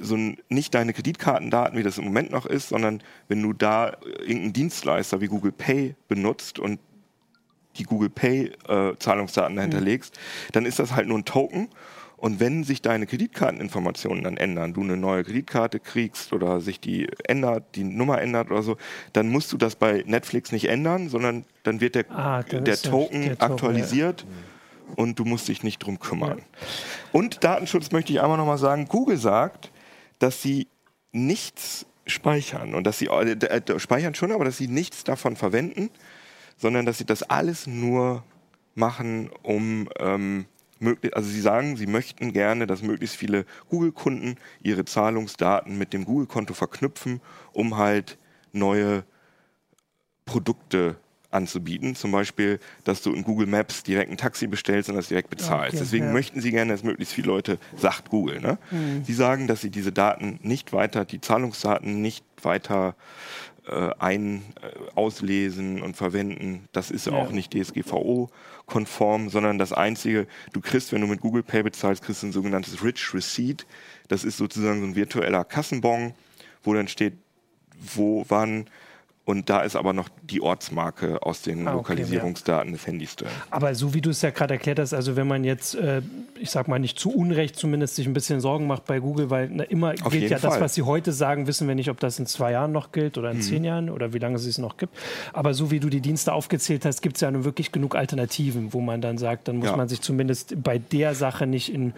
so 0.00 0.16
nicht 0.48 0.74
deine 0.74 0.92
Kreditkartendaten, 0.92 1.78
wie 1.78 1.82
das 1.82 1.98
im 1.98 2.04
Moment 2.04 2.30
noch 2.30 2.46
ist, 2.46 2.68
sondern 2.68 3.02
wenn 3.28 3.42
du 3.42 3.52
da 3.52 3.88
äh, 3.88 3.94
irgendeinen 4.20 4.52
Dienstleister 4.52 5.20
wie 5.20 5.26
Google 5.26 5.52
Pay 5.52 5.94
benutzt 6.08 6.58
und 6.58 6.80
die 7.76 7.84
Google 7.84 8.10
Pay 8.10 8.52
äh, 8.68 8.96
Zahlungsdaten 8.98 9.56
dahinter 9.56 9.80
mhm. 9.80 9.86
legst, 9.86 10.18
dann 10.52 10.64
ist 10.64 10.78
das 10.78 10.94
halt 10.94 11.08
nur 11.08 11.18
ein 11.18 11.24
Token. 11.24 11.68
Und 12.16 12.40
wenn 12.40 12.64
sich 12.64 12.80
deine 12.80 13.06
Kreditkarteninformationen 13.06 14.24
dann 14.24 14.38
ändern, 14.38 14.72
du 14.72 14.80
eine 14.80 14.96
neue 14.96 15.22
Kreditkarte 15.22 15.80
kriegst 15.80 16.32
oder 16.32 16.62
sich 16.62 16.80
die 16.80 17.08
ändert, 17.24 17.64
die 17.74 17.84
Nummer 17.84 18.22
ändert 18.22 18.50
oder 18.50 18.62
so, 18.62 18.78
dann 19.12 19.28
musst 19.28 19.52
du 19.52 19.58
das 19.58 19.76
bei 19.76 20.02
Netflix 20.06 20.50
nicht 20.50 20.68
ändern, 20.68 21.10
sondern 21.10 21.44
dann 21.62 21.82
wird 21.82 21.94
der, 21.94 22.10
ah, 22.10 22.42
der, 22.42 22.62
Token 22.62 22.64
der 22.64 22.82
Token 22.82 23.40
aktualisiert. 23.40 24.22
Ja 24.22 24.28
und 24.94 25.18
du 25.18 25.24
musst 25.24 25.48
dich 25.48 25.64
nicht 25.64 25.80
drum 25.80 25.98
kümmern. 25.98 26.38
Ja. 26.38 26.44
Und 27.12 27.42
Datenschutz 27.42 27.90
möchte 27.90 28.12
ich 28.12 28.20
einmal 28.20 28.38
nochmal 28.38 28.58
sagen, 28.58 28.86
Google 28.86 29.16
sagt, 29.16 29.70
dass 30.18 30.42
sie 30.42 30.68
nichts 31.12 31.86
speichern. 32.06 32.74
Und 32.74 32.84
dass 32.84 32.98
sie 32.98 33.06
äh, 33.06 33.32
äh, 33.32 33.78
speichern 33.78 34.14
schon, 34.14 34.32
aber 34.32 34.44
dass 34.44 34.58
sie 34.58 34.68
nichts 34.68 35.04
davon 35.04 35.36
verwenden, 35.36 35.90
sondern 36.56 36.86
dass 36.86 36.98
sie 36.98 37.04
das 37.04 37.22
alles 37.22 37.66
nur 37.66 38.24
machen, 38.74 39.30
um 39.42 39.88
ähm, 39.98 40.46
also 41.12 41.28
sie 41.30 41.40
sagen, 41.40 41.76
sie 41.76 41.86
möchten 41.86 42.34
gerne, 42.34 42.66
dass 42.66 42.82
möglichst 42.82 43.16
viele 43.16 43.46
Google-Kunden 43.70 44.36
ihre 44.62 44.84
Zahlungsdaten 44.84 45.78
mit 45.78 45.94
dem 45.94 46.04
Google-Konto 46.04 46.52
verknüpfen, 46.52 47.22
um 47.52 47.78
halt 47.78 48.18
neue 48.52 49.04
Produkte 50.26 50.96
anzubieten. 51.36 51.94
Zum 51.94 52.10
Beispiel, 52.10 52.58
dass 52.84 53.02
du 53.02 53.12
in 53.12 53.22
Google 53.22 53.46
Maps 53.46 53.82
direkt 53.82 54.10
ein 54.10 54.16
Taxi 54.16 54.46
bestellst 54.46 54.88
und 54.88 54.96
das 54.96 55.08
direkt 55.08 55.30
bezahlst. 55.30 55.74
Okay, 55.74 55.84
Deswegen 55.84 56.06
ja. 56.06 56.12
möchten 56.12 56.40
sie 56.40 56.50
gerne, 56.50 56.72
dass 56.72 56.82
möglichst 56.82 57.14
viele 57.14 57.28
Leute, 57.28 57.58
sagt 57.76 58.10
Google. 58.10 58.40
Ne? 58.40 58.58
Mhm. 58.70 59.04
Sie 59.04 59.14
sagen, 59.14 59.46
dass 59.46 59.60
sie 59.60 59.70
diese 59.70 59.92
Daten 59.92 60.40
nicht 60.42 60.72
weiter, 60.72 61.04
die 61.04 61.20
Zahlungsdaten 61.20 62.00
nicht 62.00 62.24
weiter 62.42 62.96
äh, 63.68 63.90
ein, 63.98 64.42
äh, 64.62 64.68
auslesen 64.94 65.82
und 65.82 65.96
verwenden. 65.96 66.68
Das 66.72 66.90
ist 66.90 67.06
ja. 67.06 67.12
auch 67.12 67.30
nicht 67.30 67.52
DSGVO-konform, 67.52 69.28
sondern 69.28 69.58
das 69.58 69.72
Einzige, 69.72 70.26
du 70.52 70.60
kriegst, 70.60 70.92
wenn 70.92 71.00
du 71.00 71.06
mit 71.06 71.20
Google 71.20 71.42
Pay 71.42 71.64
bezahlst, 71.64 72.02
kriegst 72.02 72.22
du 72.22 72.28
ein 72.28 72.32
sogenanntes 72.32 72.82
Rich 72.82 73.12
Receipt. 73.12 73.66
Das 74.08 74.24
ist 74.24 74.36
sozusagen 74.36 74.80
so 74.80 74.86
ein 74.86 74.94
virtueller 74.96 75.44
Kassenbon, 75.44 76.14
wo 76.62 76.74
dann 76.74 76.88
steht, 76.88 77.14
wo, 77.94 78.24
wann, 78.28 78.68
und 79.26 79.50
da 79.50 79.62
ist 79.62 79.74
aber 79.74 79.92
noch 79.92 80.08
die 80.22 80.40
Ortsmarke 80.40 81.20
aus 81.20 81.42
den 81.42 81.66
ah, 81.66 81.72
okay, 81.72 81.94
Lokalisierungsdaten 81.94 82.70
ja. 82.70 82.76
des 82.76 82.86
Handys 82.86 83.16
drin. 83.16 83.28
Aber 83.50 83.74
so 83.74 83.92
wie 83.92 84.00
du 84.00 84.10
es 84.10 84.22
ja 84.22 84.30
gerade 84.30 84.54
erklärt 84.54 84.78
hast, 84.78 84.94
also 84.94 85.16
wenn 85.16 85.26
man 85.26 85.42
jetzt, 85.42 85.74
äh, 85.74 86.00
ich 86.38 86.50
sag 86.50 86.68
mal 86.68 86.78
nicht 86.78 86.96
zu 86.96 87.10
Unrecht 87.10 87.56
zumindest 87.56 87.96
sich 87.96 88.06
ein 88.06 88.12
bisschen 88.12 88.40
Sorgen 88.40 88.68
macht 88.68 88.84
bei 88.84 89.00
Google, 89.00 89.28
weil 89.28 89.50
na, 89.52 89.64
immer 89.64 89.94
Auf 90.04 90.12
gilt 90.12 90.30
ja 90.30 90.38
Fall. 90.38 90.50
das, 90.50 90.60
was 90.60 90.74
sie 90.74 90.82
heute 90.82 91.12
sagen, 91.12 91.48
wissen 91.48 91.66
wir 91.66 91.74
nicht, 91.74 91.90
ob 91.90 91.98
das 91.98 92.20
in 92.20 92.26
zwei 92.26 92.52
Jahren 92.52 92.70
noch 92.70 92.92
gilt 92.92 93.18
oder 93.18 93.32
in 93.32 93.38
hm. 93.38 93.42
zehn 93.42 93.64
Jahren 93.64 93.90
oder 93.90 94.12
wie 94.12 94.18
lange 94.18 94.36
es 94.36 94.46
es 94.46 94.58
noch 94.58 94.76
gibt. 94.76 94.96
Aber 95.32 95.54
so 95.54 95.72
wie 95.72 95.80
du 95.80 95.90
die 95.90 96.00
Dienste 96.00 96.32
aufgezählt 96.32 96.84
hast, 96.84 97.02
gibt 97.02 97.16
es 97.16 97.20
ja 97.20 97.28
nun 97.28 97.42
wirklich 97.42 97.72
genug 97.72 97.96
Alternativen, 97.96 98.72
wo 98.72 98.80
man 98.80 99.00
dann 99.00 99.18
sagt, 99.18 99.48
dann 99.48 99.56
muss 99.56 99.70
ja. 99.70 99.76
man 99.76 99.88
sich 99.88 100.02
zumindest 100.02 100.62
bei 100.62 100.78
der 100.78 101.16
Sache 101.16 101.48
nicht 101.48 101.74
in 101.74 101.94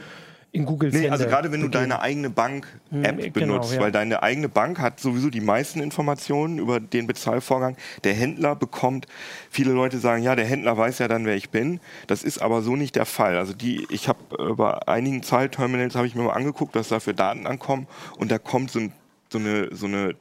in 0.51 0.65
Googles 0.65 0.95
nee, 0.95 1.09
Also 1.09 1.27
gerade 1.27 1.53
wenn 1.53 1.61
du 1.61 1.69
deine 1.69 2.01
eigene 2.01 2.31
Bank-App 2.31 3.23
hm, 3.23 3.33
genau, 3.33 3.33
benutzt, 3.33 3.75
ja. 3.75 3.81
weil 3.81 3.93
deine 3.93 4.23
eigene 4.23 4.49
Bank 4.49 4.79
hat 4.79 4.99
sowieso 4.99 5.29
die 5.29 5.41
meisten 5.41 5.81
Informationen 5.81 6.59
über 6.59 6.81
den 6.81 7.07
Bezahlvorgang. 7.07 7.77
Der 8.05 8.15
Händler 8.15 8.57
bekommt, 8.57 9.07
viele 9.51 9.73
Leute 9.73 9.99
sagen, 9.99 10.23
ja, 10.23 10.35
der 10.37 10.47
Händler 10.47 10.77
weiß 10.77 11.01
ja 11.01 11.09
dann, 11.09 11.27
wer 11.27 11.37
ich 11.37 11.51
bin. 11.51 11.81
Das 12.07 12.23
ist 12.23 12.39
aber 12.39 12.63
so 12.63 12.77
nicht 12.77 12.97
der 12.97 13.07
Fall. 13.07 13.37
Also 13.37 13.53
die, 13.53 13.87
ich 13.91 14.09
habe 14.09 14.19
äh, 14.39 14.55
bei 14.55 14.87
einigen 14.89 15.23
Zahlterminals 15.23 15.95
habe 15.97 16.07
ich 16.07 16.15
mir 16.15 16.23
mal 16.23 16.33
angeguckt, 16.33 16.75
dass 16.75 16.89
dafür 16.89 17.13
Daten 17.13 17.47
ankommen 17.47 17.87
und 18.17 18.31
da 18.31 18.39
kommt 18.39 18.71
so 18.71 18.81
ein 18.81 18.93
so 19.31 19.39
eine, 19.39 19.69
so 19.75 19.87
eine 19.87 20.17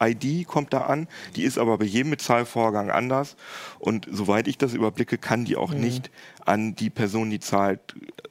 Transaktions-ID 0.00 0.46
kommt 0.46 0.72
da 0.72 0.82
an. 0.82 1.08
Die 1.36 1.42
ist 1.42 1.58
aber 1.58 1.78
bei 1.78 1.84
jedem 1.84 2.10
Bezahlvorgang 2.10 2.90
anders. 2.90 3.36
Und 3.78 4.06
soweit 4.10 4.48
ich 4.48 4.58
das 4.58 4.74
überblicke, 4.74 5.18
kann 5.18 5.44
die 5.44 5.56
auch 5.56 5.72
mhm. 5.72 5.80
nicht 5.80 6.10
an 6.44 6.74
die 6.74 6.90
Person, 6.90 7.30
die 7.30 7.40
zahlt, 7.40 7.80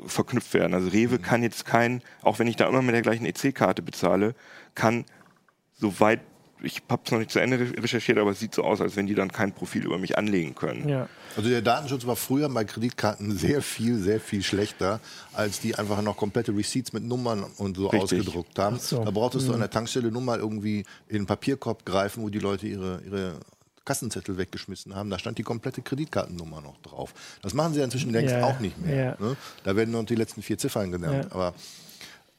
verknüpft 0.05 0.53
werden. 0.53 0.73
Also 0.73 0.89
Rewe 0.89 1.17
mhm. 1.17 1.21
kann 1.21 1.43
jetzt 1.43 1.65
kein, 1.65 2.01
auch 2.21 2.39
wenn 2.39 2.47
ich 2.47 2.55
da 2.55 2.67
immer 2.67 2.81
mit 2.81 2.95
der 2.95 3.01
gleichen 3.01 3.25
EC-Karte 3.25 3.81
bezahle, 3.81 4.35
kann 4.75 5.05
soweit 5.75 6.21
ich 6.61 6.81
habe 6.89 7.01
es 7.05 7.11
noch 7.11 7.19
nicht 7.19 7.31
zu 7.31 7.39
Ende 7.39 7.59
recherchiert, 7.59 8.17
aber 8.17 8.31
es 8.31 8.39
sieht 8.39 8.53
so 8.53 8.63
aus, 8.63 8.81
als 8.81 8.95
wenn 8.95 9.07
die 9.07 9.15
dann 9.15 9.31
kein 9.31 9.53
Profil 9.53 9.85
über 9.85 9.97
mich 9.97 10.17
anlegen 10.17 10.55
können. 10.55 10.87
Ja. 10.87 11.07
Also 11.35 11.49
der 11.49 11.61
Datenschutz 11.61 12.05
war 12.05 12.15
früher 12.15 12.49
bei 12.49 12.65
Kreditkarten 12.65 13.37
sehr 13.37 13.61
viel, 13.61 13.97
sehr 13.97 14.19
viel 14.19 14.43
schlechter, 14.43 14.99
als 15.33 15.59
die 15.59 15.75
einfach 15.75 16.01
noch 16.01 16.17
komplette 16.17 16.55
Receipts 16.55 16.91
mit 16.93 17.03
Nummern 17.03 17.45
und 17.57 17.77
so 17.77 17.87
Richtig. 17.87 18.19
ausgedruckt 18.19 18.59
haben. 18.59 18.79
So. 18.79 19.03
Da 19.03 19.11
brauchtest 19.11 19.45
mhm. 19.45 19.49
du 19.49 19.53
an 19.55 19.59
der 19.61 19.69
Tankstelle 19.69 20.11
nur 20.11 20.21
mal 20.21 20.39
irgendwie 20.39 20.85
in 21.07 21.17
den 21.17 21.25
Papierkorb 21.25 21.85
greifen, 21.85 22.23
wo 22.23 22.29
die 22.29 22.39
Leute 22.39 22.67
ihre, 22.67 23.01
ihre 23.05 23.39
Kassenzettel 23.85 24.37
weggeschmissen 24.37 24.95
haben. 24.95 25.09
Da 25.09 25.17
stand 25.17 25.37
die 25.37 25.43
komplette 25.43 25.81
Kreditkartennummer 25.81 26.61
noch 26.61 26.77
drauf. 26.81 27.13
Das 27.41 27.53
machen 27.53 27.73
sie 27.73 27.81
inzwischen 27.81 28.11
längst 28.11 28.33
ja. 28.33 28.43
auch 28.43 28.59
nicht 28.59 28.77
mehr. 28.77 29.17
Ja. 29.19 29.25
Ne? 29.25 29.35
Da 29.63 29.75
werden 29.75 29.91
nur 29.91 30.03
die 30.03 30.15
letzten 30.15 30.41
vier 30.41 30.57
Ziffern 30.57 30.91
genannt. 30.91 31.27
Ja. 31.29 31.35
Aber 31.35 31.53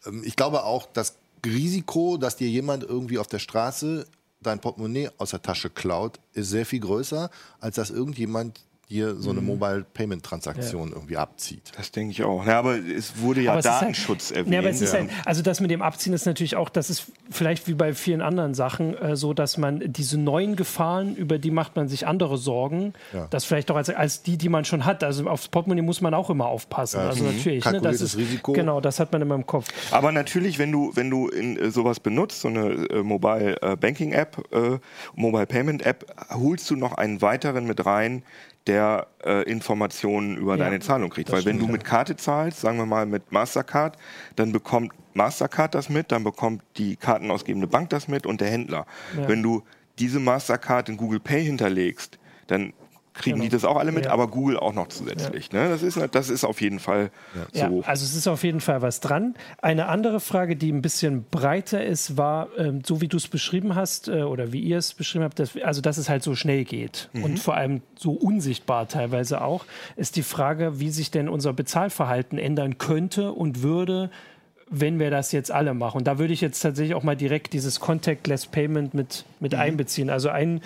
ähm, 0.06 0.22
ich 0.24 0.36
glaube 0.36 0.64
auch, 0.64 0.86
das 0.92 1.16
Risiko, 1.46 2.16
dass 2.16 2.36
dir 2.36 2.48
jemand 2.48 2.84
irgendwie 2.84 3.18
auf 3.18 3.26
der 3.26 3.38
Straße 3.38 4.06
dein 4.40 4.60
Portemonnaie 4.60 5.10
aus 5.18 5.30
der 5.30 5.42
Tasche 5.42 5.70
klaut, 5.70 6.18
ist 6.32 6.50
sehr 6.50 6.66
viel 6.66 6.80
größer, 6.80 7.30
als 7.60 7.76
dass 7.76 7.90
irgendjemand 7.90 8.60
dir 8.90 9.14
so 9.16 9.30
eine 9.30 9.40
mhm. 9.40 9.46
Mobile 9.46 9.86
Payment 9.94 10.22
Transaktion 10.22 10.88
ja. 10.88 10.96
irgendwie 10.96 11.16
abzieht. 11.16 11.72
Das 11.76 11.92
denke 11.92 12.12
ich 12.12 12.22
auch. 12.24 12.44
Ja, 12.44 12.58
aber 12.58 12.76
es 12.76 13.18
wurde 13.20 13.40
ja 13.40 13.52
aber 13.52 13.62
Datenschutz 13.62 14.30
halt, 14.30 14.38
erwähnt. 14.38 14.54
Ja, 14.54 14.60
aber 14.60 14.70
es 14.70 14.80
ist 14.80 14.92
halt, 14.92 15.10
also 15.24 15.42
das 15.42 15.60
mit 15.60 15.70
dem 15.70 15.80
Abziehen 15.80 16.12
ist 16.12 16.26
natürlich 16.26 16.56
auch, 16.56 16.68
das 16.68 16.90
ist 16.90 17.06
vielleicht 17.30 17.68
wie 17.68 17.74
bei 17.74 17.94
vielen 17.94 18.20
anderen 18.20 18.54
Sachen 18.54 18.96
äh, 18.96 19.16
so, 19.16 19.32
dass 19.32 19.56
man 19.58 19.80
diese 19.92 20.18
neuen 20.18 20.56
Gefahren, 20.56 21.14
über 21.14 21.38
die 21.38 21.50
macht 21.50 21.76
man 21.76 21.88
sich 21.88 22.06
andere 22.06 22.36
Sorgen, 22.36 22.92
ja. 23.12 23.28
das 23.30 23.44
vielleicht 23.44 23.70
auch 23.70 23.76
als, 23.76 23.90
als 23.90 24.22
die, 24.22 24.36
die 24.36 24.48
man 24.48 24.64
schon 24.64 24.84
hat. 24.84 25.04
Also 25.04 25.28
aufs 25.28 25.48
Portemonnaie 25.48 25.82
muss 25.82 26.00
man 26.00 26.12
auch 26.12 26.28
immer 26.28 26.46
aufpassen. 26.46 27.00
Ja, 27.00 27.08
also 27.08 27.24
mhm. 27.24 27.36
natürlich, 27.36 27.64
ne, 27.64 27.80
das 27.80 28.00
ist 28.00 28.16
Risiko. 28.16 28.52
genau, 28.52 28.80
das 28.80 28.98
hat 28.98 29.12
man 29.12 29.22
immer 29.22 29.36
im 29.36 29.46
Kopf. 29.46 29.68
Aber 29.92 30.10
natürlich, 30.12 30.58
wenn 30.58 30.72
du 30.72 30.90
wenn 30.94 31.10
du 31.10 31.28
in 31.28 31.56
äh, 31.56 31.70
sowas 31.70 32.00
benutzt, 32.00 32.40
so 32.40 32.48
eine 32.48 32.88
äh, 32.90 33.02
Mobile 33.02 33.60
äh, 33.62 33.76
Banking 33.76 34.12
App, 34.12 34.42
äh, 34.52 34.78
Mobile 35.14 35.46
Payment 35.46 35.86
App, 35.86 36.06
holst 36.30 36.68
du 36.70 36.76
noch 36.76 36.94
einen 36.94 37.22
weiteren 37.22 37.66
mit 37.66 37.84
rein, 37.86 38.22
der 38.66 39.06
äh, 39.24 39.42
Informationen 39.50 40.36
über 40.36 40.56
ja, 40.56 40.64
deine 40.64 40.80
Zahlung 40.80 41.10
kriegt. 41.10 41.32
Weil 41.32 41.44
wenn 41.44 41.58
du 41.58 41.66
mit 41.66 41.84
Karte 41.84 42.16
zahlst, 42.16 42.60
sagen 42.60 42.78
wir 42.78 42.86
mal 42.86 43.06
mit 43.06 43.32
Mastercard, 43.32 43.96
dann 44.36 44.52
bekommt 44.52 44.92
Mastercard 45.14 45.74
das 45.74 45.88
mit, 45.88 46.12
dann 46.12 46.24
bekommt 46.24 46.62
die 46.76 46.96
kartenausgebende 46.96 47.66
Bank 47.66 47.90
das 47.90 48.08
mit 48.08 48.26
und 48.26 48.40
der 48.40 48.50
Händler. 48.50 48.86
Ja. 49.16 49.28
Wenn 49.28 49.42
du 49.42 49.62
diese 49.98 50.20
Mastercard 50.20 50.88
in 50.88 50.96
Google 50.96 51.20
Pay 51.20 51.44
hinterlegst, 51.44 52.18
dann 52.46 52.72
kriegen 53.14 53.36
genau. 53.36 53.44
die 53.44 53.48
das 53.50 53.64
auch 53.64 53.76
alle 53.76 53.92
mit, 53.92 54.06
ja. 54.06 54.12
aber 54.12 54.28
Google 54.28 54.56
auch 54.56 54.72
noch 54.72 54.88
zusätzlich. 54.88 55.50
Ja. 55.52 55.64
Ne? 55.64 55.68
Das, 55.68 55.82
ist, 55.82 55.98
das 56.12 56.30
ist 56.30 56.44
auf 56.44 56.60
jeden 56.60 56.78
Fall 56.78 57.10
ja. 57.52 57.68
so. 57.68 57.82
also 57.84 58.04
es 58.04 58.14
ist 58.14 58.28
auf 58.28 58.44
jeden 58.44 58.60
Fall 58.60 58.82
was 58.82 59.00
dran. 59.00 59.34
Eine 59.60 59.86
andere 59.86 60.20
Frage, 60.20 60.56
die 60.56 60.72
ein 60.72 60.82
bisschen 60.82 61.24
breiter 61.30 61.84
ist, 61.84 62.16
war, 62.16 62.48
ähm, 62.56 62.82
so 62.84 63.00
wie 63.00 63.08
du 63.08 63.16
es 63.16 63.28
beschrieben 63.28 63.74
hast 63.74 64.08
äh, 64.08 64.22
oder 64.22 64.52
wie 64.52 64.60
ihr 64.60 64.78
es 64.78 64.94
beschrieben 64.94 65.24
habt, 65.24 65.38
dass, 65.38 65.56
also 65.56 65.80
dass 65.80 65.98
es 65.98 66.08
halt 66.08 66.22
so 66.22 66.34
schnell 66.34 66.64
geht 66.64 67.10
mhm. 67.12 67.24
und 67.24 67.38
vor 67.40 67.56
allem 67.56 67.82
so 67.96 68.12
unsichtbar 68.12 68.88
teilweise 68.88 69.42
auch, 69.42 69.64
ist 69.96 70.16
die 70.16 70.22
Frage, 70.22 70.78
wie 70.78 70.90
sich 70.90 71.10
denn 71.10 71.28
unser 71.28 71.52
Bezahlverhalten 71.52 72.38
ändern 72.38 72.78
könnte 72.78 73.32
und 73.32 73.62
würde, 73.62 74.10
wenn 74.70 75.00
wir 75.00 75.10
das 75.10 75.32
jetzt 75.32 75.50
alle 75.50 75.74
machen. 75.74 75.98
Und 75.98 76.06
da 76.06 76.18
würde 76.18 76.32
ich 76.32 76.40
jetzt 76.40 76.60
tatsächlich 76.60 76.94
auch 76.94 77.02
mal 77.02 77.16
direkt 77.16 77.52
dieses 77.52 77.80
Contactless 77.80 78.46
Payment 78.46 78.94
mit, 78.94 79.24
mit 79.40 79.52
mhm. 79.52 79.58
einbeziehen. 79.58 80.10
Also 80.10 80.28
ein 80.28 80.60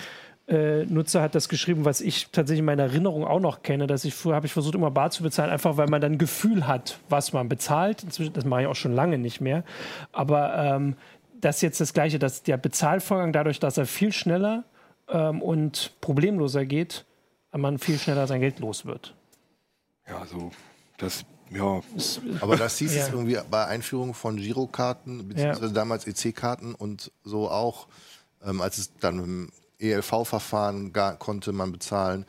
äh, 0.47 0.85
Nutzer 0.85 1.23
hat 1.23 1.35
das 1.35 1.49
geschrieben, 1.49 1.85
was 1.85 2.01
ich 2.01 2.29
tatsächlich 2.31 2.61
in 2.61 2.67
meiner 2.67 2.85
Erinnerung 2.85 3.25
auch 3.25 3.41
noch 3.41 3.63
kenne, 3.63 3.87
dass 3.87 4.05
ich 4.05 4.15
früher 4.15 4.35
habe 4.35 4.47
ich 4.47 4.53
versucht, 4.53 4.75
immer 4.75 4.91
bar 4.91 5.11
zu 5.11 5.23
bezahlen, 5.23 5.51
einfach 5.51 5.77
weil 5.77 5.89
man 5.89 6.01
dann 6.01 6.13
ein 6.13 6.19
Gefühl 6.19 6.67
hat, 6.67 6.99
was 7.09 7.33
man 7.33 7.49
bezahlt. 7.49 8.03
Inzwischen, 8.03 8.35
das 8.35 8.45
mache 8.45 8.63
ich 8.63 8.67
auch 8.67 8.77
schon 8.77 8.95
lange 8.95 9.19
nicht 9.19 9.41
mehr. 9.41 9.65
Aber 10.13 10.55
ähm, 10.57 10.97
das 11.41 11.57
ist 11.57 11.63
jetzt 11.63 11.81
das 11.81 11.95
Gleiche, 11.95 12.19
dass 12.19 12.43
der 12.43 12.57
Bezahlvorgang 12.59 13.33
dadurch, 13.33 13.59
dass 13.59 13.79
er 13.79 13.87
viel 13.87 14.13
schneller 14.13 14.65
ähm, 15.09 15.41
und 15.41 15.93
problemloser 16.01 16.67
geht, 16.67 17.07
man 17.53 17.79
viel 17.79 17.99
schneller 17.99 18.27
sein 18.27 18.41
Geld 18.41 18.59
los 18.59 18.85
wird. 18.85 19.15
Ja, 20.09 20.27
so 20.27 20.51
das 20.99 21.25
ja. 21.51 21.81
Aber 22.41 22.57
das 22.57 22.79
hieß 22.79 22.95
ja. 22.97 23.03
es 23.03 23.09
irgendwie 23.11 23.39
bei 23.51 23.67
Einführung 23.67 24.15
von 24.15 24.37
Girokarten, 24.37 25.29
beziehungsweise 25.29 25.67
ja. 25.67 25.73
damals 25.73 26.07
EC-Karten 26.07 26.75
und 26.75 27.13
so 27.23 27.51
auch, 27.51 27.87
ähm, 28.45 28.61
als 28.61 28.79
es 28.79 28.93
dann 28.99 29.51
ELV-Verfahren 29.93 30.93
konnte 31.19 31.53
man 31.53 31.73
bezahlen. 31.73 32.27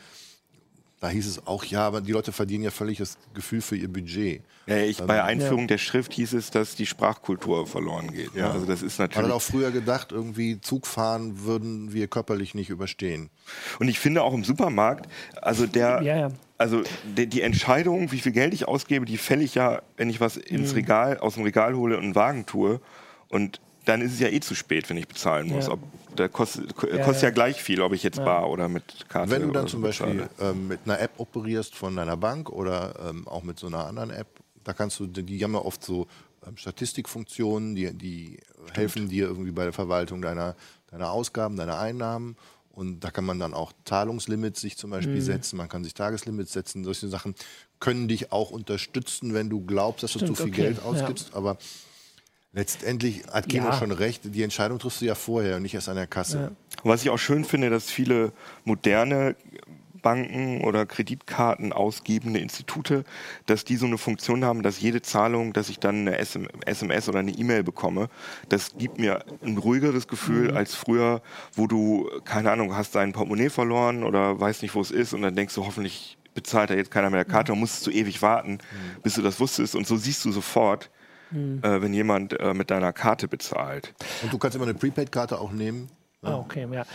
Da 1.01 1.09
hieß 1.09 1.27
es 1.27 1.45
auch, 1.45 1.63
ja, 1.65 1.85
aber 1.85 2.01
die 2.01 2.13
Leute 2.13 2.31
verdienen 2.31 2.63
ja 2.63 2.71
völlig 2.71 2.97
das 2.97 3.17
Gefühl 3.33 3.61
für 3.61 3.75
ihr 3.75 3.91
Budget. 3.91 4.41
Ja, 4.65 4.77
ich, 4.77 4.99
ähm, 4.99 5.07
bei 5.07 5.23
Einführung 5.23 5.61
ja. 5.61 5.67
der 5.67 5.77
Schrift 5.77 6.13
hieß 6.13 6.33
es, 6.33 6.49
dass 6.49 6.75
die 6.75 6.85
Sprachkultur 6.85 7.67
verloren 7.67 8.11
geht. 8.11 8.33
Ja. 8.33 8.51
Also 8.51 8.65
das 8.65 8.81
ist 8.81 8.97
natürlich. 8.97 9.21
Man 9.21 9.31
hat 9.31 9.37
auch 9.37 9.41
früher 9.41 9.71
gedacht, 9.71 10.11
irgendwie 10.11 10.59
Zugfahren 10.61 11.43
würden 11.43 11.93
wir 11.93 12.07
körperlich 12.07 12.55
nicht 12.55 12.69
überstehen. 12.69 13.29
Und 13.79 13.87
ich 13.87 13.99
finde 13.99 14.23
auch 14.23 14.33
im 14.33 14.43
Supermarkt, 14.43 15.07
also 15.41 15.67
der, 15.67 16.01
ja, 16.01 16.17
ja. 16.17 16.31
also 16.57 16.81
die, 17.15 17.27
die, 17.27 17.41
Entscheidung, 17.41 18.11
wie 18.11 18.19
viel 18.19 18.31
Geld 18.31 18.53
ich 18.53 18.67
ausgebe, 18.67 19.05
die 19.05 19.17
fälle 19.17 19.43
ich 19.43 19.53
ja, 19.53 19.81
wenn 19.97 20.09
ich 20.09 20.19
was 20.19 20.37
ins 20.37 20.71
mhm. 20.71 20.75
Regal, 20.75 21.17
aus 21.19 21.35
dem 21.35 21.43
Regal 21.43 21.75
hole 21.75 21.97
und 21.97 22.03
einen 22.03 22.15
Wagen 22.15 22.45
tue. 22.45 22.81
Und 23.27 23.61
dann 23.83 24.01
ist 24.01 24.13
es 24.13 24.19
ja 24.19 24.29
eh 24.29 24.39
zu 24.39 24.55
spät, 24.55 24.89
wenn 24.89 24.97
ich 24.97 25.07
bezahlen 25.07 25.49
muss. 25.49 25.67
Ja. 25.67 25.73
Ob, 25.73 25.79
der 26.19 26.29
kostet, 26.29 26.73
ja, 26.83 27.03
kostet 27.03 27.23
ja, 27.23 27.29
gleich 27.29 27.61
viel, 27.61 27.81
ob 27.81 27.93
ich 27.93 28.03
jetzt 28.03 28.23
bar 28.23 28.49
oder 28.49 28.67
mit 28.69 29.07
Karte. 29.09 29.31
Wenn 29.31 29.43
du 29.43 29.51
dann 29.51 29.67
zum 29.67 29.81
Beispiel 29.81 30.27
ähm, 30.39 30.67
mit 30.67 30.81
einer 30.85 30.99
App 30.99 31.11
operierst 31.17 31.75
von 31.75 31.95
deiner 31.95 32.17
Bank 32.17 32.49
oder 32.49 32.93
ähm, 33.09 33.27
auch 33.27 33.43
mit 33.43 33.59
so 33.59 33.67
einer 33.67 33.85
anderen 33.85 34.09
App, 34.09 34.27
da 34.63 34.73
kannst 34.73 34.99
du, 34.99 35.07
die 35.07 35.43
haben 35.43 35.53
ja 35.53 35.59
oft 35.59 35.83
so 35.83 36.07
ähm, 36.47 36.57
Statistikfunktionen, 36.57 37.75
die, 37.75 37.93
die 37.93 38.39
helfen 38.73 39.09
dir 39.09 39.27
irgendwie 39.27 39.51
bei 39.51 39.63
der 39.63 39.73
Verwaltung 39.73 40.21
deiner, 40.21 40.55
deiner 40.91 41.11
Ausgaben, 41.11 41.55
deiner 41.55 41.79
Einnahmen. 41.79 42.35
Und 42.71 43.05
da 43.05 43.11
kann 43.11 43.23
man 43.23 43.39
dann 43.39 43.53
auch 43.53 43.71
Zahlungslimits 43.85 44.59
sich 44.59 44.77
zum 44.77 44.89
Beispiel 44.89 45.15
mhm. 45.15 45.21
setzen, 45.21 45.55
man 45.55 45.69
kann 45.69 45.85
sich 45.85 45.93
Tageslimits 45.93 46.51
setzen. 46.51 46.83
Solche 46.83 47.07
Sachen 47.07 47.33
können 47.79 48.09
dich 48.09 48.33
auch 48.33 48.51
unterstützen, 48.51 49.33
wenn 49.33 49.49
du 49.49 49.65
glaubst, 49.65 50.03
dass 50.03 50.11
Stimmt, 50.11 50.31
du 50.31 50.33
zu 50.33 50.43
viel 50.43 50.51
okay. 50.51 50.61
Geld 50.61 50.83
ausgibst. 50.83 51.33
Aber 51.33 51.57
Letztendlich 52.55 53.23
hat 53.31 53.49
Kino 53.49 53.65
ja. 53.65 53.73
schon 53.73 53.91
recht, 53.91 54.21
die 54.23 54.41
Entscheidung 54.41 54.79
triffst 54.79 55.01
du 55.01 55.05
ja 55.05 55.13
vorher 55.13 55.57
und 55.57 55.63
nicht 55.63 55.75
erst 55.75 55.89
an 55.89 55.97
der 55.97 56.07
Kasse. 56.07 56.39
Ja. 56.39 56.51
Was 56.83 57.03
ich 57.03 57.09
auch 57.09 57.19
schön 57.19 57.43
finde, 57.43 57.69
dass 57.69 57.91
viele 57.91 58.31
moderne 58.63 59.35
Banken 60.01 60.61
oder 60.61 60.85
Kreditkarten 60.85 61.73
ausgebende 61.73 62.39
Institute, 62.39 63.03
dass 63.45 63.65
die 63.65 63.75
so 63.75 63.87
eine 63.87 63.97
Funktion 63.97 64.45
haben, 64.45 64.63
dass 64.63 64.79
jede 64.79 65.01
Zahlung, 65.01 65.51
dass 65.51 65.67
ich 65.67 65.79
dann 65.79 66.07
eine 66.07 66.17
SMS 66.17 67.09
oder 67.09 67.19
eine 67.19 67.31
E-Mail 67.31 67.63
bekomme, 67.63 68.07
das 68.47 68.77
gibt 68.77 68.99
mir 68.99 69.25
ein 69.43 69.57
ruhigeres 69.57 70.07
Gefühl 70.07 70.51
mhm. 70.51 70.57
als 70.57 70.75
früher, 70.75 71.21
wo 71.55 71.67
du, 71.67 72.07
keine 72.23 72.51
Ahnung, 72.51 72.73
hast 72.73 72.95
dein 72.95 73.11
Portemonnaie 73.11 73.49
verloren 73.49 74.03
oder 74.03 74.39
weißt 74.39 74.61
nicht, 74.61 74.75
wo 74.75 74.81
es 74.81 74.91
ist 74.91 75.13
und 75.13 75.23
dann 75.23 75.35
denkst 75.35 75.55
du, 75.55 75.65
hoffentlich 75.65 76.17
bezahlt 76.35 76.69
da 76.69 76.75
jetzt 76.75 76.91
keiner 76.91 77.09
mehr 77.09 77.23
der 77.23 77.33
Karte 77.33 77.51
und 77.51 77.59
musstest 77.59 77.87
du 77.87 77.91
ewig 77.91 78.21
warten, 78.21 78.51
mhm. 78.51 79.01
bis 79.01 79.15
du 79.15 79.23
das 79.23 79.39
wusstest 79.39 79.75
und 79.75 79.87
so 79.87 79.97
siehst 79.97 80.23
du 80.23 80.31
sofort, 80.31 80.91
mhm. 81.31 81.61
äh, 81.63 81.81
wenn 81.81 81.93
jemand 81.93 82.39
äh, 82.39 82.53
mit 82.53 82.71
deiner 82.71 82.93
Karte 82.93 83.27
bezahlt. 83.27 83.93
Und 84.23 84.33
du 84.33 84.37
kannst 84.37 84.55
immer 84.55 84.65
eine 84.65 84.73
Prepaid-Karte 84.73 85.39
auch 85.39 85.51
nehmen. 85.51 85.89
Ah, 86.21 86.37
okay, 86.37 86.67
ja. 86.71 86.85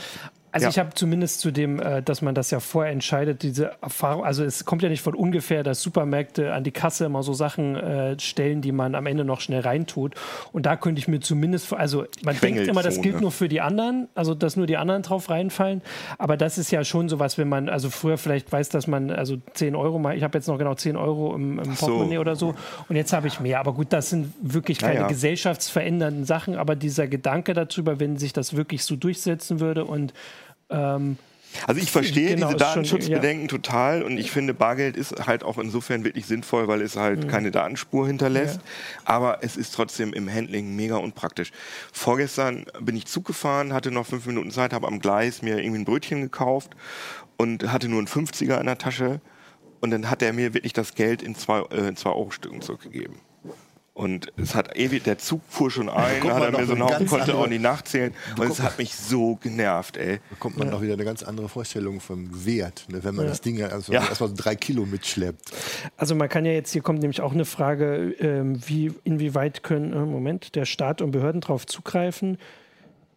Also 0.53 0.65
ja. 0.65 0.71
ich 0.71 0.79
habe 0.79 0.91
zumindest 0.95 1.41
zu 1.41 1.51
dem, 1.51 1.81
äh, 1.81 2.03
dass 2.03 2.23
man 2.23 2.35
das 2.35 2.51
ja 2.51 2.61
vorher 2.61 2.93
entscheidet, 2.93 3.43
diese 3.43 3.73
Erfahrung, 3.81 4.25
also 4.25 4.45
es 4.45 4.65
kommt 4.65 4.83
ja 4.83 4.89
nicht 4.89 5.03
von 5.03 5.15
ungefähr, 5.15 5.63
dass 5.63 5.81
Supermärkte 5.83 6.53
an 6.53 6.65
die 6.65 6.73
Kasse 6.73 7.05
immer 7.05 7.23
so 7.23 7.33
Sachen 7.33 7.77
äh, 7.77 8.19
stellen, 8.19 8.61
die 8.61 8.73
man 8.73 8.95
am 8.95 9.07
Ende 9.07 9.25
noch 9.25 9.41
schnell 9.41 9.61
reintut. 9.61 10.15
Und 10.53 10.67
da 10.67 10.77
könnte 10.77 10.99
ich 10.99 11.09
mir 11.09 11.21
zumindest, 11.21 11.73
also 11.73 12.05
man 12.25 12.37
denkt 12.41 12.67
immer, 12.67 12.83
das 12.83 13.01
gilt 13.01 13.21
nur 13.21 13.31
für 13.31 13.49
die 13.49 13.61
anderen, 13.61 14.09
also 14.15 14.35
dass 14.35 14.57
nur 14.57 14.67
die 14.67 14.77
anderen 14.77 15.03
drauf 15.03 15.31
reinfallen. 15.31 15.83
Aber 16.19 16.37
das 16.37 16.59
ist 16.59 16.71
ja 16.73 16.83
schon 16.83 17.09
sowas, 17.09 17.39
wenn 17.39 17.49
man, 17.49 17.69
also 17.69 17.91
früher 17.91 18.19
vielleicht 18.19 18.51
weiß, 18.51 18.71
dass 18.71 18.87
man, 18.87 19.11
also 19.11 19.37
10 19.55 19.77
Euro 19.77 19.99
mal, 19.99 20.17
ich 20.17 20.25
habe 20.25 20.37
jetzt 20.37 20.49
noch 20.49 20.59
genau 20.59 20.75
10 20.75 20.97
Euro 20.97 21.35
im, 21.35 21.61
im 21.61 21.75
Portemonnaie 21.75 22.17
so. 22.17 22.21
oder 22.21 22.37
so 22.37 22.55
und 22.89 22.97
jetzt 22.97 23.13
habe 23.13 23.29
ich 23.29 23.39
mehr. 23.39 23.61
Aber 23.61 23.73
gut, 23.73 23.89
das 23.91 24.11
sind 24.11 24.33
wirklich 24.41 24.79
keine 24.79 25.01
ja. 25.01 25.07
gesellschaftsverändernden 25.07 26.25
Sachen, 26.25 26.57
aber 26.57 26.75
dieser 26.75 27.07
Gedanke 27.07 27.55
darüber, 27.55 28.01
wenn 28.01 28.17
sich 28.17 28.33
das 28.33 28.57
wirklich 28.57 28.85
so 28.85 28.97
durchsetzen 28.97 29.61
würde 29.61 29.85
und 29.85 30.13
ähm, 30.71 31.19
also 31.67 31.81
ich 31.81 31.91
verstehe 31.91 32.35
genau, 32.35 32.49
diese 32.49 32.59
Datenschutzbedenken 32.59 33.43
ja. 33.43 33.49
total 33.49 34.03
und 34.03 34.19
ich 34.19 34.31
finde, 34.31 34.55
Bargeld 34.55 34.97
ist 34.97 35.27
halt 35.27 35.43
auch 35.43 35.59
insofern 35.59 36.05
wirklich 36.05 36.27
sinnvoll, 36.27 36.69
weil 36.69 36.81
es 36.81 36.97
halt 36.97 37.25
mhm. 37.25 37.29
keine 37.29 37.51
Datenspur 37.51 38.07
hinterlässt. 38.07 38.57
Ja. 38.57 38.63
Aber 39.05 39.39
es 39.43 39.57
ist 39.57 39.75
trotzdem 39.75 40.13
im 40.13 40.33
Handling 40.33 40.77
mega 40.77 40.97
unpraktisch. 40.97 41.51
Vorgestern 41.93 42.67
bin 42.81 42.97
ich 42.97 43.07
Zug 43.07 43.25
gefahren, 43.27 43.73
hatte 43.73 43.91
noch 43.91 44.07
fünf 44.07 44.27
Minuten 44.27 44.51
Zeit, 44.51 44.73
habe 44.73 44.87
am 44.87 45.01
Gleis 45.01 45.43
mir 45.43 45.59
irgendwie 45.59 45.81
ein 45.81 45.85
Brötchen 45.85 46.21
gekauft 46.21 46.77
und 47.37 47.71
hatte 47.73 47.89
nur 47.89 47.99
einen 47.99 48.09
50er 48.09 48.59
in 48.61 48.67
der 48.67 48.79
Tasche. 48.79 49.21
Und 49.81 49.91
dann 49.91 50.11
hat 50.11 50.23
er 50.23 50.33
mir 50.33 50.55
wirklich 50.55 50.75
das 50.75 50.95
Geld 50.95 51.23
in 51.23 51.35
zwei, 51.35 51.61
äh, 51.71 51.95
zwei 51.95 52.11
Euro-Stücken 52.11 52.61
zurückgegeben. 52.61 53.17
Und 53.93 54.33
es 54.37 54.55
hat 54.55 54.77
ewig, 54.77 55.03
der 55.03 55.19
Zug 55.19 55.43
fuhr 55.49 55.71
schon 55.71 55.89
ein, 55.89 56.23
hat 56.23 56.43
er 56.43 56.59
mir 56.59 56.65
so 56.65 56.73
einen 56.73 56.85
Haufen, 56.85 57.07
konnte 57.07 57.35
auch 57.35 57.47
nicht 57.47 57.61
nachzählen. 57.61 58.15
Und 58.39 58.51
es 58.51 58.61
hat 58.61 58.79
mich 58.79 58.95
so 58.95 59.37
genervt, 59.37 59.97
ey. 59.97 60.21
Da 60.31 60.37
kommt 60.39 60.57
man 60.57 60.69
ja. 60.69 60.75
noch 60.75 60.81
wieder 60.81 60.95
eine 60.95 61.05
ganz 61.05 61.23
andere 61.23 61.49
Vorstellung 61.49 62.01
vom 62.01 62.47
Wert, 62.47 62.87
ne, 62.89 63.03
wenn 63.03 63.15
man 63.15 63.27
ja. 63.27 63.31
das 63.31 63.41
Ding 63.41 63.63
also 63.63 63.93
ja. 63.93 64.01
erstmal 64.01 64.31
so 64.31 64.37
drei 64.37 64.55
Kilo 64.55 64.87
mitschleppt. 64.87 65.51
Also 65.97 66.15
man 66.15 66.29
kann 66.29 66.47
ja 66.47 66.53
jetzt, 66.53 66.73
hier 66.73 66.83
kommt 66.83 67.01
nämlich 67.01 67.21
auch 67.21 67.33
eine 67.33 67.45
Frage, 67.45 68.15
ähm, 68.21 68.61
wie, 68.67 68.93
inwieweit 69.05 69.63
können, 69.63 69.93
äh, 69.93 69.97
Moment, 69.97 70.55
der 70.55 70.65
Staat 70.65 71.03
und 71.03 71.11
Behörden 71.11 71.41
darauf 71.41 71.67
zugreifen, 71.67 72.39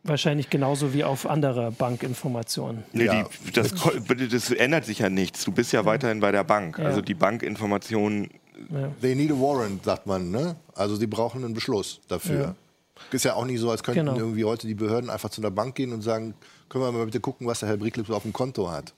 Wahrscheinlich 0.06 0.50
genauso 0.50 0.94
wie 0.94 1.06
auf 1.06 1.26
andere 1.26 1.72
Bankinformationen. 1.72 2.84
Nee, 2.92 3.06
ja. 3.06 3.24
die, 3.24 3.52
das, 3.54 3.74
das, 4.30 4.52
ändert 4.52 4.84
sich 4.84 5.00
ja 5.00 5.10
nichts. 5.10 5.46
Du 5.46 5.54
bist 5.54 5.72
ja, 5.72 5.80
ja. 5.80 5.86
weiterhin 5.86 6.20
bei 6.20 6.34
der 6.34 6.44
Bank. 6.44 6.78
Ja. 6.78 6.88
Also 6.88 7.00
die 7.00 7.14
Bankinformationen 7.14 8.30
ja. 8.70 8.92
They 9.02 9.16
need 9.16 9.32
a 9.32 9.36
warrant, 9.36 9.84
sagt 9.84 10.06
man. 10.06 10.32
Ne? 10.32 10.56
Also 10.76 10.96
sie 10.96 11.08
brauchen 11.08 11.44
einen 11.44 11.54
Beschluss 11.54 12.02
dafür. 12.08 12.42
Ja. 12.42 12.56
Ist 13.12 13.26
ja 13.26 13.36
auch 13.36 13.46
nicht 13.46 13.60
so, 13.60 13.70
als 13.70 13.84
könnten 13.84 14.06
genau. 14.06 14.18
irgendwie 14.18 14.46
heute 14.46 14.68
die 14.68 14.76
Behörden 14.76 15.10
einfach 15.10 15.30
zu 15.30 15.42
einer 15.42 15.52
Bank 15.52 15.76
gehen 15.76 15.94
und 15.94 16.02
sagen, 16.02 16.34
können 16.70 16.84
wir 16.84 16.92
mal 16.92 17.06
bitte 17.06 17.20
gucken, 17.20 17.48
was 17.48 17.60
der 17.60 17.70
Herr 17.70 17.78
Bricklips 17.78 18.10
auf 18.10 18.24
dem 18.24 18.34
Konto 18.34 18.70
hat. 18.72 18.94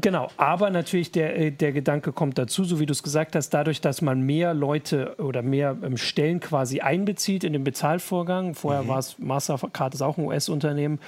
Genau, 0.00 0.28
aber 0.36 0.70
natürlich 0.70 1.12
der, 1.12 1.38
äh, 1.38 1.50
der 1.50 1.72
Gedanke 1.72 2.12
kommt 2.12 2.38
dazu, 2.38 2.64
so 2.64 2.78
wie 2.78 2.86
du 2.86 2.92
es 2.92 3.02
gesagt 3.02 3.34
hast, 3.34 3.50
dadurch, 3.50 3.80
dass 3.80 4.02
man 4.02 4.22
mehr 4.22 4.54
Leute 4.54 5.16
oder 5.18 5.42
mehr 5.42 5.76
ähm, 5.82 5.96
Stellen 5.96 6.40
quasi 6.40 6.80
einbezieht 6.80 7.44
in 7.44 7.52
den 7.52 7.64
Bezahlvorgang. 7.64 8.54
Vorher 8.54 8.82
mhm. 8.82 8.88
war 8.88 8.98
es 8.98 9.18
Mastercard 9.18 9.94
ist 9.94 10.02
auch 10.02 10.18
ein 10.18 10.24
US-Unternehmen 10.24 11.00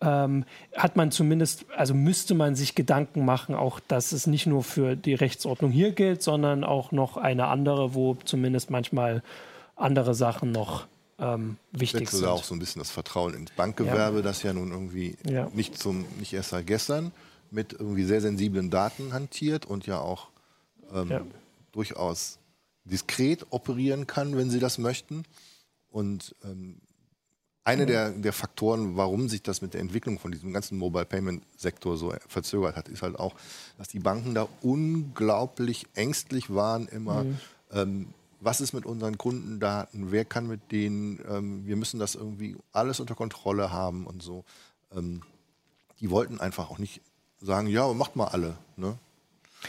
ähm, 0.00 0.44
hat 0.76 0.96
man 0.96 1.10
zumindest, 1.10 1.66
also 1.76 1.94
müsste 1.94 2.34
man 2.34 2.54
sich 2.54 2.74
Gedanken 2.74 3.24
machen, 3.24 3.54
auch 3.54 3.80
dass 3.80 4.12
es 4.12 4.26
nicht 4.26 4.46
nur 4.46 4.62
für 4.62 4.96
die 4.96 5.14
Rechtsordnung 5.14 5.70
hier 5.70 5.92
gilt, 5.92 6.22
sondern 6.22 6.64
auch 6.64 6.92
noch 6.92 7.16
eine 7.16 7.46
andere, 7.46 7.94
wo 7.94 8.14
zumindest 8.24 8.70
manchmal 8.70 9.22
andere 9.74 10.14
Sachen 10.14 10.52
noch 10.52 10.86
ähm, 11.18 11.56
wichtig 11.72 12.10
sind. 12.10 12.26
auch 12.26 12.44
so 12.44 12.54
ein 12.54 12.60
bisschen 12.60 12.80
das 12.80 12.90
Vertrauen 12.90 13.34
ins 13.34 13.50
Bankgewerbe, 13.52 14.18
ja. 14.18 14.22
das 14.22 14.42
ja 14.42 14.52
nun 14.52 14.70
irgendwie 14.70 15.16
ja. 15.28 15.48
nicht, 15.52 15.76
zum, 15.78 16.06
nicht 16.18 16.32
erst 16.32 16.50
seit 16.50 16.66
gestern 16.66 17.12
mit 17.50 17.72
irgendwie 17.72 18.04
sehr 18.04 18.20
sensiblen 18.20 18.70
Daten 18.70 19.12
hantiert 19.12 19.66
und 19.66 19.86
ja 19.86 20.00
auch 20.00 20.28
ähm, 20.94 21.10
ja. 21.10 21.20
durchaus 21.72 22.38
diskret 22.84 23.46
operieren 23.50 24.06
kann, 24.06 24.36
wenn 24.36 24.50
sie 24.50 24.60
das 24.60 24.78
möchten. 24.78 25.24
Und 25.90 26.34
ähm, 26.44 26.80
einer 27.68 27.84
der, 27.84 28.10
der 28.10 28.32
Faktoren, 28.32 28.96
warum 28.96 29.28
sich 29.28 29.42
das 29.42 29.60
mit 29.60 29.74
der 29.74 29.82
Entwicklung 29.82 30.18
von 30.18 30.32
diesem 30.32 30.54
ganzen 30.54 30.78
Mobile 30.78 31.04
Payment 31.04 31.42
Sektor 31.56 31.98
so 31.98 32.14
verzögert 32.26 32.76
hat, 32.76 32.88
ist 32.88 33.02
halt 33.02 33.18
auch, 33.18 33.34
dass 33.76 33.88
die 33.88 33.98
Banken 33.98 34.34
da 34.34 34.48
unglaublich 34.62 35.86
ängstlich 35.94 36.48
waren 36.48 36.88
immer. 36.88 37.24
Mhm. 37.24 37.38
Ähm, 37.72 38.06
was 38.40 38.62
ist 38.62 38.72
mit 38.72 38.86
unseren 38.86 39.18
Kundendaten? 39.18 40.10
Wer 40.10 40.24
kann 40.24 40.46
mit 40.46 40.72
denen? 40.72 41.20
Ähm, 41.28 41.66
wir 41.66 41.76
müssen 41.76 42.00
das 42.00 42.14
irgendwie 42.14 42.56
alles 42.72 43.00
unter 43.00 43.14
Kontrolle 43.14 43.70
haben 43.70 44.06
und 44.06 44.22
so. 44.22 44.44
Ähm, 44.96 45.22
die 46.00 46.10
wollten 46.10 46.40
einfach 46.40 46.70
auch 46.70 46.78
nicht 46.78 47.02
sagen, 47.38 47.68
ja, 47.68 47.92
macht 47.92 48.16
mal 48.16 48.28
alle. 48.28 48.56
Ne? 48.76 48.96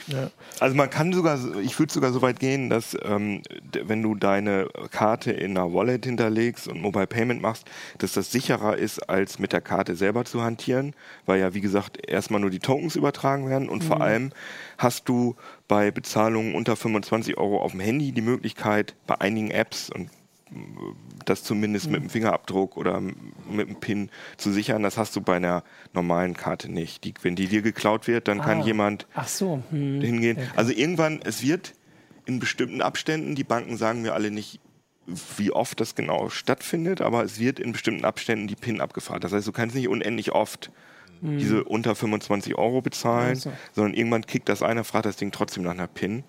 Ja. 0.08 0.30
Also 0.60 0.76
man 0.76 0.90
kann 0.90 1.14
sogar, 1.14 1.40
ich 1.62 1.78
würde 1.80 1.92
sogar 1.92 2.12
so 2.12 2.22
weit 2.22 2.40
gehen, 2.40 2.70
dass 2.70 2.98
ähm, 3.04 3.42
wenn 3.84 4.02
du 4.02 4.16
deine 4.16 4.68
Karte 4.92 5.32
in 5.32 5.58
einer 5.58 5.74
Wallet 5.74 6.06
hinterlegst 6.06 6.68
und 6.68 6.82
Mobile 6.82 7.08
Payment 7.08 7.42
machst, 7.42 7.66
dass 7.98 8.14
das 8.14 8.32
sicherer 8.32 8.78
ist, 8.78 9.10
als 9.10 9.40
mit 9.40 9.54
der 9.54 9.62
Karte 9.62 9.96
selber 9.96 10.26
zu 10.26 10.42
hantieren, 10.42 10.94
weil 11.26 11.40
ja 11.40 11.54
wie 11.54 11.62
gesagt 11.62 12.08
erstmal 12.08 12.40
nur 12.40 12.50
die 12.50 12.60
Tokens 12.60 12.96
übertragen 12.96 13.50
werden 13.50 13.70
und 13.70 13.84
mhm. 13.84 13.88
vor 13.88 14.02
allem 14.02 14.32
hast 14.78 15.10
du 15.10 15.36
bei 15.68 15.92
Bezahlungen 15.92 16.56
unter 16.56 16.76
25 16.76 17.38
Euro 17.38 17.62
auf 17.62 17.72
dem 17.72 17.80
Handy 17.80 18.12
die 18.12 18.22
Möglichkeit, 18.22 18.96
bei 19.08 19.20
einigen 19.20 19.52
Apps 19.52 19.90
und 19.90 20.10
das 21.26 21.44
zumindest 21.44 21.86
Mhm. 21.88 21.92
mit 21.92 22.02
dem 22.04 22.10
Fingerabdruck 22.10 22.76
oder 22.78 23.00
mit 23.02 23.68
dem 23.68 23.76
PIN 23.80 24.10
zu 24.38 24.52
sichern. 24.52 24.84
Das 24.84 24.98
hast 24.98 25.16
du 25.16 25.22
bei 25.22 25.36
einer 25.36 25.64
normalen 25.94 26.36
Karte 26.36 26.72
nicht. 26.72 27.04
Die, 27.04 27.14
wenn 27.22 27.36
die 27.36 27.48
dir 27.48 27.62
geklaut 27.62 28.08
wird, 28.08 28.28
dann 28.28 28.42
kann 28.42 28.62
Ah. 28.62 28.66
jemand 28.66 29.08
Ach 29.14 29.28
so. 29.28 29.62
Hm. 29.70 30.02
hingehen. 30.02 30.38
Also 30.56 30.72
irgendwann, 30.72 31.20
es 31.24 31.44
wird 31.44 31.74
in 32.26 32.40
bestimmten 32.40 32.82
Abständen, 32.82 33.36
die 33.36 33.44
Banken 33.44 33.78
sagen 33.78 34.02
mir 34.02 34.14
alle 34.14 34.32
nicht, 34.32 34.60
wie 35.38 35.52
oft 35.52 35.80
das 35.80 35.96
genau 35.96 36.30
stattfindet, 36.30 37.02
aber 37.02 37.24
es 37.24 37.40
wird 37.40 37.60
in 37.60 37.72
bestimmten 37.72 38.06
Abständen 38.06 38.48
die 38.48 38.56
PIN 38.56 38.80
abgefragt. 38.82 39.24
Das 39.24 39.34
heißt, 39.34 39.48
du 39.48 39.52
kannst 39.52 39.76
nicht 39.76 39.88
unendlich 39.88 40.32
oft 40.32 40.72
diese 41.22 41.66
unter 41.66 41.96
25 41.96 42.56
Euro 42.56 42.82
bezahlen, 42.82 43.34
Ach 43.38 43.42
so. 43.42 43.52
sondern 43.74 43.94
irgendwann 43.94 44.26
kickt 44.26 44.48
das 44.48 44.64
einer, 44.64 44.86
fragt 44.86 45.06
das 45.06 45.18
Ding 45.18 45.32
trotzdem 45.32 45.64
nach 45.64 45.72
einer 45.72 45.88
PIN. 45.88 46.24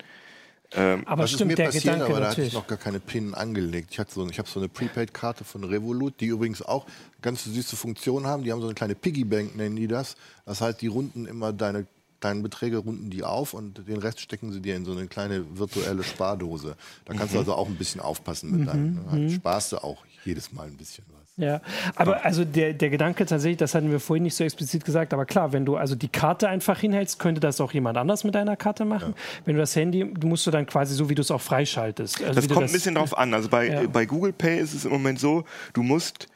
Aber 0.73 1.23
Das 1.23 1.31
ist 1.31 1.35
stimmt, 1.35 1.49
mir 1.49 1.55
der 1.55 1.65
passiert, 1.65 1.83
Gedanke 1.83 2.05
aber 2.05 2.19
da 2.21 2.29
hatte 2.29 2.43
ich 2.43 2.53
noch 2.53 2.67
gar 2.67 2.77
keine 2.77 2.99
PIN 2.99 3.33
angelegt. 3.33 3.89
Ich, 3.91 3.99
hatte 3.99 4.13
so, 4.13 4.27
ich 4.29 4.39
habe 4.39 4.49
so 4.49 4.59
eine 4.59 4.69
Prepaid-Karte 4.69 5.43
von 5.43 5.63
Revolut, 5.63 6.19
die 6.19 6.27
übrigens 6.27 6.61
auch 6.61 6.85
ganz 7.21 7.43
süße 7.43 7.75
Funktion 7.75 8.25
haben. 8.25 8.43
Die 8.43 8.51
haben 8.51 8.61
so 8.61 8.67
eine 8.67 8.75
kleine 8.75 8.95
Piggybank, 8.95 9.55
nennen 9.55 9.75
die 9.75 9.87
das. 9.87 10.15
Das 10.45 10.61
heißt, 10.61 10.81
die 10.81 10.87
runden 10.87 11.25
immer 11.25 11.51
deine 11.51 11.87
deine 12.21 12.41
Beträge 12.41 12.77
runden 12.77 13.09
die 13.09 13.23
auf 13.23 13.53
und 13.53 13.87
den 13.87 13.97
Rest 13.97 14.21
stecken 14.21 14.53
sie 14.53 14.61
dir 14.61 14.75
in 14.75 14.85
so 14.85 14.91
eine 14.91 15.07
kleine 15.07 15.57
virtuelle 15.57 16.03
Spardose. 16.03 16.75
Da 17.05 17.13
kannst 17.13 17.33
du 17.33 17.39
also 17.39 17.55
auch 17.55 17.67
ein 17.67 17.75
bisschen 17.75 17.99
aufpassen 17.99 18.51
mit 18.51 18.67
deinem. 18.67 18.93
Ne? 18.93 19.01
Halt 19.11 19.31
sparst 19.31 19.71
du 19.73 19.83
auch 19.83 20.05
jedes 20.23 20.53
Mal 20.53 20.67
ein 20.67 20.77
bisschen 20.77 21.03
was. 21.09 21.20
Ja, 21.41 21.59
aber 21.95 22.23
also 22.23 22.45
der, 22.45 22.73
der 22.73 22.91
Gedanke 22.91 23.25
tatsächlich, 23.25 23.57
das 23.57 23.73
hatten 23.73 23.89
wir 23.89 23.99
vorhin 23.99 24.23
nicht 24.23 24.35
so 24.35 24.43
explizit 24.43 24.85
gesagt, 24.85 25.11
aber 25.11 25.25
klar, 25.25 25.51
wenn 25.53 25.65
du 25.65 25.75
also 25.75 25.95
die 25.95 26.07
Karte 26.07 26.47
einfach 26.47 26.79
hinhältst, 26.79 27.17
könnte 27.17 27.41
das 27.41 27.59
auch 27.59 27.73
jemand 27.73 27.97
anders 27.97 28.23
mit 28.23 28.35
deiner 28.35 28.55
Karte 28.55 28.85
machen. 28.85 29.15
Wenn 29.45 29.55
du 29.55 29.59
das 29.59 29.75
Handy, 29.75 30.13
du 30.13 30.27
musst 30.27 30.45
du 30.45 30.51
dann 30.51 30.67
quasi 30.67 30.93
so, 30.93 31.09
wie 31.09 31.15
du 31.15 31.21
es 31.21 31.31
auch 31.31 31.41
freischaltest. 31.41 32.23
Also 32.23 32.35
Das 32.39 32.47
kommt 32.47 32.67
ein 32.67 32.71
bisschen 32.71 32.93
drauf 32.93 33.17
an. 33.17 33.33
Also 33.33 33.49
bei, 33.49 33.67
Ja. 33.69 33.81
bei 33.91 34.05
Google 34.05 34.33
Pay 34.33 34.59
ist 34.59 34.75
es 34.75 34.85
im 34.85 34.91
Moment 34.91 35.19
so, 35.19 35.43
du 35.73 35.81
musst 35.81 36.27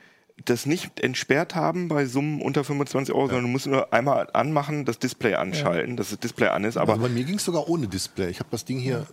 das 0.44 0.66
nicht 0.66 1.00
entsperrt 1.00 1.54
haben 1.56 1.88
bei 1.88 2.06
Summen 2.06 2.42
unter 2.42 2.64
25 2.64 3.14
Euro, 3.14 3.28
sondern 3.28 3.44
du 3.46 3.50
musst 3.52 3.68
nur 3.68 3.94
einmal 3.94 4.28
anmachen, 4.34 4.86
das 4.86 5.00
Display 5.00 5.36
anschalten, 5.36 5.96
dass 5.98 6.10
das 6.10 6.20
Display 6.20 6.48
an 6.48 6.64
ist. 6.66 6.78
Aber 6.78 6.94
Also 6.94 7.04
bei 7.04 7.10
mir 7.10 7.24
ging 7.24 7.36
es 7.36 7.46
sogar 7.46 7.70
ohne 7.70 7.88
Display. 7.88 8.30
Ich 8.32 8.40
habe 8.40 8.50
das 8.52 8.66
Ding 8.66 8.80
hier. 8.80 9.06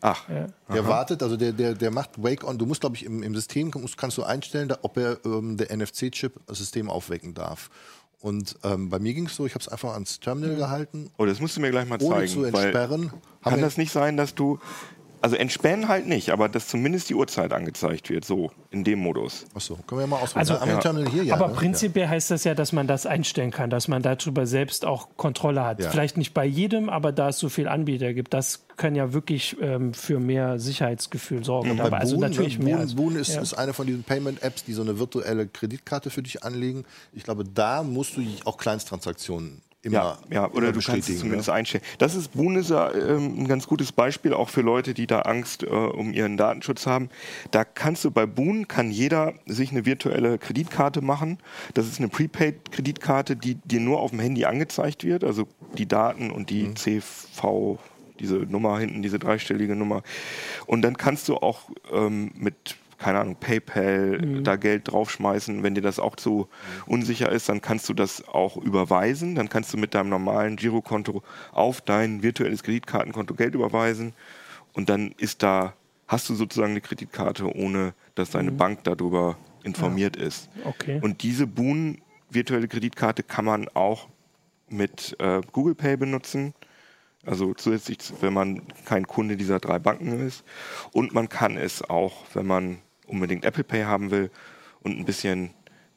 Ach, 0.00 0.28
Der 0.72 0.86
wartet, 0.86 1.22
also 1.22 1.36
der, 1.36 1.52
der, 1.52 1.74
der 1.74 1.90
macht 1.90 2.22
Wake 2.22 2.44
on. 2.44 2.58
Du 2.58 2.66
musst, 2.66 2.80
glaube 2.80 2.96
ich, 2.96 3.04
im, 3.04 3.22
im 3.22 3.34
System 3.34 3.70
musst, 3.74 3.96
kannst 3.96 4.18
du 4.18 4.22
einstellen, 4.22 4.68
da, 4.68 4.78
ob 4.82 4.96
er 4.96 5.18
ähm, 5.24 5.56
der 5.56 5.74
NFC-Chip 5.76 6.40
das 6.46 6.58
System 6.58 6.90
aufwecken 6.90 7.34
darf. 7.34 7.70
Und 8.20 8.56
ähm, 8.64 8.90
bei 8.90 8.98
mir 8.98 9.14
ging 9.14 9.26
es 9.26 9.36
so, 9.36 9.46
ich 9.46 9.54
habe 9.54 9.62
es 9.62 9.68
einfach 9.68 9.94
ans 9.94 10.18
Terminal 10.18 10.56
gehalten, 10.56 11.10
oh, 11.18 11.24
das 11.24 11.40
musst 11.40 11.56
du 11.56 11.60
mir 11.60 11.70
gleich 11.70 11.88
mal 11.88 12.02
ohne 12.02 12.16
zeigen. 12.16 12.28
zu 12.32 12.42
weil 12.52 12.64
entsperren. 12.64 13.12
Kann 13.44 13.60
das 13.60 13.76
nicht 13.76 13.92
sein, 13.92 14.16
dass 14.16 14.34
du 14.34 14.58
also 15.20 15.36
entsperren 15.36 15.88
halt 15.88 16.06
nicht, 16.06 16.30
aber 16.30 16.48
dass 16.48 16.68
zumindest 16.68 17.08
die 17.08 17.14
Uhrzeit 17.14 17.52
angezeigt 17.52 18.10
wird, 18.10 18.24
so 18.24 18.50
in 18.70 18.84
dem 18.84 18.98
Modus. 18.98 19.46
Achso, 19.54 19.76
können 19.86 19.98
wir 19.98 20.00
ja 20.02 20.06
mal 20.06 20.16
ausprobieren. 20.20 20.58
Also- 20.58 20.72
ein 20.72 20.80
Terminal 20.80 21.10
hier? 21.10 21.24
Ja, 21.24 21.34
aber 21.34 21.48
ne? 21.48 21.54
prinzipiell 21.54 22.08
heißt 22.08 22.30
das 22.30 22.44
ja, 22.44 22.54
dass 22.54 22.72
man 22.72 22.86
das 22.86 23.06
einstellen 23.06 23.50
kann, 23.50 23.70
dass 23.70 23.88
man 23.88 24.02
darüber 24.02 24.46
selbst 24.46 24.84
auch 24.84 25.08
Kontrolle 25.16 25.64
hat. 25.64 25.80
Ja. 25.80 25.90
Vielleicht 25.90 26.16
nicht 26.16 26.34
bei 26.34 26.44
jedem, 26.44 26.88
aber 26.88 27.12
da 27.12 27.30
es 27.30 27.38
so 27.38 27.48
viele 27.48 27.70
Anbieter 27.70 28.12
gibt, 28.14 28.34
das 28.34 28.64
kann 28.76 28.94
ja 28.94 29.12
wirklich 29.12 29.56
ähm, 29.60 29.92
für 29.94 30.20
mehr 30.20 30.58
Sicherheitsgefühl 30.58 31.44
sorgen. 31.44 31.76
Bei 31.76 31.84
dabei. 31.84 31.98
also 31.98 32.16
Boon, 32.16 32.28
natürlich 32.28 32.58
ne? 32.58 32.64
mehr. 32.64 32.76
Boon, 32.78 32.94
Boon 32.94 33.16
ist, 33.16 33.34
ja. 33.34 33.40
ist 33.40 33.54
eine 33.54 33.72
von 33.72 33.86
diesen 33.86 34.04
Payment-Apps, 34.04 34.64
die 34.64 34.72
so 34.72 34.82
eine 34.82 34.98
virtuelle 34.98 35.46
Kreditkarte 35.46 36.10
für 36.10 36.22
dich 36.22 36.44
anlegen. 36.44 36.84
Ich 37.12 37.24
glaube, 37.24 37.44
da 37.44 37.82
musst 37.82 38.16
du 38.16 38.22
auch 38.44 38.56
Kleinsttransaktionen 38.56 39.62
immer, 39.82 39.94
Ja, 39.94 40.18
ja 40.30 40.50
oder 40.50 40.68
immer 40.68 40.72
du 40.72 40.80
kannst 40.80 41.08
es 41.08 41.20
zumindest 41.20 41.48
ne? 41.48 41.54
einstellen. 41.54 41.84
Das 41.98 42.14
ist 42.14 42.30
ja, 42.34 42.92
ähm, 42.92 43.42
ein 43.42 43.48
ganz 43.48 43.66
gutes 43.66 43.92
Beispiel, 43.92 44.34
auch 44.34 44.48
für 44.48 44.62
Leute, 44.62 44.94
die 44.94 45.06
da 45.06 45.20
Angst 45.20 45.62
äh, 45.62 45.66
um 45.66 46.12
ihren 46.12 46.36
Datenschutz 46.36 46.86
haben. 46.86 47.10
Da 47.50 47.64
kannst 47.64 48.04
du 48.04 48.10
bei 48.10 48.26
Boon, 48.26 48.68
kann 48.68 48.90
jeder 48.90 49.34
sich 49.46 49.70
eine 49.70 49.86
virtuelle 49.86 50.38
Kreditkarte 50.38 51.00
machen. 51.00 51.38
Das 51.74 51.86
ist 51.86 51.98
eine 51.98 52.08
Prepaid-Kreditkarte, 52.08 53.36
die 53.36 53.56
dir 53.56 53.80
nur 53.80 54.00
auf 54.00 54.10
dem 54.10 54.20
Handy 54.20 54.44
angezeigt 54.44 55.04
wird, 55.04 55.24
also 55.24 55.48
die 55.76 55.86
Daten 55.86 56.30
und 56.30 56.50
die 56.50 56.74
CV, 56.74 57.78
diese 58.18 58.36
Nummer 58.36 58.78
hinten, 58.78 59.02
diese 59.02 59.18
dreistellige 59.18 59.76
Nummer. 59.76 60.02
Und 60.66 60.82
dann 60.82 60.96
kannst 60.96 61.28
du 61.28 61.36
auch 61.36 61.70
ähm, 61.92 62.32
mit 62.34 62.76
keine 62.98 63.20
Ahnung, 63.20 63.36
PayPal, 63.36 64.42
da 64.42 64.56
Geld 64.56 64.90
draufschmeißen. 64.90 65.62
Wenn 65.62 65.74
dir 65.74 65.80
das 65.82 65.98
auch 65.98 66.16
zu 66.16 66.48
unsicher 66.86 67.30
ist, 67.30 67.48
dann 67.48 67.60
kannst 67.60 67.88
du 67.88 67.94
das 67.94 68.26
auch 68.26 68.56
überweisen. 68.56 69.36
Dann 69.36 69.48
kannst 69.48 69.72
du 69.72 69.76
mit 69.76 69.94
deinem 69.94 70.08
normalen 70.08 70.56
Girokonto 70.56 71.22
auf 71.52 71.80
dein 71.80 72.22
virtuelles 72.22 72.62
Kreditkartenkonto 72.62 73.34
Geld 73.34 73.54
überweisen. 73.54 74.14
Und 74.72 74.88
dann 74.88 75.12
ist 75.16 75.42
da, 75.42 75.74
hast 76.08 76.28
du 76.28 76.34
sozusagen 76.34 76.72
eine 76.72 76.80
Kreditkarte, 76.80 77.54
ohne 77.54 77.94
dass 78.16 78.30
deine 78.30 78.50
Bank 78.50 78.84
darüber 78.84 79.36
informiert 79.62 80.16
ist. 80.16 80.48
Okay. 80.64 80.98
Und 81.00 81.22
diese 81.22 81.46
Boon 81.46 81.98
virtuelle 82.30 82.68
Kreditkarte 82.68 83.22
kann 83.22 83.44
man 83.44 83.68
auch 83.68 84.08
mit 84.68 85.16
äh, 85.20 85.40
Google 85.52 85.74
Pay 85.74 85.96
benutzen. 85.96 86.52
Also 87.24 87.54
zusätzlich, 87.54 87.98
wenn 88.20 88.32
man 88.32 88.62
kein 88.84 89.06
Kunde 89.06 89.36
dieser 89.36 89.58
drei 89.60 89.78
Banken 89.78 90.26
ist. 90.26 90.44
Und 90.92 91.14
man 91.14 91.28
kann 91.28 91.56
es 91.56 91.82
auch, 91.82 92.24
wenn 92.34 92.46
man 92.46 92.78
unbedingt 93.08 93.44
Apple 93.44 93.64
Pay 93.64 93.84
haben 93.84 94.10
will 94.10 94.30
und 94.80 94.98
ein 94.98 95.04
bisschen 95.04 95.50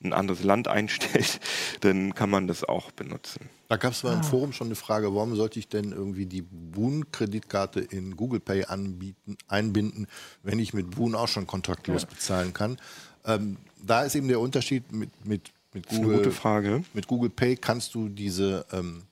ein 0.04 0.14
anderes 0.14 0.44
Land 0.44 0.68
einstellt, 0.78 1.40
dann 1.82 2.16
kann 2.16 2.30
man 2.32 2.48
das 2.48 2.64
auch 2.64 2.92
benutzen. 2.92 3.50
Da 3.70 3.78
gab 3.78 3.94
es 3.94 4.04
mal 4.04 4.12
Ah. 4.14 4.18
im 4.18 4.24
Forum 4.24 4.52
schon 4.52 4.68
eine 4.68 4.76
Frage, 4.76 5.14
warum 5.16 5.36
sollte 5.36 5.60
ich 5.60 5.68
denn 5.68 5.92
irgendwie 5.92 6.26
die 6.26 6.42
Boon-Kreditkarte 6.42 7.80
in 7.80 8.18
Google 8.18 8.40
Pay 8.40 8.66
anbieten, 8.66 9.38
einbinden, 9.48 10.08
wenn 10.44 10.60
ich 10.60 10.74
mit 10.74 10.90
Boon 10.92 11.16
auch 11.16 11.28
schon 11.28 11.46
kontaktlos 11.48 12.06
bezahlen 12.06 12.52
kann. 12.54 12.78
Ähm, 13.26 13.58
da 13.84 14.04
ist 14.04 14.16
eben 14.16 14.28
der 14.28 14.40
Unterschied 14.40 14.92
mit, 14.92 15.10
mit, 15.26 15.52
mit 15.74 15.86
Das 15.86 15.94
ist 15.94 15.98
eine 16.00 16.06
Google. 16.08 16.18
gute 16.24 16.32
Frage. 16.32 16.84
Mit 16.94 17.08
Google 17.08 17.30
Pay 17.30 17.56
kannst 17.58 17.94
du 17.96 18.10
diese 18.10 18.66
ähm, 18.74 19.04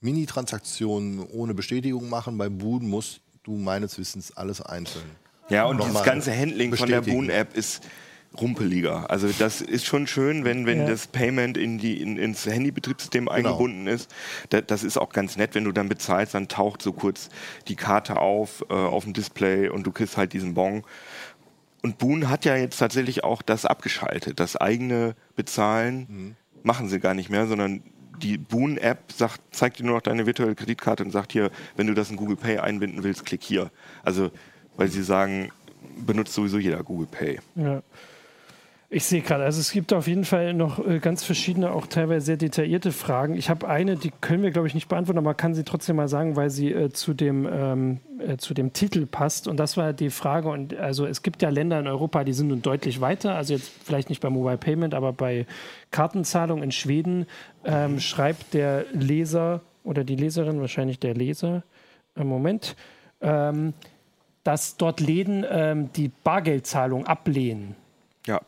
Mini-Transaktionen 0.00 1.20
ohne 1.20 1.54
Bestätigung 1.54 2.08
machen. 2.08 2.38
Bei 2.38 2.48
Boon 2.48 2.86
musst 2.88 3.20
du 3.42 3.56
meines 3.56 3.98
Wissens 3.98 4.36
alles 4.36 4.60
einzeln. 4.60 5.04
Ja, 5.48 5.64
und 5.64 5.76
Nochmal 5.76 5.92
dieses 5.92 6.04
ganze 6.04 6.36
Handling 6.36 6.74
von 6.74 6.88
der 6.88 6.98
bestätigen. 7.00 7.26
Boon-App 7.26 7.56
ist 7.56 7.82
rumpeliger. 8.40 9.10
Also 9.10 9.28
das 9.38 9.60
ist 9.60 9.84
schon 9.84 10.06
schön, 10.06 10.44
wenn, 10.44 10.66
wenn 10.66 10.80
Ja. 10.80 10.86
das 10.86 11.06
Payment 11.06 11.56
in 11.56 11.78
die, 11.78 12.00
in, 12.00 12.16
ins 12.18 12.44
Handybetriebssystem 12.46 13.28
eingebunden 13.28 13.86
ist. 13.86 14.10
Da, 14.48 14.60
das 14.60 14.82
ist 14.82 14.96
auch 14.98 15.10
ganz 15.10 15.36
nett, 15.36 15.54
wenn 15.54 15.64
du 15.64 15.72
dann 15.72 15.88
bezahlst, 15.88 16.34
dann 16.34 16.48
taucht 16.48 16.82
so 16.82 16.92
kurz 16.92 17.28
die 17.68 17.76
Karte 17.76 18.18
auf 18.20 18.64
äh, 18.70 18.74
auf 18.74 19.04
dem 19.04 19.12
Display 19.12 19.68
und 19.68 19.86
du 19.86 19.92
kriegst 19.92 20.16
halt 20.16 20.32
diesen 20.32 20.54
Bon. 20.54 20.82
Und 21.82 21.98
Boon 21.98 22.28
hat 22.30 22.44
ja 22.44 22.56
jetzt 22.56 22.78
tatsächlich 22.78 23.22
auch 23.22 23.42
das 23.42 23.66
abgeschaltet. 23.66 24.40
Das 24.40 24.56
eigene 24.56 25.14
Bezahlen 25.36 26.34
machen 26.62 26.88
sie 26.88 26.98
gar 26.98 27.12
nicht 27.14 27.28
mehr, 27.28 27.46
sondern 27.46 27.82
die 28.22 28.38
Boon-App 28.38 29.12
sagt, 29.12 29.40
zeigt 29.54 29.78
dir 29.78 29.84
nur 29.84 29.96
noch 29.96 30.00
deine 30.02 30.24
virtuelle 30.24 30.54
Kreditkarte 30.54 31.04
und 31.04 31.10
sagt 31.10 31.32
hier, 31.32 31.50
wenn 31.76 31.86
du 31.86 31.92
das 31.94 32.10
in 32.10 32.16
Google 32.16 32.36
Pay 32.36 32.58
einbinden 32.58 33.02
willst, 33.04 33.26
klick 33.26 33.42
hier. 33.42 33.70
Also, 34.02 34.30
weil 34.76 34.88
sie 34.88 35.02
sagen, 35.02 35.50
benutzt 36.06 36.34
sowieso 36.34 36.58
jeder 36.58 36.82
Google 36.82 37.06
Pay. 37.06 37.38
Ja. 37.56 37.82
Ich 38.90 39.06
sehe 39.06 39.22
gerade, 39.22 39.42
also 39.42 39.58
es 39.58 39.72
gibt 39.72 39.92
auf 39.92 40.06
jeden 40.06 40.24
Fall 40.24 40.54
noch 40.54 40.86
äh, 40.86 41.00
ganz 41.00 41.24
verschiedene, 41.24 41.72
auch 41.72 41.88
teilweise 41.88 42.26
sehr 42.26 42.36
detaillierte 42.36 42.92
Fragen. 42.92 43.34
Ich 43.34 43.50
habe 43.50 43.66
eine, 43.66 43.96
die 43.96 44.12
können 44.20 44.44
wir, 44.44 44.52
glaube 44.52 44.68
ich, 44.68 44.74
nicht 44.74 44.86
beantworten, 44.86 45.18
aber 45.18 45.30
man 45.30 45.36
kann 45.36 45.52
sie 45.52 45.64
trotzdem 45.64 45.96
mal 45.96 46.06
sagen, 46.06 46.36
weil 46.36 46.48
sie 46.48 46.70
äh, 46.70 46.90
zu, 46.90 47.12
dem, 47.12 47.48
ähm, 47.50 48.00
äh, 48.20 48.36
zu 48.36 48.54
dem 48.54 48.72
Titel 48.72 49.06
passt. 49.06 49.48
Und 49.48 49.56
das 49.56 49.76
war 49.76 49.92
die 49.94 50.10
Frage. 50.10 50.48
Und 50.48 50.76
also 50.76 51.06
es 51.06 51.22
gibt 51.22 51.42
ja 51.42 51.48
Länder 51.48 51.80
in 51.80 51.88
Europa, 51.88 52.22
die 52.22 52.32
sind 52.32 52.48
nun 52.48 52.62
deutlich 52.62 53.00
weiter. 53.00 53.34
Also 53.34 53.54
jetzt 53.54 53.72
vielleicht 53.84 54.10
nicht 54.10 54.20
bei 54.20 54.30
Mobile 54.30 54.58
Payment, 54.58 54.94
aber 54.94 55.12
bei 55.12 55.46
Kartenzahlung 55.90 56.62
in 56.62 56.70
Schweden 56.70 57.26
ähm, 57.64 57.98
schreibt 57.98 58.54
der 58.54 58.84
Leser 58.92 59.62
oder 59.82 60.04
die 60.04 60.14
Leserin, 60.14 60.60
wahrscheinlich 60.60 61.00
der 61.00 61.14
Leser, 61.14 61.64
im 62.14 62.28
Moment, 62.28 62.76
ähm, 63.20 63.74
dass 64.44 64.76
dort 64.76 65.00
Läden 65.00 65.44
ähm, 65.48 65.90
die 65.96 66.10
Bargeldzahlung 66.22 67.06
ablehnen. 67.06 67.74
Ja. 68.26 68.40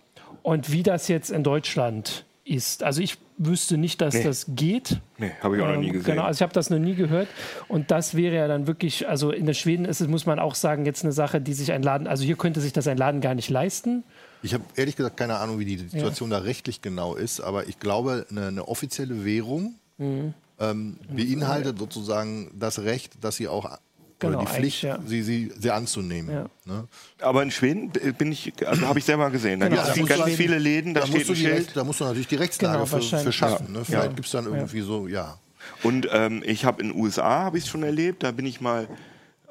Und 0.43 0.71
wie 0.73 0.83
das 0.83 1.09
jetzt 1.09 1.31
in 1.31 1.43
Deutschland 1.43 2.25
ist. 2.45 2.83
Also 2.85 3.01
ich 3.03 3.19
wüsste 3.39 3.77
nicht, 3.77 4.01
dass 4.01 4.15
Nee. 4.15 4.23
das 4.23 4.47
geht. 4.49 5.01
Nee, 5.19 5.33
habe 5.43 5.57
ich 5.57 5.63
auch 5.63 5.67
noch 5.69 5.77
nie 5.77 5.89
Ähm, 5.89 5.93
gesehen. 5.95 6.13
Genau, 6.15 6.23
also 6.25 6.39
ich 6.39 6.43
habe 6.43 6.53
das 6.53 6.71
noch 6.71 6.79
nie 6.79 6.95
gehört. 6.95 7.29
Und 7.69 7.91
das 7.91 8.15
wäre 8.15 8.37
ja 8.37 8.47
dann 8.49 8.67
wirklich, 8.69 9.09
also 9.09 9.31
in 9.33 9.47
der 9.47 9.55
Schweden 9.55 9.85
ist 9.85 10.01
es, 10.01 10.07
muss 10.09 10.27
man 10.27 10.39
auch 10.39 10.55
sagen, 10.55 10.87
jetzt 10.87 11.03
eine 11.03 11.13
Sache, 11.13 11.41
die 11.41 11.53
sich 11.55 11.73
ein 11.73 11.83
Laden, 11.83 12.07
also 12.07 12.23
hier 12.25 12.37
könnte 12.37 12.61
sich 12.61 12.73
das 12.73 12.87
ein 12.87 12.97
Laden 12.97 13.21
gar 13.21 13.35
nicht 13.35 13.51
leisten. 13.51 14.05
Ich 14.43 14.55
habe 14.55 14.63
ehrlich 14.77 14.95
gesagt 14.97 15.17
keine 15.17 15.39
Ahnung, 15.39 15.59
wie 15.59 15.65
die 15.65 15.77
Situation 15.79 16.31
da 16.31 16.39
rechtlich 16.39 16.81
genau 16.83 17.15
ist, 17.17 17.41
aber 17.41 17.67
ich 17.69 17.81
glaube, 17.81 18.27
eine, 18.31 18.47
eine 18.49 18.69
offizielle 18.69 19.25
Währung 19.25 19.75
Mhm. 19.99 20.35
ähm, 20.61 20.99
beinhaltet 21.11 21.79
sozusagen 21.79 22.51
das 22.59 22.79
Recht, 22.81 23.25
dass 23.25 23.37
sie 23.37 23.49
auch 23.49 23.79
Genau, 24.19 24.39
oder 24.41 24.47
die 24.51 24.57
Pflicht, 24.57 24.83
ja. 24.83 24.99
sie, 25.05 25.23
sie, 25.23 25.53
sie 25.59 25.71
anzunehmen. 25.71 26.31
Ja. 26.35 26.47
Ne? 26.65 26.89
Aber 27.21 27.43
in 27.43 27.51
Schweden 27.51 27.93
äh, 28.03 28.13
bin 28.13 28.33
ich, 28.33 28.53
also 28.67 28.87
habe 28.87 28.99
ich 28.99 29.05
selber 29.05 29.31
gesehen. 29.31 29.61
Da 29.61 29.69
Genau, 29.69 29.83
gibt 29.85 29.99
es 29.99 30.07
ganz 30.09 30.23
halt- 30.23 30.35
viele 30.37 30.59
Läden, 30.59 30.95
da, 30.95 31.01
Da 31.01 31.07
steht 31.07 31.17
musst, 31.19 31.29
du 31.29 31.33
ein 31.33 31.37
die 31.37 31.43
Schild. 31.43 31.59
Recht, 31.67 31.77
da 31.77 31.85
musst 31.85 32.01
du 32.01 32.05
natürlich 32.05 32.29
die 32.29 32.37
Rechtslage 32.37 32.85
Genau, 32.85 32.87
für, 33.03 33.19
für 33.19 33.33
schaffen. 33.33 33.73
Ne? 33.73 33.85
Vielleicht 33.85 34.05
Ja. 34.07 34.13
gibt 34.13 34.25
es 34.27 34.33
dann 34.33 34.47
irgendwie 34.47 34.81
so, 34.81 35.07
ja. 35.07 35.39
Und 35.83 36.09
ähm, 36.13 36.43
ich 36.47 36.65
habe 36.65 36.81
in 36.81 36.93
den 36.93 37.01
USA, 37.01 37.45
habe 37.45 37.59
ich 37.59 37.65
es 37.65 37.71
schon 37.71 37.83
erlebt, 37.83 38.23
da 38.23 38.31
bin 38.31 38.47
ich 38.47 38.61
mal 38.61 38.89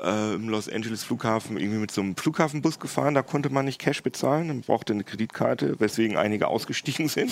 äh, 0.02 0.34
im 0.34 0.50
Los 0.50 0.68
Angeles 0.68 1.04
Flughafen 1.04 1.58
irgendwie 1.58 1.80
mit 1.80 1.92
so 1.92 2.02
einem 2.02 2.16
Flughafenbus 2.18 2.80
gefahren. 2.80 3.14
Da 3.14 3.22
konnte 3.22 3.50
man 3.50 3.66
nicht 3.66 3.80
Cash 3.80 4.02
bezahlen, 4.02 4.48
man 4.48 4.62
brauchte 4.62 4.94
eine 4.94 5.04
Kreditkarte, 5.04 5.80
weswegen 5.80 6.18
einige 6.18 6.48
ausgestiegen 6.50 7.08
sind, 7.08 7.32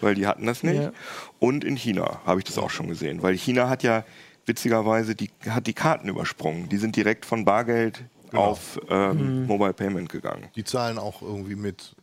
weil 0.00 0.14
die 0.14 0.26
hatten 0.26 0.44
das 0.46 0.62
nicht. 0.62 0.82
Ja. 0.82 0.92
Und 1.38 1.64
in 1.64 1.76
China 1.76 2.20
habe 2.26 2.40
ich 2.40 2.44
das 2.44 2.58
auch 2.58 2.70
schon 2.70 2.88
gesehen, 2.88 3.22
weil 3.22 3.34
China 3.38 3.68
hat 3.70 3.82
ja 3.82 4.04
witzigerweise 4.46 5.14
die, 5.14 5.30
hat 5.48 5.66
die 5.66 5.72
Karten 5.72 6.08
übersprungen. 6.08 6.68
Die 6.68 6.76
sind 6.76 6.96
direkt 6.96 7.26
von 7.26 7.44
Bargeld 7.44 8.02
genau. 8.30 8.44
auf 8.44 8.80
ähm, 8.88 9.42
mhm. 9.42 9.46
Mobile 9.46 9.72
Payment 9.72 10.08
gegangen. 10.08 10.48
Die 10.56 10.64
zahlen 10.64 10.98
auch 10.98 11.22
irgendwie 11.22 11.56
mit 11.56 11.94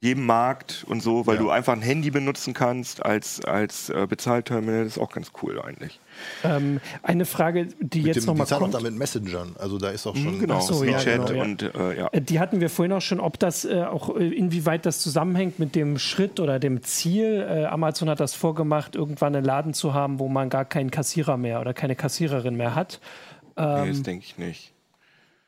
jedem 0.00 0.26
Markt 0.26 0.84
und 0.86 1.02
so, 1.02 1.26
weil 1.26 1.36
ja. 1.36 1.42
du 1.42 1.50
einfach 1.50 1.72
ein 1.72 1.82
Handy 1.82 2.12
benutzen 2.12 2.54
kannst 2.54 3.04
als, 3.04 3.44
als 3.44 3.90
äh, 3.90 4.06
Bezahlterminal. 4.08 4.84
Das 4.84 4.96
ist 4.96 5.02
auch 5.02 5.10
ganz 5.10 5.32
cool 5.42 5.60
eigentlich. 5.60 5.98
Ähm, 6.44 6.80
eine 7.02 7.24
Frage, 7.24 7.66
die 7.80 8.02
mit 8.02 8.14
jetzt 8.14 8.26
nochmal 8.26 8.46
kommt. 8.46 8.74
Die 8.74 8.78
da 8.78 8.82
mit 8.82 8.94
Messengern, 8.94 9.56
also 9.58 9.76
da 9.76 9.90
ist 9.90 10.06
auch 10.06 10.14
schon... 10.14 10.36
Mhm, 10.36 10.40
genau, 10.40 10.60
so, 10.60 10.84
ja, 10.84 11.02
genau, 11.02 11.32
ja. 11.32 11.42
und 11.42 11.62
äh, 11.62 11.98
ja. 11.98 12.08
Äh, 12.12 12.20
die 12.20 12.38
hatten 12.38 12.60
wir 12.60 12.70
vorhin 12.70 12.92
auch 12.92 13.00
schon, 13.00 13.18
ob 13.18 13.40
das 13.40 13.64
äh, 13.64 13.82
auch, 13.82 14.14
äh, 14.16 14.28
inwieweit 14.28 14.86
das 14.86 15.00
zusammenhängt 15.00 15.58
mit 15.58 15.74
dem 15.74 15.98
Schritt 15.98 16.38
oder 16.38 16.60
dem 16.60 16.82
Ziel. 16.82 17.44
Äh, 17.48 17.64
Amazon 17.64 18.08
hat 18.08 18.20
das 18.20 18.34
vorgemacht, 18.34 18.94
irgendwann 18.94 19.34
einen 19.34 19.44
Laden 19.44 19.74
zu 19.74 19.94
haben, 19.94 20.20
wo 20.20 20.28
man 20.28 20.48
gar 20.48 20.64
keinen 20.64 20.92
Kassierer 20.92 21.36
mehr 21.36 21.60
oder 21.60 21.74
keine 21.74 21.96
Kassiererin 21.96 22.54
mehr 22.54 22.76
hat. 22.76 23.00
Ähm, 23.56 23.82
nee, 23.82 23.88
das 23.88 24.02
denke 24.02 24.24
ich 24.24 24.38
nicht. 24.38 24.72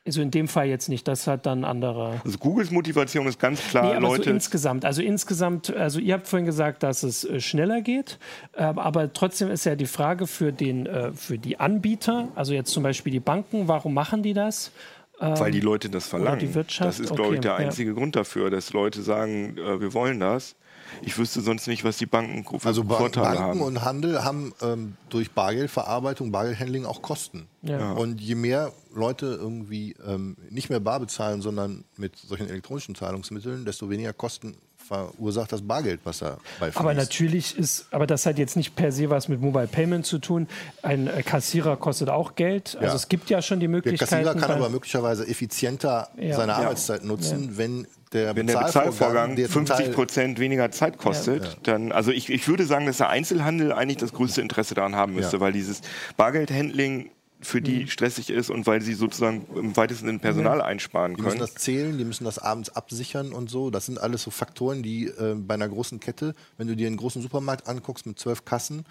Also 0.05 0.23
in 0.23 0.31
dem 0.31 0.47
Fall 0.47 0.67
jetzt 0.67 0.89
nicht, 0.89 1.07
das 1.07 1.27
hat 1.27 1.45
dann 1.45 1.63
andere. 1.63 2.19
Also 2.25 2.39
Googles 2.39 2.71
Motivation 2.71 3.27
ist 3.27 3.39
ganz 3.39 3.61
klar, 3.61 3.83
nee, 3.83 3.91
aber 3.91 4.07
Leute. 4.07 4.23
So 4.23 4.29
insgesamt, 4.31 4.83
also 4.83 5.03
insgesamt, 5.03 5.71
also 5.75 5.99
ihr 5.99 6.15
habt 6.15 6.27
vorhin 6.27 6.47
gesagt, 6.47 6.81
dass 6.81 7.03
es 7.03 7.23
äh, 7.23 7.39
schneller 7.39 7.81
geht, 7.81 8.17
äh, 8.53 8.63
aber 8.63 9.13
trotzdem 9.13 9.51
ist 9.51 9.63
ja 9.65 9.75
die 9.75 9.85
Frage 9.85 10.25
für 10.25 10.51
den, 10.51 10.87
äh, 10.87 11.13
für 11.13 11.37
die 11.37 11.59
Anbieter, 11.59 12.29
also 12.33 12.53
jetzt 12.53 12.71
zum 12.71 12.81
Beispiel 12.81 13.11
die 13.11 13.19
Banken, 13.19 13.67
warum 13.67 13.93
machen 13.93 14.23
die 14.23 14.33
das? 14.33 14.71
Weil 15.19 15.51
die 15.51 15.59
ähm, 15.59 15.65
Leute 15.65 15.89
das 15.91 16.07
verlangen. 16.07 16.39
Die 16.39 16.55
Wirtschaft? 16.55 16.89
Das 16.89 16.99
ist, 16.99 17.15
glaube 17.15 17.35
ich, 17.35 17.41
der 17.41 17.55
einzige 17.55 17.91
ja. 17.91 17.95
Grund 17.95 18.15
dafür, 18.15 18.49
dass 18.49 18.73
Leute 18.73 19.03
sagen, 19.03 19.55
wir 19.55 19.93
wollen 19.93 20.19
das. 20.19 20.55
Ich 21.01 21.17
wüsste 21.17 21.41
sonst 21.41 21.67
nicht, 21.67 21.83
was 21.83 21.97
die 21.97 22.05
Banken 22.05 22.43
für 22.59 22.67
also 22.67 22.83
Vorteile 22.83 23.25
Banken 23.25 23.41
haben. 23.41 23.61
und 23.61 23.83
Handel 23.83 24.23
haben 24.23 24.53
ähm, 24.61 24.95
durch 25.09 25.31
Bargeldverarbeitung, 25.31 26.31
Bargeldhandling 26.31 26.85
auch 26.85 27.01
Kosten. 27.01 27.47
Ja. 27.61 27.93
Und 27.93 28.21
je 28.21 28.35
mehr 28.35 28.71
Leute 28.93 29.37
irgendwie 29.39 29.95
ähm, 30.05 30.35
nicht 30.49 30.69
mehr 30.69 30.79
bar 30.79 30.99
bezahlen, 30.99 31.41
sondern 31.41 31.83
mit 31.97 32.17
solchen 32.17 32.49
elektronischen 32.49 32.95
Zahlungsmitteln, 32.95 33.65
desto 33.65 33.89
weniger 33.89 34.13
Kosten 34.13 34.55
verursacht 34.91 35.51
das 35.51 35.61
Bargeld, 35.61 36.01
was 36.03 36.19
da 36.19 36.37
bei 36.59 36.71
Aber 36.75 36.93
natürlich 36.93 37.57
ist, 37.57 37.85
aber 37.91 38.07
das 38.07 38.25
hat 38.25 38.37
jetzt 38.37 38.57
nicht 38.57 38.75
per 38.75 38.91
se 38.91 39.09
was 39.09 39.27
mit 39.27 39.41
Mobile 39.41 39.67
Payment 39.67 40.05
zu 40.05 40.19
tun. 40.19 40.47
Ein 40.81 41.07
äh, 41.07 41.23
Kassierer 41.23 41.77
kostet 41.77 42.09
auch 42.09 42.35
Geld. 42.35 42.75
Also 42.75 42.87
ja. 42.87 42.95
es 42.95 43.07
gibt 43.07 43.29
ja 43.29 43.41
schon 43.41 43.59
die 43.59 43.67
Möglichkeit. 43.67 44.11
Der 44.11 44.23
Kassierer 44.23 44.35
kann 44.35 44.57
aber 44.57 44.69
möglicherweise 44.69 45.27
effizienter 45.27 46.09
ja. 46.17 46.35
seine 46.35 46.55
Arbeitszeit 46.55 47.03
nutzen, 47.03 47.57
wenn 47.57 47.87
der 48.13 48.35
wenn 48.35 48.47
der 48.47 48.59
Bezahlvorgang 48.59 49.37
50 49.37 49.93
Prozent 49.93 50.39
weniger 50.39 50.71
Zeit 50.71 50.97
kostet, 50.97 51.43
ja. 51.43 51.51
dann, 51.63 51.91
also 51.91 52.11
ich, 52.11 52.29
ich 52.29 52.47
würde 52.47 52.65
sagen, 52.65 52.85
dass 52.85 52.97
der 52.97 53.09
Einzelhandel 53.09 53.71
eigentlich 53.71 53.97
das 53.97 54.13
größte 54.13 54.41
Interesse 54.41 54.75
daran 54.75 54.95
haben 54.95 55.13
müsste, 55.13 55.37
ja. 55.37 55.41
weil 55.41 55.53
dieses 55.53 55.81
Bargeldhandling 56.17 57.11
für 57.41 57.61
die 57.61 57.81
mhm. 57.81 57.87
stressig 57.87 58.29
ist 58.29 58.49
und 58.49 58.67
weil 58.67 58.81
sie 58.81 58.93
sozusagen 58.93 59.45
im 59.55 59.75
weitesten 59.75 60.05
Sinne 60.05 60.19
Personal 60.19 60.57
mhm. 60.57 60.63
einsparen 60.63 61.15
können. 61.15 61.17
Die 61.17 61.23
müssen 61.23 61.39
das 61.39 61.55
zählen, 61.55 61.97
die 61.97 62.05
müssen 62.05 62.23
das 62.23 62.37
abends 62.37 62.69
absichern 62.69 63.33
und 63.33 63.49
so. 63.49 63.69
Das 63.69 63.87
sind 63.87 63.99
alles 63.99 64.23
so 64.23 64.31
Faktoren, 64.31 64.83
die 64.83 65.05
äh, 65.05 65.35
bei 65.35 65.55
einer 65.55 65.67
großen 65.67 65.99
Kette, 65.99 66.35
wenn 66.57 66.67
du 66.67 66.75
dir 66.75 66.87
einen 66.87 66.97
großen 66.97 67.21
Supermarkt 67.21 67.67
anguckst 67.67 68.05
mit 68.05 68.19
zwölf 68.19 68.45
Kassen, 68.45 68.85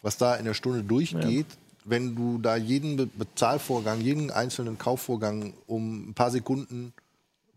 was 0.00 0.16
da 0.16 0.36
in 0.36 0.44
der 0.44 0.54
Stunde 0.54 0.82
durchgeht, 0.82 1.46
ja. 1.48 1.56
wenn 1.84 2.14
du 2.14 2.38
da 2.38 2.56
jeden 2.56 3.10
Bezahlvorgang, 3.16 4.00
jeden 4.00 4.30
einzelnen 4.30 4.78
Kaufvorgang 4.78 5.54
um 5.66 6.10
ein 6.10 6.14
paar 6.14 6.30
Sekunden 6.30 6.94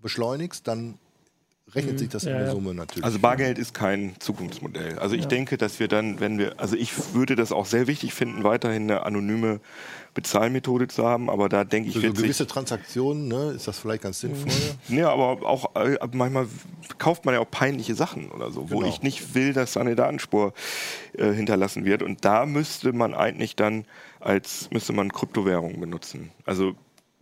beschleunigst, 0.01 0.67
dann 0.67 0.99
rechnet 1.75 1.95
mhm. 1.95 1.97
sich 1.97 2.09
das 2.09 2.23
ja, 2.23 2.31
in 2.31 2.37
der 2.37 2.51
Summe 2.51 2.73
natürlich. 2.73 3.03
Also 3.03 3.19
Bargeld 3.19 3.57
ist 3.57 3.73
kein 3.73 4.15
Zukunftsmodell. 4.19 4.99
Also 4.99 5.15
ich 5.15 5.23
ja. 5.23 5.27
denke, 5.27 5.57
dass 5.57 5.79
wir 5.79 5.87
dann, 5.87 6.19
wenn 6.19 6.37
wir, 6.37 6.59
also 6.59 6.75
ich 6.75 7.13
würde 7.13 7.35
das 7.35 7.51
auch 7.51 7.65
sehr 7.65 7.87
wichtig 7.87 8.13
finden, 8.13 8.43
weiterhin 8.43 8.83
eine 8.83 9.05
anonyme 9.05 9.59
Bezahlmethode 10.13 10.87
zu 10.87 11.05
haben, 11.05 11.29
aber 11.29 11.49
da 11.49 11.63
denke 11.63 11.89
ich, 11.89 11.95
Für 11.95 12.07
so 12.07 12.13
gewisse 12.13 12.47
Transaktionen 12.47 13.27
ne, 13.27 13.51
ist 13.51 13.67
das 13.67 13.77
vielleicht 13.77 14.01
ganz 14.01 14.21
sinnvoll. 14.21 14.51
Mhm. 14.87 14.97
Ja, 14.97 15.09
aber 15.09 15.45
auch 15.45 15.75
äh, 15.75 15.97
manchmal 16.13 16.47
kauft 16.97 17.25
man 17.25 17.35
ja 17.35 17.41
auch 17.41 17.51
peinliche 17.51 17.93
Sachen 17.93 18.31
oder 18.31 18.49
so, 18.49 18.63
genau. 18.63 18.81
wo 18.81 18.85
ich 18.85 19.01
nicht 19.03 19.35
will, 19.35 19.53
dass 19.53 19.77
eine 19.77 19.95
Datenspur 19.95 20.53
äh, 21.13 21.31
hinterlassen 21.33 21.85
wird. 21.85 22.01
Und 22.01 22.23
da 22.25 22.45
müsste 22.45 22.93
man 22.93 23.13
eigentlich 23.13 23.55
dann 23.55 23.85
als 24.19 24.69
müsste 24.71 24.93
man 24.93 25.11
Kryptowährungen 25.11 25.79
benutzen. 25.79 26.31
Also 26.45 26.75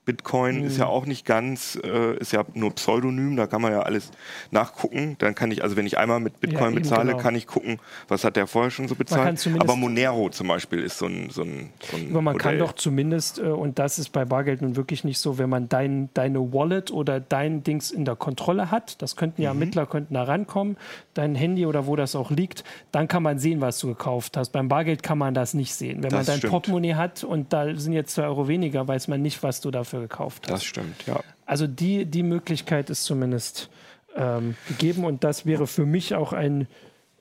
Bitcoin 0.05 0.59
mhm. 0.59 0.67
ist 0.67 0.77
ja 0.77 0.85
auch 0.85 1.05
nicht 1.05 1.25
ganz, 1.25 1.79
äh, 1.83 2.15
ist 2.17 2.31
ja 2.31 2.45
nur 2.53 2.73
Pseudonym, 2.75 3.35
da 3.35 3.47
kann 3.47 3.61
man 3.61 3.71
ja 3.71 3.81
alles 3.81 4.11
nachgucken. 4.51 5.15
Dann 5.19 5.35
kann 5.35 5.51
ich, 5.51 5.63
also 5.63 5.75
wenn 5.75 5.87
ich 5.87 5.97
einmal 5.97 6.19
mit 6.19 6.39
Bitcoin 6.39 6.73
ja, 6.73 6.79
bezahle, 6.79 7.11
genau. 7.11 7.17
kann 7.17 7.35
ich 7.35 7.47
gucken, 7.47 7.79
was 8.07 8.23
hat 8.23 8.35
der 8.35 8.47
vorher 8.47 8.71
schon 8.71 8.87
so 8.87 8.95
bezahlt. 8.95 9.47
Aber 9.59 9.75
Monero 9.75 10.29
zum 10.29 10.47
Beispiel 10.47 10.79
ist 10.79 10.99
so 10.99 11.07
ein, 11.07 11.29
so 11.31 11.41
ein, 11.41 11.71
so 11.81 11.97
ein 11.97 12.09
Aber 12.11 12.21
man 12.21 12.33
Modell. 12.33 12.51
kann 12.51 12.59
doch 12.59 12.73
zumindest, 12.73 13.39
äh, 13.39 13.43
und 13.43 13.79
das 13.79 13.97
ist 13.99 14.09
bei 14.09 14.25
Bargeld 14.25 14.61
nun 14.61 14.75
wirklich 14.75 15.03
nicht 15.03 15.19
so, 15.19 15.37
wenn 15.37 15.49
man 15.49 15.69
dein, 15.69 16.09
deine 16.13 16.53
Wallet 16.53 16.91
oder 16.91 17.19
dein 17.19 17.63
Dings 17.63 17.91
in 17.91 18.05
der 18.05 18.15
Kontrolle 18.15 18.69
hat, 18.71 19.01
das 19.01 19.15
könnten 19.15 19.41
ja 19.41 19.53
mhm. 19.53 19.61
Ermittler 19.61 19.85
könnten 19.87 20.13
da 20.13 20.23
rankommen, 20.23 20.77
dein 21.13 21.33
Handy 21.33 21.65
oder 21.65 21.87
wo 21.87 21.95
das 21.95 22.15
auch 22.15 22.29
liegt, 22.29 22.63
dann 22.91 23.07
kann 23.07 23.23
man 23.23 23.39
sehen, 23.39 23.61
was 23.61 23.79
du 23.79 23.87
gekauft 23.87 24.37
hast. 24.37 24.51
Beim 24.51 24.67
Bargeld 24.67 25.01
kann 25.01 25.17
man 25.17 25.33
das 25.33 25.53
nicht 25.53 25.73
sehen. 25.73 26.03
Wenn 26.03 26.11
das 26.11 26.13
man 26.13 26.25
dein 26.25 26.37
stimmt. 26.37 26.51
Portemonnaie 26.51 26.93
hat 26.93 27.23
und 27.23 27.53
da 27.53 27.73
sind 27.75 27.93
jetzt 27.93 28.13
zwei 28.13 28.23
Euro 28.23 28.47
weniger, 28.47 28.87
weiß 28.87 29.07
man 29.07 29.21
nicht, 29.21 29.41
was 29.41 29.61
du 29.61 29.71
dafür 29.71 29.94
dafür 29.95 30.07
gekauft 30.07 30.43
hast. 30.43 30.51
Das 30.51 30.63
stimmt, 30.63 31.05
ja. 31.07 31.21
Also 31.45 31.67
die, 31.67 32.05
die 32.05 32.23
Möglichkeit 32.23 32.89
ist 32.89 33.03
zumindest 33.05 33.69
ähm, 34.15 34.55
gegeben 34.67 35.05
und 35.05 35.23
das 35.23 35.45
wäre 35.45 35.67
für 35.67 35.85
mich 35.85 36.15
auch 36.15 36.33
ein 36.33 36.67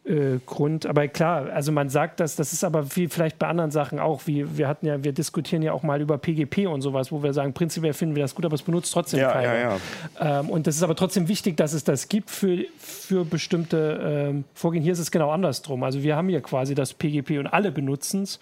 äh, 0.05 0.39
Grund. 0.45 0.87
Aber 0.87 1.09
klar, 1.09 1.51
also 1.53 1.73
man 1.73 1.89
sagt 1.89 2.21
das, 2.21 2.37
das 2.37 2.53
ist 2.53 2.65
aber 2.65 2.95
wie 2.97 3.09
vielleicht 3.09 3.39
bei 3.39 3.47
anderen 3.49 3.71
Sachen 3.71 3.99
auch, 3.99 4.23
wie 4.27 4.57
wir 4.57 4.69
hatten 4.69 4.87
ja, 4.87 5.03
wir 5.03 5.13
diskutieren 5.13 5.63
ja 5.63 5.73
auch 5.73 5.83
mal 5.83 6.01
über 6.01 6.19
PGP 6.19 6.67
und 6.67 6.83
sowas, 6.83 7.13
wo 7.13 7.23
wir 7.23 7.33
sagen, 7.33 7.53
prinzipiell 7.53 7.93
finden 7.93 8.15
wir 8.15 8.23
das 8.23 8.35
gut, 8.35 8.45
aber 8.45 8.55
es 8.55 8.63
benutzt 8.63 8.93
trotzdem 8.93 9.21
ja, 9.21 9.33
keiner. 9.33 9.55
Ja, 9.55 9.79
ja. 10.21 10.41
Ähm, 10.41 10.51
und 10.51 10.67
das 10.67 10.77
ist 10.77 10.83
aber 10.83 10.97
trotzdem 10.97 11.29
wichtig, 11.29 11.57
dass 11.57 11.73
es 11.73 11.85
das 11.85 12.09
gibt 12.09 12.31
für, 12.31 12.65
für 12.79 13.25
bestimmte 13.25 14.29
ähm, 14.31 14.45
Vorgehen. 14.55 14.83
Hier 14.83 14.93
ist 14.93 14.99
es 14.99 15.11
genau 15.11 15.31
andersrum. 15.31 15.83
Also 15.83 16.03
wir 16.03 16.17
haben 16.17 16.29
hier 16.29 16.41
quasi 16.41 16.75
das 16.75 16.95
PGP 16.95 17.39
und 17.39 17.47
alle 17.47 17.73
benutzen 17.73 18.23
es. 18.23 18.41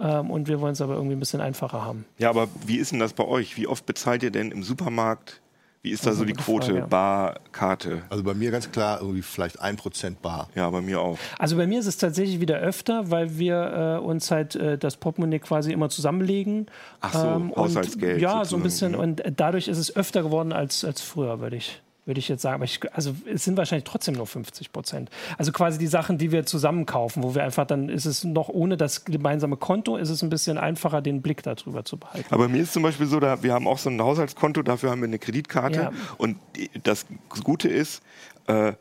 Ähm, 0.00 0.30
und 0.30 0.48
wir 0.48 0.60
wollen 0.60 0.72
es 0.72 0.80
aber 0.80 0.94
irgendwie 0.94 1.16
ein 1.16 1.20
bisschen 1.20 1.40
einfacher 1.40 1.84
haben. 1.84 2.04
Ja, 2.18 2.30
aber 2.30 2.48
wie 2.66 2.76
ist 2.76 2.92
denn 2.92 2.98
das 2.98 3.12
bei 3.12 3.24
euch? 3.24 3.56
Wie 3.56 3.66
oft 3.66 3.86
bezahlt 3.86 4.22
ihr 4.22 4.30
denn 4.30 4.50
im 4.50 4.62
Supermarkt? 4.62 5.40
Wie 5.82 5.92
ist 5.92 6.04
da 6.04 6.12
so 6.12 6.26
die 6.26 6.34
Quote? 6.34 6.66
Frage, 6.66 6.78
ja. 6.80 6.86
Bar, 6.86 7.40
Karte? 7.52 8.02
Also 8.10 8.22
bei 8.22 8.34
mir 8.34 8.50
ganz 8.50 8.70
klar 8.70 9.00
irgendwie 9.00 9.22
vielleicht 9.22 9.60
ein 9.62 9.76
Prozent 9.76 10.20
Bar. 10.20 10.50
Ja, 10.54 10.68
bei 10.68 10.82
mir 10.82 11.00
auch. 11.00 11.18
Also 11.38 11.56
bei 11.56 11.66
mir 11.66 11.80
ist 11.80 11.86
es 11.86 11.96
tatsächlich 11.96 12.38
wieder 12.38 12.58
öfter, 12.58 13.10
weil 13.10 13.38
wir 13.38 13.98
äh, 14.02 14.04
uns 14.04 14.30
halt 14.30 14.56
äh, 14.56 14.76
das 14.76 14.98
Portemonnaie 14.98 15.38
quasi 15.38 15.72
immer 15.72 15.88
zusammenlegen. 15.88 16.66
Ach 17.00 17.14
so, 17.14 17.26
ähm, 17.26 17.56
Haushaltsgeld. 17.56 18.20
Ja, 18.20 18.44
sozusagen. 18.44 18.48
so 18.50 18.56
ein 18.56 18.62
bisschen. 18.62 18.94
Und 18.94 19.22
dadurch 19.36 19.68
ist 19.68 19.78
es 19.78 19.96
öfter 19.96 20.22
geworden 20.22 20.52
als, 20.52 20.84
als 20.84 21.00
früher, 21.00 21.40
würde 21.40 21.56
ich 21.56 21.80
würde 22.06 22.18
ich 22.18 22.28
jetzt 22.28 22.42
sagen. 22.42 22.54
Aber 22.54 22.64
ich, 22.64 22.80
also 22.94 23.14
es 23.32 23.44
sind 23.44 23.56
wahrscheinlich 23.56 23.84
trotzdem 23.84 24.14
nur 24.14 24.26
50 24.26 24.72
Prozent. 24.72 25.10
Also 25.38 25.52
quasi 25.52 25.78
die 25.78 25.86
Sachen, 25.86 26.18
die 26.18 26.32
wir 26.32 26.46
zusammen 26.46 26.86
kaufen, 26.86 27.22
wo 27.22 27.34
wir 27.34 27.44
einfach 27.44 27.66
dann 27.66 27.88
ist 27.88 28.06
es 28.06 28.24
noch 28.24 28.48
ohne 28.48 28.76
das 28.76 29.04
gemeinsame 29.04 29.56
Konto, 29.56 29.96
ist 29.96 30.10
es 30.10 30.22
ein 30.22 30.30
bisschen 30.30 30.58
einfacher, 30.58 31.02
den 31.02 31.22
Blick 31.22 31.42
darüber 31.42 31.84
zu 31.84 31.96
behalten. 31.96 32.32
Aber 32.32 32.48
mir 32.48 32.62
ist 32.62 32.72
zum 32.72 32.82
Beispiel 32.82 33.06
so, 33.06 33.20
da, 33.20 33.42
wir 33.42 33.52
haben 33.52 33.66
auch 33.66 33.78
so 33.78 33.90
ein 33.90 34.00
Haushaltskonto, 34.00 34.62
dafür 34.62 34.90
haben 34.90 35.00
wir 35.00 35.08
eine 35.08 35.18
Kreditkarte. 35.18 35.80
Ja. 35.80 35.92
Und 36.18 36.38
das 36.82 37.06
Gute 37.44 37.68
ist, 37.68 38.02
äh, 38.46 38.72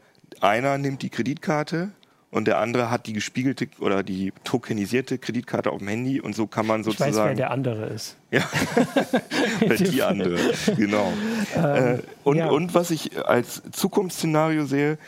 einer 0.41 0.77
nimmt 0.77 1.01
die 1.01 1.09
Kreditkarte 1.09 1.91
und 2.31 2.45
der 2.45 2.59
andere 2.59 2.91
hat 2.91 3.07
die 3.07 3.13
gespiegelte 3.13 3.67
oder 3.79 4.03
die 4.03 4.33
tokenisierte 4.43 5.17
Kreditkarte 5.17 5.71
auf 5.71 5.79
dem 5.79 5.87
Handy 5.87 6.21
und 6.21 6.35
so 6.35 6.45
kann 6.45 6.67
man 6.67 6.83
sozusagen. 6.83 7.11
Ich 7.11 7.17
weiß, 7.17 7.25
wer 7.25 7.35
der 7.35 7.51
andere 7.51 7.85
ist. 7.87 8.15
Ja, 8.31 8.47
die 9.75 10.03
andere, 10.03 10.37
genau. 10.77 11.11
Ähm, 11.55 11.95
äh, 11.95 11.99
und, 12.23 12.37
ja. 12.37 12.49
und 12.49 12.75
was 12.75 12.91
ich 12.91 13.25
als 13.25 13.63
Zukunftsszenario 13.71 14.65
sehe, 14.65 14.99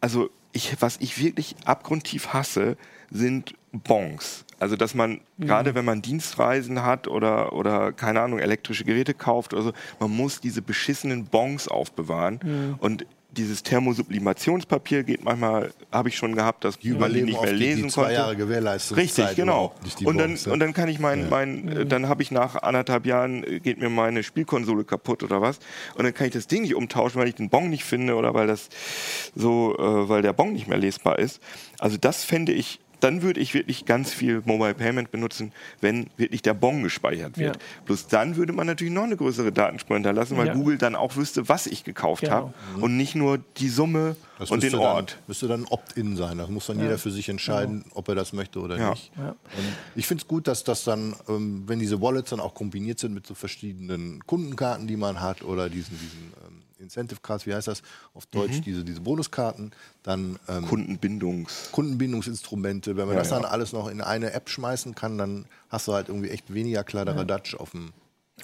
also 0.00 0.30
ich, 0.52 0.80
was 0.80 0.96
ich 1.00 1.22
wirklich 1.22 1.54
abgrundtief 1.66 2.28
hasse, 2.28 2.78
sind 3.10 3.54
Bons. 3.72 4.46
Also 4.58 4.76
dass 4.76 4.94
man, 4.94 5.20
mhm. 5.36 5.46
gerade 5.46 5.74
wenn 5.74 5.84
man 5.84 6.00
Dienstreisen 6.02 6.82
hat 6.82 7.08
oder, 7.08 7.52
oder 7.52 7.92
keine 7.92 8.20
Ahnung, 8.20 8.38
elektrische 8.38 8.84
Geräte 8.84 9.12
kauft 9.12 9.52
oder 9.52 9.62
so, 9.62 9.72
man 10.00 10.10
muss 10.16 10.40
diese 10.40 10.62
beschissenen 10.62 11.26
Bons 11.26 11.68
aufbewahren. 11.68 12.40
Mhm. 12.42 12.74
Und 12.78 13.06
dieses 13.32 13.62
Thermosublimationspapier 13.62 15.04
geht 15.04 15.24
manchmal, 15.24 15.72
habe 15.90 16.10
ich 16.10 16.16
schon 16.16 16.34
gehabt, 16.34 16.64
dass 16.64 16.78
die 16.78 16.90
man 16.90 17.12
nicht 17.12 17.40
mehr 17.40 17.52
lesen 17.52 17.76
die, 17.76 17.82
die 17.84 17.88
zwei 17.88 18.02
konnte. 18.02 18.14
Jahre 18.14 18.36
Gewährleistung. 18.36 18.98
Richtig, 18.98 19.34
genau. 19.34 19.74
Und 20.04 20.18
dann, 20.18 20.36
und 20.36 20.60
dann 20.60 20.74
kann 20.74 20.88
ich 20.88 20.98
mein, 20.98 21.28
mein 21.30 21.68
ja. 21.68 21.84
dann 21.84 22.08
habe 22.08 22.22
ich 22.22 22.30
nach 22.30 22.56
anderthalb 22.56 23.06
Jahren, 23.06 23.42
äh, 23.44 23.60
geht 23.60 23.78
mir 23.78 23.88
meine 23.88 24.22
Spielkonsole 24.22 24.84
kaputt 24.84 25.22
oder 25.22 25.40
was. 25.40 25.58
Und 25.94 26.04
dann 26.04 26.12
kann 26.12 26.26
ich 26.26 26.32
das 26.32 26.46
Ding 26.46 26.62
nicht 26.62 26.74
umtauschen, 26.74 27.20
weil 27.20 27.28
ich 27.28 27.34
den 27.34 27.48
Bon 27.48 27.70
nicht 27.70 27.84
finde 27.84 28.14
oder 28.14 28.34
weil 28.34 28.46
das 28.46 28.68
so, 29.34 29.76
äh, 29.78 30.08
weil 30.08 30.22
der 30.22 30.34
Bon 30.34 30.52
nicht 30.52 30.68
mehr 30.68 30.78
lesbar 30.78 31.18
ist. 31.18 31.40
Also 31.78 31.96
das 31.96 32.24
fände 32.24 32.52
ich 32.52 32.80
dann 33.02 33.22
würde 33.22 33.40
ich 33.40 33.52
wirklich 33.52 33.84
ganz 33.84 34.12
viel 34.12 34.42
Mobile 34.44 34.74
Payment 34.74 35.10
benutzen, 35.10 35.52
wenn 35.80 36.08
wirklich 36.16 36.42
der 36.42 36.54
Bon 36.54 36.82
gespeichert 36.82 37.36
wird. 37.36 37.56
Ja. 37.56 37.62
Bloß 37.84 38.06
dann 38.06 38.36
würde 38.36 38.52
man 38.52 38.66
natürlich 38.66 38.92
noch 38.92 39.02
eine 39.02 39.16
größere 39.16 39.50
Datenspur 39.50 39.96
hinterlassen, 39.96 40.36
weil 40.36 40.48
ja. 40.48 40.54
Google 40.54 40.78
dann 40.78 40.94
auch 40.94 41.16
wüsste, 41.16 41.48
was 41.48 41.66
ich 41.66 41.82
gekauft 41.82 42.22
genau. 42.22 42.32
habe 42.32 42.54
mhm. 42.76 42.82
und 42.82 42.96
nicht 42.96 43.16
nur 43.16 43.38
die 43.56 43.68
Summe 43.68 44.16
das 44.38 44.50
und 44.50 44.62
den 44.62 44.74
Ort. 44.76 45.12
Dann, 45.12 45.18
müsste 45.26 45.48
dann 45.48 45.64
Opt-in 45.64 46.16
sein. 46.16 46.38
Das 46.38 46.48
muss 46.48 46.66
dann 46.66 46.78
ja. 46.78 46.84
jeder 46.84 46.98
für 46.98 47.10
sich 47.10 47.28
entscheiden, 47.28 47.84
ob 47.94 48.08
er 48.08 48.14
das 48.14 48.32
möchte 48.32 48.60
oder 48.60 48.90
nicht. 48.90 49.10
ich 49.96 50.06
finde 50.06 50.22
es 50.22 50.28
gut, 50.28 50.46
dass 50.46 50.62
das 50.62 50.84
dann, 50.84 51.16
ähm, 51.28 51.64
wenn 51.66 51.80
diese 51.80 52.00
Wallets 52.00 52.30
dann 52.30 52.40
auch 52.40 52.54
kombiniert 52.54 53.00
sind 53.00 53.14
mit 53.14 53.26
so 53.26 53.34
verschiedenen 53.34 54.24
Kundenkarten, 54.26 54.86
die 54.86 54.96
man 54.96 55.20
hat 55.20 55.42
oder 55.42 55.68
diesen, 55.68 55.98
diesen 55.98 56.32
ähm, 56.46 56.62
Incentive 56.82 57.20
Cards, 57.22 57.46
wie 57.46 57.54
heißt 57.54 57.68
das 57.68 57.82
auf 58.14 58.26
Deutsch, 58.26 58.58
mhm. 58.58 58.62
diese, 58.62 58.84
diese 58.84 59.00
Bonuskarten, 59.00 59.72
dann 60.02 60.38
ähm, 60.48 60.66
Kundenbindungs 60.66 61.70
Kundenbindungsinstrumente. 61.72 62.96
Wenn 62.96 63.06
man 63.06 63.14
ja, 63.14 63.20
das 63.20 63.30
dann 63.30 63.42
ja. 63.42 63.48
alles 63.48 63.72
noch 63.72 63.88
in 63.88 64.00
eine 64.00 64.32
App 64.32 64.48
schmeißen 64.48 64.94
kann, 64.94 65.18
dann 65.18 65.46
hast 65.68 65.88
du 65.88 65.94
halt 65.94 66.08
irgendwie 66.08 66.30
echt 66.30 66.52
weniger 66.52 66.84
Kladderadatsch 66.84 67.54
ja. 67.54 67.60
auf 67.60 67.70
dem 67.70 67.92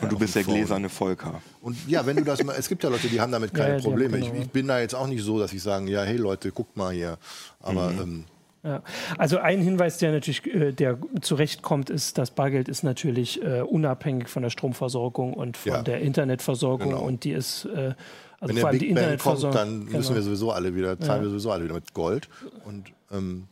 und 0.01 0.13
du 0.13 0.19
bist 0.19 0.37
der 0.37 0.45
gläserne 0.45 0.89
Volker. 0.89 1.43
Und 1.61 1.77
ja, 1.89 2.07
wenn 2.07 2.17
du 2.17 2.23
das 2.23 2.43
mal, 2.45 2.55
es 2.57 2.69
gibt 2.69 2.85
ja 2.85 2.91
Leute, 2.91 3.09
die 3.09 3.21
haben 3.21 3.33
damit 3.33 3.53
keine 3.53 3.81
Probleme. 3.81 4.21
Genau. 4.21 4.33
Ich, 4.33 4.43
ich, 4.43 4.51
bin 4.51 4.69
da 4.69 4.79
jetzt 4.79 4.95
auch 4.95 5.09
nicht 5.09 5.25
so, 5.25 5.41
dass 5.41 5.53
ich 5.53 5.63
sagen, 5.63 5.89
ja, 5.89 6.03
hey 6.03 6.17
Leute, 6.17 6.53
guckt 6.53 6.77
mal 6.77 6.93
hier. 6.93 7.19
Aber 7.61 7.91
mhm. 7.91 8.01
ähm, 8.01 8.25
ja. 8.65 8.83
Also 9.17 9.39
ein 9.39 9.61
Hinweis, 9.61 9.99
der 9.99 10.13
natürlich, 10.13 10.47
äh, 10.47 10.73
der 10.73 10.99
zurechtkommt, 11.21 11.91
ist, 11.91 12.19
das 12.19 12.31
Bargeld 12.31 12.69
ist 12.69 12.83
natürlich 12.83 13.43
äh, 13.43 13.63
unabhängig 13.63 14.29
von 14.29 14.43
der 14.43 14.51
Stromversorgung 14.51 15.33
und 15.33 15.57
von 15.57 15.73
ja. 15.73 15.83
der 15.83 16.01
Internetversorgung 16.01 16.91
genau. 16.91 17.03
und 17.03 17.25
die 17.25 17.33
ist 17.33 17.67
äh, 17.67 17.95
also 18.41 18.55
Wenn 18.55 18.61
vor 18.61 18.69
allem 18.69 18.79
Big 18.79 18.87
die 18.87 18.91
Internetversorgung. 18.91 19.59
Kommt, 19.59 19.71
dann 19.71 19.79
müssen 19.85 20.03
genau. 20.03 20.15
wir 20.15 20.23
sowieso 20.23 20.53
alle 20.53 20.75
wieder, 20.75 20.99
zahlen 20.99 21.19
ja. 21.19 21.23
wir 21.23 21.31
sowieso 21.31 21.51
alle 21.51 21.65
wieder 21.65 21.75
mit 21.75 21.93
Gold. 21.93 22.29
Und, 22.65 22.93
ähm, 23.11 23.49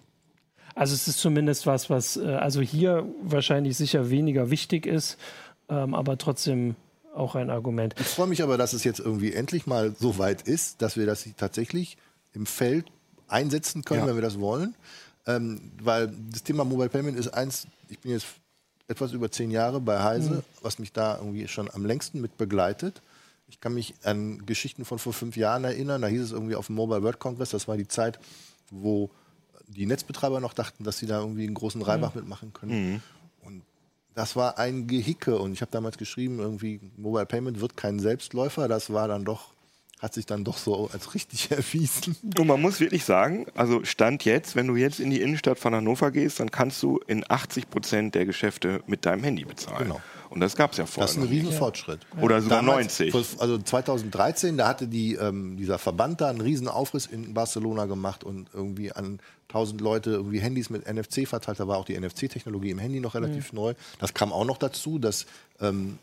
also 0.74 0.94
es 0.94 1.08
ist 1.08 1.18
zumindest 1.18 1.66
was, 1.66 1.90
was 1.90 2.16
äh, 2.16 2.26
also 2.26 2.60
hier 2.60 3.06
wahrscheinlich 3.22 3.76
sicher 3.76 4.10
weniger 4.10 4.50
wichtig 4.50 4.86
ist, 4.86 5.16
ähm, 5.68 5.94
aber 5.94 6.18
trotzdem 6.18 6.76
auch 7.14 7.34
ein 7.34 7.50
Argument. 7.50 7.94
Ich 7.98 8.06
freue 8.06 8.26
mich 8.26 8.42
aber, 8.42 8.58
dass 8.58 8.74
es 8.74 8.84
jetzt 8.84 9.00
irgendwie 9.00 9.32
endlich 9.32 9.66
mal 9.66 9.94
so 9.98 10.18
weit 10.18 10.42
ist, 10.42 10.82
dass 10.82 10.96
wir 10.96 11.06
das 11.06 11.26
tatsächlich 11.36 11.96
im 12.34 12.46
Feld 12.46 12.86
einsetzen 13.26 13.84
können, 13.84 14.00
ja. 14.00 14.06
wenn 14.06 14.16
wir 14.16 14.22
das 14.22 14.38
wollen. 14.38 14.74
Ähm, 15.26 15.72
weil 15.82 16.12
das 16.30 16.44
Thema 16.44 16.64
Mobile 16.64 16.88
Payment 16.88 17.18
ist 17.18 17.28
eins, 17.28 17.66
ich 17.88 17.98
bin 17.98 18.12
jetzt 18.12 18.26
etwas 18.86 19.12
über 19.12 19.30
zehn 19.30 19.50
Jahre 19.50 19.80
bei 19.80 20.02
Heise, 20.02 20.30
mhm. 20.30 20.42
was 20.62 20.78
mich 20.78 20.92
da 20.92 21.16
irgendwie 21.18 21.48
schon 21.48 21.68
am 21.72 21.84
längsten 21.84 22.20
mit 22.20 22.36
begleitet. 22.36 23.02
Ich 23.48 23.60
kann 23.60 23.74
mich 23.74 23.94
an 24.02 24.44
Geschichten 24.44 24.84
von 24.84 24.98
vor 24.98 25.12
fünf 25.12 25.36
Jahren 25.36 25.64
erinnern. 25.64 26.02
Da 26.02 26.08
hieß 26.08 26.20
es 26.20 26.32
irgendwie 26.32 26.56
auf 26.56 26.66
dem 26.66 26.76
Mobile 26.76 27.02
World 27.02 27.18
Congress, 27.18 27.50
das 27.50 27.68
war 27.68 27.76
die 27.76 27.88
Zeit, 27.88 28.18
wo 28.70 29.10
die 29.68 29.86
Netzbetreiber 29.86 30.40
noch 30.40 30.52
dachten, 30.52 30.84
dass 30.84 30.98
sie 30.98 31.06
da 31.06 31.20
irgendwie 31.20 31.44
einen 31.44 31.54
großen 31.54 31.82
Reibach 31.82 32.14
mhm. 32.14 32.20
mitmachen 32.20 32.52
können. 32.52 32.92
Mhm. 32.92 33.02
Und 33.42 33.62
das 34.14 34.36
war 34.36 34.58
ein 34.58 34.86
Gehicke. 34.86 35.38
Und 35.38 35.52
ich 35.52 35.60
habe 35.60 35.70
damals 35.70 35.98
geschrieben, 35.98 36.38
irgendwie 36.38 36.80
Mobile 36.96 37.26
Payment 37.26 37.60
wird 37.60 37.76
kein 37.76 37.98
Selbstläufer. 37.98 38.68
Das 38.68 38.92
war 38.92 39.08
dann 39.08 39.24
doch 39.24 39.56
hat 39.98 40.12
sich 40.12 40.26
dann 40.26 40.44
doch 40.44 40.58
so 40.58 40.90
als 40.92 41.14
richtig 41.14 41.50
erwiesen. 41.50 42.16
Und 42.36 42.46
man 42.46 42.60
muss 42.60 42.80
wirklich 42.80 43.04
sagen, 43.04 43.46
also 43.54 43.84
Stand 43.84 44.24
jetzt, 44.24 44.54
wenn 44.56 44.66
du 44.66 44.76
jetzt 44.76 45.00
in 45.00 45.10
die 45.10 45.20
Innenstadt 45.20 45.58
von 45.58 45.74
Hannover 45.74 46.10
gehst, 46.10 46.40
dann 46.40 46.50
kannst 46.50 46.82
du 46.82 47.00
in 47.06 47.24
80 47.26 47.70
Prozent 47.70 48.14
der 48.14 48.26
Geschäfte 48.26 48.82
mit 48.86 49.06
deinem 49.06 49.24
Handy 49.24 49.44
bezahlen. 49.44 49.84
Genau. 49.84 50.00
Und 50.30 50.40
das 50.40 50.56
gab 50.56 50.72
es 50.72 50.78
ja 50.78 50.86
vorher. 50.86 51.06
Das 51.06 51.16
ist 51.16 51.22
ein 51.22 51.28
Riesenfortschritt. 51.28 52.00
Ja. 52.16 52.22
Oder 52.22 52.42
sogar 52.42 52.62
Damals, 52.62 52.98
90. 52.98 53.40
Also 53.40 53.58
2013, 53.58 54.56
da 54.56 54.68
hatte 54.68 54.88
die, 54.88 55.14
ähm, 55.14 55.56
dieser 55.56 55.78
Verband 55.78 56.20
da 56.20 56.28
einen 56.28 56.40
Riesenaufriss 56.40 57.06
in 57.06 57.34
Barcelona 57.34 57.86
gemacht 57.86 58.24
und 58.24 58.48
irgendwie 58.52 58.92
an 58.92 59.20
1000 59.48 59.80
Leute 59.80 60.10
irgendwie 60.10 60.40
Handys 60.40 60.70
mit 60.70 60.86
NFC 60.86 61.26
verteilt. 61.26 61.60
Da 61.60 61.68
war 61.68 61.78
auch 61.78 61.84
die 61.84 61.98
NFC-Technologie 61.98 62.70
im 62.70 62.78
Handy 62.78 63.00
noch 63.00 63.14
relativ 63.14 63.52
mhm. 63.52 63.58
neu. 63.58 63.74
Das 63.98 64.14
kam 64.14 64.32
auch 64.32 64.44
noch 64.44 64.58
dazu, 64.58 64.98
dass 64.98 65.26
ähm, 65.60 65.98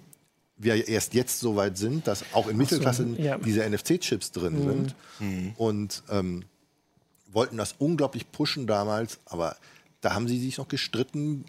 wir 0.58 0.88
erst 0.88 1.14
jetzt 1.14 1.40
so 1.40 1.56
weit 1.56 1.78
sind, 1.78 2.08
dass 2.08 2.24
auch 2.34 2.48
in 2.48 2.58
Mittelklasse 2.58 3.08
so, 3.16 3.22
ja. 3.22 3.38
diese 3.38 3.68
NFC-Chips 3.68 4.32
drin 4.32 4.60
mhm. 4.60 4.68
sind. 4.68 4.96
Mhm. 5.20 5.54
Und 5.58 6.04
ähm, 6.10 6.46
wollten 7.32 7.58
das 7.58 7.76
unglaublich 7.80 8.32
pushen 8.32 8.68
damals, 8.68 9.20
aber 9.26 9.58
da 10.02 10.14
haben 10.14 10.28
sie 10.28 10.40
sich 10.40 10.58
noch 10.58 10.68
gestritten. 10.68 11.46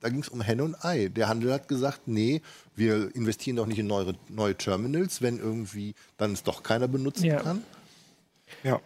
Da 0.00 0.08
ging 0.08 0.20
es 0.20 0.28
um 0.28 0.40
Henne 0.40 0.64
und 0.64 0.84
Ei. 0.84 1.08
Der 1.08 1.28
Handel 1.28 1.52
hat 1.52 1.68
gesagt, 1.68 2.02
nee, 2.06 2.40
wir 2.74 3.14
investieren 3.14 3.56
doch 3.56 3.66
nicht 3.66 3.78
in 3.78 3.86
neue, 3.86 4.14
neue 4.28 4.54
Terminals, 4.54 5.22
wenn 5.22 5.38
irgendwie 5.38 5.94
dann 6.16 6.32
es 6.32 6.42
doch 6.42 6.62
keiner 6.62 6.88
benutzen 6.88 7.24
ja. 7.24 7.40
kann. 7.40 7.62
Ja. 8.62 8.80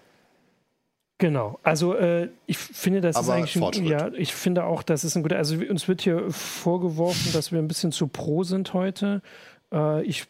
Genau, 1.18 1.60
also 1.62 1.94
äh, 1.94 2.30
ich 2.46 2.58
finde, 2.58 3.00
das 3.00 3.14
Aber 3.14 3.38
ist 3.38 3.56
eigentlich 3.56 3.80
ein, 3.80 3.86
ja, 3.86 4.12
ich 4.12 4.34
finde 4.34 4.64
auch, 4.64 4.82
das 4.82 5.04
ist 5.04 5.14
ein 5.14 5.22
guter, 5.22 5.36
also 5.36 5.54
uns 5.54 5.86
wird 5.86 6.02
hier 6.02 6.28
vorgeworfen, 6.32 7.32
dass 7.32 7.52
wir 7.52 7.60
ein 7.60 7.68
bisschen 7.68 7.92
zu 7.92 8.08
pro 8.08 8.42
sind 8.42 8.74
heute. 8.74 9.22
Äh, 9.72 10.02
ich 10.02 10.26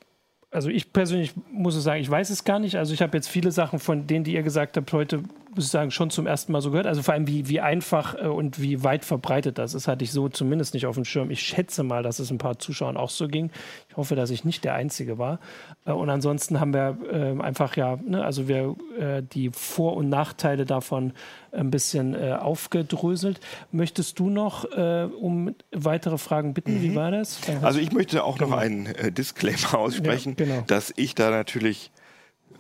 also 0.53 0.69
ich 0.69 0.93
persönlich 0.93 1.33
muss 1.51 1.83
sagen, 1.83 2.01
ich 2.01 2.11
weiß 2.11 2.29
es 2.29 2.45
gar 2.45 2.59
nicht. 2.59 2.77
Also 2.77 2.93
ich 2.93 3.01
habe 3.01 3.17
jetzt 3.17 3.29
viele 3.29 3.51
Sachen 3.51 3.79
von 3.79 4.07
denen, 4.07 4.25
die 4.25 4.35
ihr 4.35 4.43
gesagt 4.43 4.77
habt, 4.77 4.93
heute 4.93 5.23
muss 5.55 5.67
ich 5.67 5.71
sagen, 5.71 5.91
schon 5.91 6.11
zum 6.11 6.27
ersten 6.27 6.53
Mal 6.53 6.61
so 6.61 6.71
gehört. 6.71 6.87
Also 6.87 7.03
vor 7.03 7.15
allem, 7.15 7.27
wie, 7.27 7.49
wie 7.49 7.61
einfach 7.61 8.15
äh, 8.15 8.27
und 8.27 8.61
wie 8.61 8.83
weit 8.83 9.05
verbreitet 9.05 9.59
das 9.59 9.75
ist, 9.75 9.89
hatte 9.89 10.05
ich 10.05 10.13
so 10.13 10.29
zumindest 10.29 10.75
nicht 10.75 10.87
auf 10.87 10.95
dem 10.95 11.05
Schirm. 11.05 11.31
Ich 11.31 11.43
schätze 11.43 11.83
mal, 11.83 12.03
dass 12.03 12.19
es 12.19 12.31
ein 12.31 12.39
paar 12.39 12.59
Zuschauern 12.59 12.97
auch 12.97 13.11
so 13.11 13.29
ging. 13.29 13.51
Ich 13.89 13.97
hoffe, 13.97 14.15
dass 14.15 14.31
ich 14.31 14.45
nicht 14.45 14.65
der 14.65 14.75
Einzige 14.75 15.19
war. 15.19 15.41
Äh, 15.85 15.93
und 15.93 16.09
ansonsten 16.11 16.61
haben 16.61 16.73
wir 16.73 16.97
äh, 17.11 17.41
einfach 17.43 17.77
ja, 17.77 17.97
ne, 17.97 18.25
also 18.25 18.49
wir 18.49 18.77
äh, 18.99 19.23
die 19.23 19.51
Vor- 19.51 19.97
und 19.97 20.09
Nachteile 20.09 20.65
davon 20.65 21.13
ein 21.53 21.71
bisschen 21.71 22.17
aufgedröselt. 22.33 23.39
Möchtest 23.73 24.19
du 24.19 24.31
noch 24.31 24.65
um 24.65 25.55
weitere 25.71 26.17
Fragen 26.17 26.55
bitten? 26.55 26.79
Mhm. 26.79 26.83
Wie 26.83 26.95
war 26.95 27.11
das? 27.11 27.41
Also 27.61 27.79
ich 27.79 27.93
möchte 27.93 28.25
auch 28.25 28.39
genau. 28.39 28.53
noch 28.53 28.57
einen 28.57 28.89
Disclaimer 29.15 29.75
aussprechen, 29.79 30.35
ja, 30.39 30.47
genau. 30.47 30.65
dass 30.67 30.95
ich 30.97 31.15
da 31.15 31.31
natürlich 31.31 31.91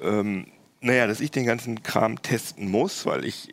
ähm, 0.03 0.47
naja, 0.83 1.07
dass 1.07 1.20
ich 1.20 1.30
den 1.30 1.47
ganzen 1.47 1.83
Kram 1.83 2.20
testen 2.20 2.70
muss, 2.70 3.07
weil 3.07 3.24
ich 3.24 3.49
äh, 3.49 3.53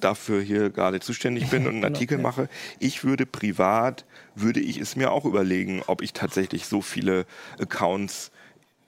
dafür 0.00 0.40
hier 0.40 0.70
gerade 0.70 1.00
zuständig 1.00 1.50
bin 1.50 1.66
und 1.66 1.74
einen 1.74 1.74
genau, 1.82 1.94
Artikel 1.94 2.18
mache. 2.18 2.48
Ich 2.78 3.04
würde 3.04 3.26
privat, 3.26 4.06
würde 4.34 4.60
ich 4.60 4.78
es 4.78 4.96
mir 4.96 5.12
auch 5.12 5.24
überlegen, 5.24 5.82
ob 5.86 6.00
ich 6.00 6.12
tatsächlich 6.12 6.66
so 6.66 6.80
viele 6.80 7.26
Accounts 7.60 8.30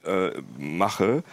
äh, 0.05 0.31
mache 0.57 1.25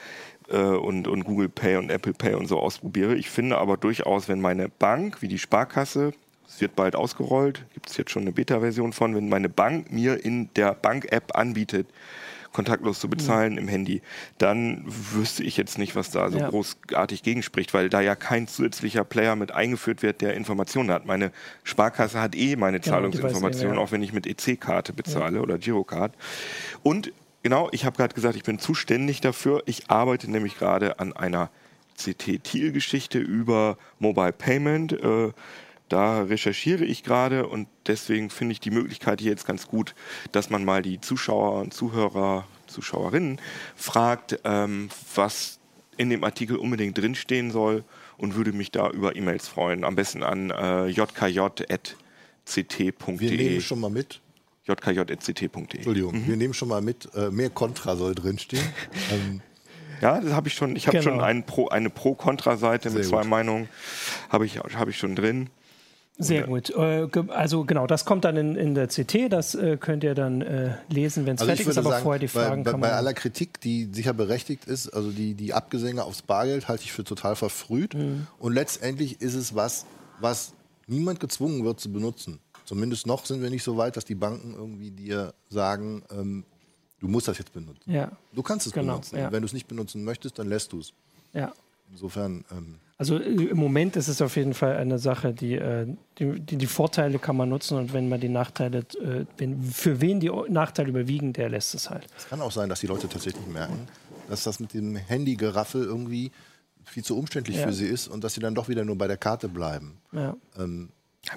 äh, 0.49 0.57
und, 0.57 1.07
und 1.07 1.23
Google 1.23 1.49
Pay 1.49 1.77
und 1.77 1.91
Apple 1.91 2.13
Pay 2.13 2.33
und 2.33 2.47
so 2.47 2.59
ausprobiere. 2.59 3.15
Ich 3.15 3.29
finde 3.29 3.57
aber 3.59 3.77
durchaus, 3.77 4.27
wenn 4.27 4.41
meine 4.41 4.67
Bank, 4.67 5.21
wie 5.21 5.27
die 5.27 5.39
Sparkasse, 5.39 6.11
es 6.47 6.59
wird 6.59 6.75
bald 6.75 6.95
ausgerollt, 6.95 7.63
gibt 7.73 7.89
es 7.89 7.97
jetzt 7.97 8.11
schon 8.11 8.23
eine 8.23 8.33
Beta-Version 8.33 8.91
von, 8.91 9.15
wenn 9.15 9.29
meine 9.29 9.47
Bank 9.47 9.91
mir 9.91 10.23
in 10.25 10.49
der 10.55 10.73
Bank-App 10.73 11.37
anbietet, 11.37 11.87
kontaktlos 12.51 12.99
zu 12.99 13.09
bezahlen 13.09 13.53
ja. 13.53 13.59
im 13.59 13.67
Handy, 13.67 14.01
dann 14.37 14.83
wüsste 14.85 15.43
ich 15.43 15.57
jetzt 15.57 15.77
nicht, 15.77 15.95
was 15.95 16.11
da 16.11 16.29
so 16.29 16.39
ja. 16.39 16.49
großartig 16.49 17.23
gegenspricht, 17.23 17.73
weil 17.73 17.89
da 17.89 18.01
ja 18.01 18.15
kein 18.15 18.47
zusätzlicher 18.47 19.03
Player 19.03 19.35
mit 19.35 19.51
eingeführt 19.51 20.03
wird, 20.03 20.21
der 20.21 20.33
Informationen 20.33 20.91
hat. 20.91 21.05
Meine 21.05 21.31
Sparkasse 21.63 22.19
hat 22.19 22.35
eh 22.35 22.55
meine 22.55 22.79
genau, 22.79 22.95
Zahlungsinformationen, 22.95 23.75
ja. 23.75 23.81
auch 23.81 23.91
wenn 23.91 24.03
ich 24.03 24.13
mit 24.13 24.27
EC-Karte 24.27 24.93
bezahle 24.93 25.41
oder 25.41 25.57
Girocard. 25.57 26.13
Und 26.83 27.13
genau, 27.43 27.69
ich 27.71 27.85
habe 27.85 27.97
gerade 27.97 28.13
gesagt, 28.13 28.35
ich 28.35 28.43
bin 28.43 28.59
zuständig 28.59 29.21
dafür. 29.21 29.63
Ich 29.65 29.89
arbeite 29.89 30.29
nämlich 30.29 30.57
gerade 30.57 30.99
an 30.99 31.13
einer 31.13 31.49
CT-Thiel-Geschichte 31.97 33.19
über 33.19 33.77
Mobile 33.99 34.33
Payment. 34.33 34.93
Äh, 34.93 35.31
da 35.91 36.21
recherchiere 36.23 36.85
ich 36.85 37.03
gerade 37.03 37.47
und 37.47 37.67
deswegen 37.87 38.29
finde 38.29 38.53
ich 38.53 38.59
die 38.59 38.71
Möglichkeit 38.71 39.19
hier 39.19 39.31
jetzt 39.31 39.45
ganz 39.45 39.67
gut, 39.67 39.93
dass 40.31 40.49
man 40.49 40.63
mal 40.63 40.81
die 40.81 41.01
Zuschauer 41.01 41.59
und 41.59 41.73
Zuhörer, 41.73 42.45
Zuschauerinnen 42.67 43.41
fragt, 43.75 44.39
ähm, 44.45 44.89
was 45.15 45.59
in 45.97 46.09
dem 46.09 46.23
Artikel 46.23 46.55
unbedingt 46.55 46.97
drinstehen 46.97 47.51
soll 47.51 47.83
und 48.17 48.35
würde 48.35 48.53
mich 48.53 48.71
da 48.71 48.89
über 48.89 49.15
E-Mails 49.15 49.49
freuen. 49.49 49.83
Am 49.83 49.95
besten 49.95 50.23
an 50.23 50.49
äh, 50.51 50.87
jkj.ct.de. 50.87 51.69
Wir 53.19 53.31
nehmen 53.31 53.61
schon 53.61 53.79
mal 53.81 53.89
mit. 53.89 54.21
jkj.ct.de. 54.65 55.57
Entschuldigung, 55.75 56.15
mhm. 56.15 56.27
wir 56.27 56.37
nehmen 56.37 56.53
schon 56.53 56.69
mal 56.69 56.81
mit, 56.81 57.09
äh, 57.15 57.29
mehr 57.31 57.49
Kontra 57.49 57.97
soll 57.97 58.15
drinstehen. 58.15 58.63
ähm, 59.11 59.41
ja, 60.01 60.19
das 60.19 60.33
habe 60.33 60.47
ich 60.47 60.55
schon. 60.55 60.75
Ich 60.75 60.87
habe 60.87 60.99
genau. 60.99 61.19
schon 61.19 61.43
Pro, 61.43 61.67
eine 61.67 61.89
Pro-Kontra-Seite 61.89 62.89
mit 62.89 63.05
zwei 63.05 63.21
gut. 63.21 63.29
Meinungen, 63.29 63.69
habe 64.29 64.45
ich, 64.45 64.57
hab 64.57 64.87
ich 64.87 64.97
schon 64.97 65.15
drin. 65.15 65.49
Sehr 66.23 66.43
gut. 66.43 66.69
Äh, 66.69 67.07
also 67.29 67.63
genau, 67.65 67.87
das 67.87 68.05
kommt 68.05 68.25
dann 68.25 68.37
in, 68.37 68.55
in 68.55 68.75
der 68.75 68.87
CT, 68.87 69.31
das 69.31 69.55
äh, 69.55 69.77
könnt 69.77 70.03
ihr 70.03 70.15
dann 70.15 70.41
äh, 70.41 70.75
lesen, 70.89 71.25
wenn 71.25 71.35
es 71.35 71.41
also 71.41 71.49
fertig 71.49 71.67
ist, 71.67 71.77
aber 71.77 71.89
sagen, 71.91 72.03
vorher 72.03 72.19
die 72.19 72.27
Fragen 72.27 72.63
bei, 72.63 72.71
bei, 72.71 72.77
bei 72.77 72.91
aller 72.93 73.13
Kritik, 73.13 73.59
die 73.61 73.89
sicher 73.91 74.13
berechtigt 74.13 74.65
ist, 74.65 74.89
also 74.89 75.11
die, 75.11 75.33
die 75.33 75.53
Abgesänge 75.53 76.03
aufs 76.03 76.21
Bargeld 76.21 76.67
halte 76.67 76.83
ich 76.83 76.91
für 76.91 77.03
total 77.03 77.35
verfrüht. 77.35 77.93
Mhm. 77.93 78.27
Und 78.39 78.53
letztendlich 78.53 79.21
ist 79.21 79.35
es 79.35 79.55
was, 79.55 79.85
was 80.19 80.53
niemand 80.87 81.19
gezwungen 81.19 81.63
wird 81.63 81.79
zu 81.79 81.91
benutzen. 81.91 82.39
Zumindest 82.65 83.07
noch 83.07 83.25
sind 83.25 83.41
wir 83.41 83.49
nicht 83.49 83.63
so 83.63 83.77
weit, 83.77 83.97
dass 83.97 84.05
die 84.05 84.15
Banken 84.15 84.53
irgendwie 84.53 84.91
dir 84.91 85.33
sagen, 85.49 86.03
ähm, 86.11 86.45
du 86.99 87.07
musst 87.07 87.27
das 87.27 87.37
jetzt 87.37 87.53
benutzen. 87.53 87.91
Ja. 87.91 88.11
Du 88.33 88.43
kannst 88.43 88.67
es 88.67 88.73
genau, 88.73 88.93
benutzen. 88.93 89.17
Ja. 89.17 89.31
Wenn 89.31 89.41
du 89.41 89.45
es 89.45 89.53
nicht 89.53 89.67
benutzen 89.67 90.03
möchtest, 90.03 90.39
dann 90.39 90.47
lässt 90.47 90.71
du 90.71 90.79
es. 90.79 90.93
Ja. 91.33 91.51
Insofern. 91.91 92.45
Ähm, 92.51 92.75
Also 93.01 93.17
äh, 93.17 93.23
im 93.23 93.57
Moment 93.57 93.95
ist 93.95 94.07
es 94.09 94.21
auf 94.21 94.35
jeden 94.35 94.53
Fall 94.53 94.77
eine 94.77 94.99
Sache, 94.99 95.33
die, 95.33 95.55
äh, 95.55 95.87
die, 96.19 96.39
die, 96.39 96.55
die 96.57 96.67
Vorteile 96.67 97.17
kann 97.17 97.35
man 97.35 97.49
nutzen 97.49 97.79
und 97.79 97.93
wenn 97.93 98.07
man 98.09 98.19
die 98.21 98.29
Nachteile, 98.29 98.79
äh, 99.03 99.25
wenn, 99.39 99.59
für 99.63 99.99
wen 100.01 100.19
die 100.19 100.29
Nachteile 100.49 100.89
überwiegen, 100.89 101.33
der 101.33 101.49
lässt 101.49 101.73
es 101.73 101.89
halt. 101.89 102.05
Es 102.15 102.29
kann 102.29 102.39
auch 102.41 102.51
sein, 102.51 102.69
dass 102.69 102.81
die 102.81 102.85
Leute 102.85 103.09
tatsächlich 103.09 103.47
merken, 103.47 103.87
dass 104.29 104.43
das 104.43 104.59
mit 104.59 104.75
dem 104.75 104.95
Handy-Geraffel 104.95 105.83
irgendwie 105.83 106.31
viel 106.85 107.03
zu 107.03 107.17
umständlich 107.17 107.57
Ja. 107.57 107.65
für 107.65 107.73
sie 107.73 107.87
ist 107.87 108.07
und 108.07 108.23
dass 108.23 108.35
sie 108.35 108.39
dann 108.39 108.53
doch 108.53 108.69
wieder 108.69 108.85
nur 108.85 108.95
bei 108.99 109.07
der 109.07 109.17
Karte 109.17 109.47
bleiben. 109.49 109.97
Ja. 110.11 110.35
Ähm, 110.59 110.89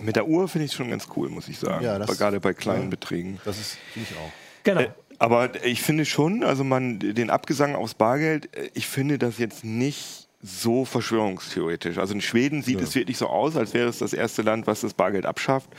Mit 0.03 0.17
der 0.17 0.29
Uhr 0.29 0.47
finde 0.49 0.67
ich 0.67 0.73
es 0.73 0.77
schon 0.77 0.91
ganz 0.91 1.07
cool, 1.17 1.31
muss 1.31 1.49
ich 1.49 1.59
sagen. 1.59 1.83
Ja, 1.83 1.99
das- 1.99 2.11
Aber 2.11 2.19
Gerade 2.19 2.41
bei 2.41 2.53
kleinen 2.53 2.85
ja. 2.85 2.89
Beträgen. 2.91 3.41
das 3.47 3.59
ist 3.59 3.79
finde 3.95 4.09
ich 4.11 4.17
auch. 4.19 4.33
Genau. 4.65 4.81
Äh, 4.83 4.91
aber 5.19 5.65
ich 5.65 5.81
finde 5.81 6.05
schon, 6.05 6.43
also 6.45 6.63
man 6.63 6.99
den 6.99 7.31
Abgesang 7.31 7.75
aufs 7.75 7.95
Bargeld, 7.95 8.51
ich 8.75 8.87
finde 8.87 9.17
das 9.17 9.39
jetzt 9.39 9.65
nicht 9.65 10.24
so 10.47 10.85
verschwörungstheoretisch. 10.85 11.97
Also 11.99 12.13
in 12.15 12.21
Schweden 12.21 12.63
sieht 12.63 12.81
es 12.81 12.95
wirklich 12.95 13.17
so 13.17 13.29
aus, 13.29 13.57
als 13.57 13.73
wäre 13.73 13.89
es 13.89 13.99
das 13.99 14.13
erste 14.13 14.43
Land, 14.43 14.67
was 14.67 14.83
das 14.83 14.93
Bargeld 14.93 15.25
abschafft. 15.25 15.71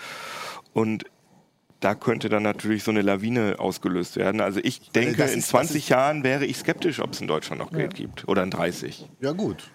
Und 0.73 1.03
da 1.81 1.93
könnte 1.93 2.29
dann 2.29 2.41
natürlich 2.41 2.83
so 2.83 2.89
eine 2.89 3.03
Lawine 3.03 3.57
ausgelöst 3.59 4.15
werden. 4.15 4.41
Also 4.41 4.59
ich 4.63 4.89
denke, 4.89 5.21
in 5.21 5.27
ist- 5.29 5.35
das 5.37 5.47
20 5.49 5.83
ist- 5.83 5.89
Jahren 5.89 6.23
wäre 6.23 6.45
ich 6.45 6.57
skeptisch, 6.57 6.99
ob 6.99 7.13
es 7.13 7.21
in 7.21 7.27
Deutschland 7.27 7.61
noch 7.61 7.71
Geld 7.71 7.93
gibt. 7.93 8.27
Oder 8.27 8.41
in 8.43 8.49
30. 8.49 9.07
Ja 9.21 9.33
gut. 9.33 9.69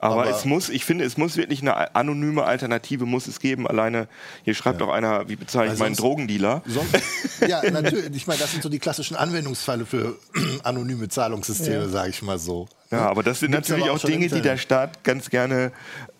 Aber, 0.00 0.22
Aber- 0.22 0.30
es 0.30 0.44
muss, 0.44 0.68
ich 0.68 0.84
finde, 0.84 1.04
es 1.04 1.16
muss 1.16 1.36
wirklich 1.36 1.60
eine 1.60 1.94
anonyme 1.96 2.44
Alternative 2.44 3.04
muss 3.04 3.26
es 3.26 3.40
geben. 3.40 3.66
Alleine, 3.66 4.06
hier 4.44 4.54
schreibt 4.54 4.80
auch 4.80 4.90
einer, 4.92 5.28
wie 5.28 5.34
bezeichne 5.34 5.74
ich 5.74 5.80
Weil 5.80 5.86
meinen 5.88 5.94
sonst- 5.96 6.06
Drogendealer? 6.06 6.62
Sonst, 6.66 6.94
ja, 7.48 7.68
natürlich. 7.68 8.14
Ich 8.14 8.26
meine, 8.28 8.38
das 8.38 8.52
sind 8.52 8.62
so 8.62 8.68
die 8.68 8.78
klassischen 8.78 9.16
Anwendungsfälle 9.16 9.86
für 9.86 10.16
anonyme 10.62 11.08
Zahlungssysteme, 11.08 11.82
Ja. 11.84 11.88
sage 11.88 12.10
ich 12.10 12.22
mal 12.22 12.38
so. 12.38 12.68
Ja, 12.92 13.08
aber 13.10 13.22
das 13.24 13.40
sind 13.40 13.50
Gibt's 13.50 13.68
natürlich 13.68 13.90
aber 13.90 13.98
auch 13.98 14.04
Dinge, 14.04 14.28
die 14.28 14.40
der. 14.40 14.56
Staat 14.56 15.02
ganz 15.04 15.30
gerne, 15.30 15.72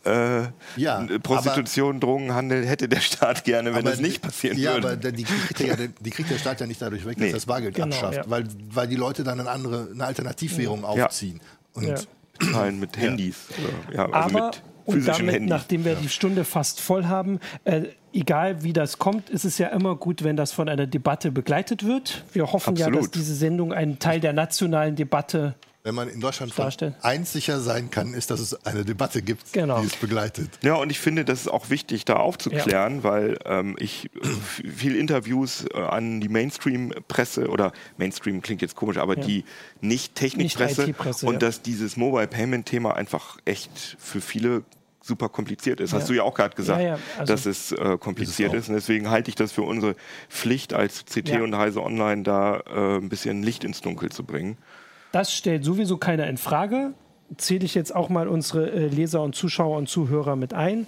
äh, 0.05 0.43
Ja, 0.76 1.07
Prostitution, 1.22 2.01
Drogenhandel 2.01 2.66
hätte 2.66 2.89
der 2.89 3.01
Staat 3.01 3.45
gerne, 3.45 3.70
wenn 3.70 3.79
Aber 3.83 3.91
das 3.91 4.01
nicht 4.01 4.20
passieren 4.22 4.59
ja, 4.59 4.74
würde. 4.74 4.89
aber 4.89 5.12
die 5.12 5.22
kriegt, 5.22 5.61
ja, 5.61 5.76
die 6.01 6.11
kriegt 6.11 6.31
der 6.31 6.39
Staat 6.39 6.61
ja 6.61 6.66
nicht 6.66 6.83
dadurch 6.83 7.07
weg, 7.07 7.16
Nee. 7.18 7.26
dass 7.26 7.35
das 7.35 7.47
Bargeld 7.47 7.74
Genau, 7.76 7.87
abschafft, 7.95 8.16
ja. 8.16 8.24
weil, 8.26 8.45
weil 8.72 8.89
die 8.89 8.97
Leute 8.97 9.22
dann 9.24 9.39
eine 9.41 9.49
andere 9.49 9.89
eine 9.95 10.05
Alternativwährung 10.05 10.85
aufziehen. 10.85 11.41
Und 11.74 11.85
Ja. 11.87 11.95
Zahlen 12.41 12.80
mit 12.80 12.97
Handys. 12.97 13.47
Oder, 13.59 13.97
ja, 13.97 14.05
also 14.11 14.39
Aber 14.39 14.47
mit 14.47 14.62
und 14.84 15.07
damit, 15.07 15.34
Handys. 15.34 15.51
nachdem 15.51 15.84
wir 15.84 15.95
die 15.97 16.09
Stunde 16.09 16.45
fast 16.45 16.80
voll 16.80 17.07
haben, 17.07 17.41
äh, 17.64 17.82
egal 18.12 18.62
wie 18.62 18.72
das 18.72 18.99
kommt, 18.99 19.28
ist 19.28 19.45
es 19.45 19.59
ja 19.59 19.68
immer 19.68 19.97
gut, 19.97 20.24
wenn 20.24 20.36
das 20.36 20.53
von 20.53 20.68
einer 20.68 20.86
Debatte 20.86 21.30
begleitet 21.30 21.84
wird. 21.84 22.24
Wir 22.32 22.51
hoffen 22.53 22.76
ja, 22.76 22.86
dass 22.86 22.97
Absolut. 22.97 23.14
diese 23.14 23.34
Sendung 23.34 23.72
ein 23.72 23.99
Teil 23.99 24.20
der 24.20 24.32
nationalen 24.32 24.97
Debatte 24.97 25.55
wenn 25.89 25.95
man 25.95 26.11
in 26.11 26.20
Deutschland 26.20 26.53
von 26.53 26.66
Darstellen. 26.66 26.95
eins 27.01 27.32
sicher 27.32 27.61
sein 27.61 27.91
kann, 27.91 28.12
ist, 28.12 28.30
dass 28.30 28.41
es 28.41 28.66
eine 28.66 28.84
Debatte 28.84 29.22
gibt, 29.22 29.55
Genau. 29.55 29.80
die 29.80 29.86
es 29.86 29.97
begleitet. 29.97 30.51
Ja, 30.62 30.74
und 30.74 30.91
ich 30.91 30.99
finde, 30.99 31.24
das 31.24 31.41
ist 31.41 31.49
auch 31.49 31.70
wichtig, 31.70 32.05
da 32.05 32.16
aufzuklären, 32.16 33.03
weil 33.05 33.39
ähm, 33.47 33.74
ich 33.78 34.11
äh, 34.14 34.68
viel 34.68 34.95
Interviews 34.97 35.64
äh, 35.72 35.78
an 35.80 36.20
die 36.20 36.28
Mainstream-Presse 36.28 37.49
oder 37.49 37.72
Mainstream 37.97 38.43
klingt 38.43 38.61
jetzt 38.61 38.76
komisch, 38.76 38.99
aber 38.99 39.16
die 39.16 39.45
Nicht-Technik-Presse 39.80 40.86
Nicht 40.89 41.22
und 41.24 41.32
ja. 41.34 41.39
dass 41.39 41.62
dieses 41.62 41.97
Mobile-Payment-Thema 41.97 42.95
einfach 42.95 43.39
echt 43.47 43.97
für 43.99 44.20
viele 44.20 44.64
super 45.03 45.30
kompliziert 45.30 45.80
ist. 45.80 45.95
Hast 45.95 46.03
Ja. 46.03 46.09
du 46.09 46.12
ja 46.16 46.22
auch 46.24 46.34
gerade 46.34 46.55
gesagt, 46.55 46.82
Ja, 46.82 46.89
ja, 46.89 46.99
also- 47.18 47.32
dass 47.32 47.47
es 47.47 47.72
äh, 47.72 47.97
kompliziert 47.99 48.53
Ist 48.53 48.64
ist. 48.64 48.68
Und 48.68 48.74
deswegen 48.74 49.09
halte 49.09 49.30
ich 49.30 49.36
das 49.36 49.53
für 49.53 49.62
unsere 49.62 49.97
Pflicht 50.28 50.74
als 50.74 51.07
CT 51.07 51.28
Ja. 51.30 51.43
und 51.43 51.57
Heise 51.57 51.82
Online 51.82 52.24
da 52.24 52.61
äh, 52.66 52.97
ein 52.99 53.09
bisschen 53.09 53.43
Licht 53.43 53.64
ins 53.64 53.80
Dunkel 53.80 54.11
zu 54.12 54.22
bringen. 54.24 54.59
Das 55.12 55.32
stellt 55.32 55.64
sowieso 55.64 55.96
keiner 55.96 56.26
in 56.26 56.36
Frage. 56.36 56.92
Zähle 57.36 57.64
ich 57.64 57.74
jetzt 57.74 57.94
auch 57.94 58.09
mal 58.09 58.28
unsere 58.28 58.70
äh, 58.70 58.86
Leser 58.88 59.22
und 59.22 59.34
Zuschauer 59.34 59.76
und 59.76 59.88
Zuhörer 59.88 60.36
mit 60.36 60.54
ein 60.54 60.86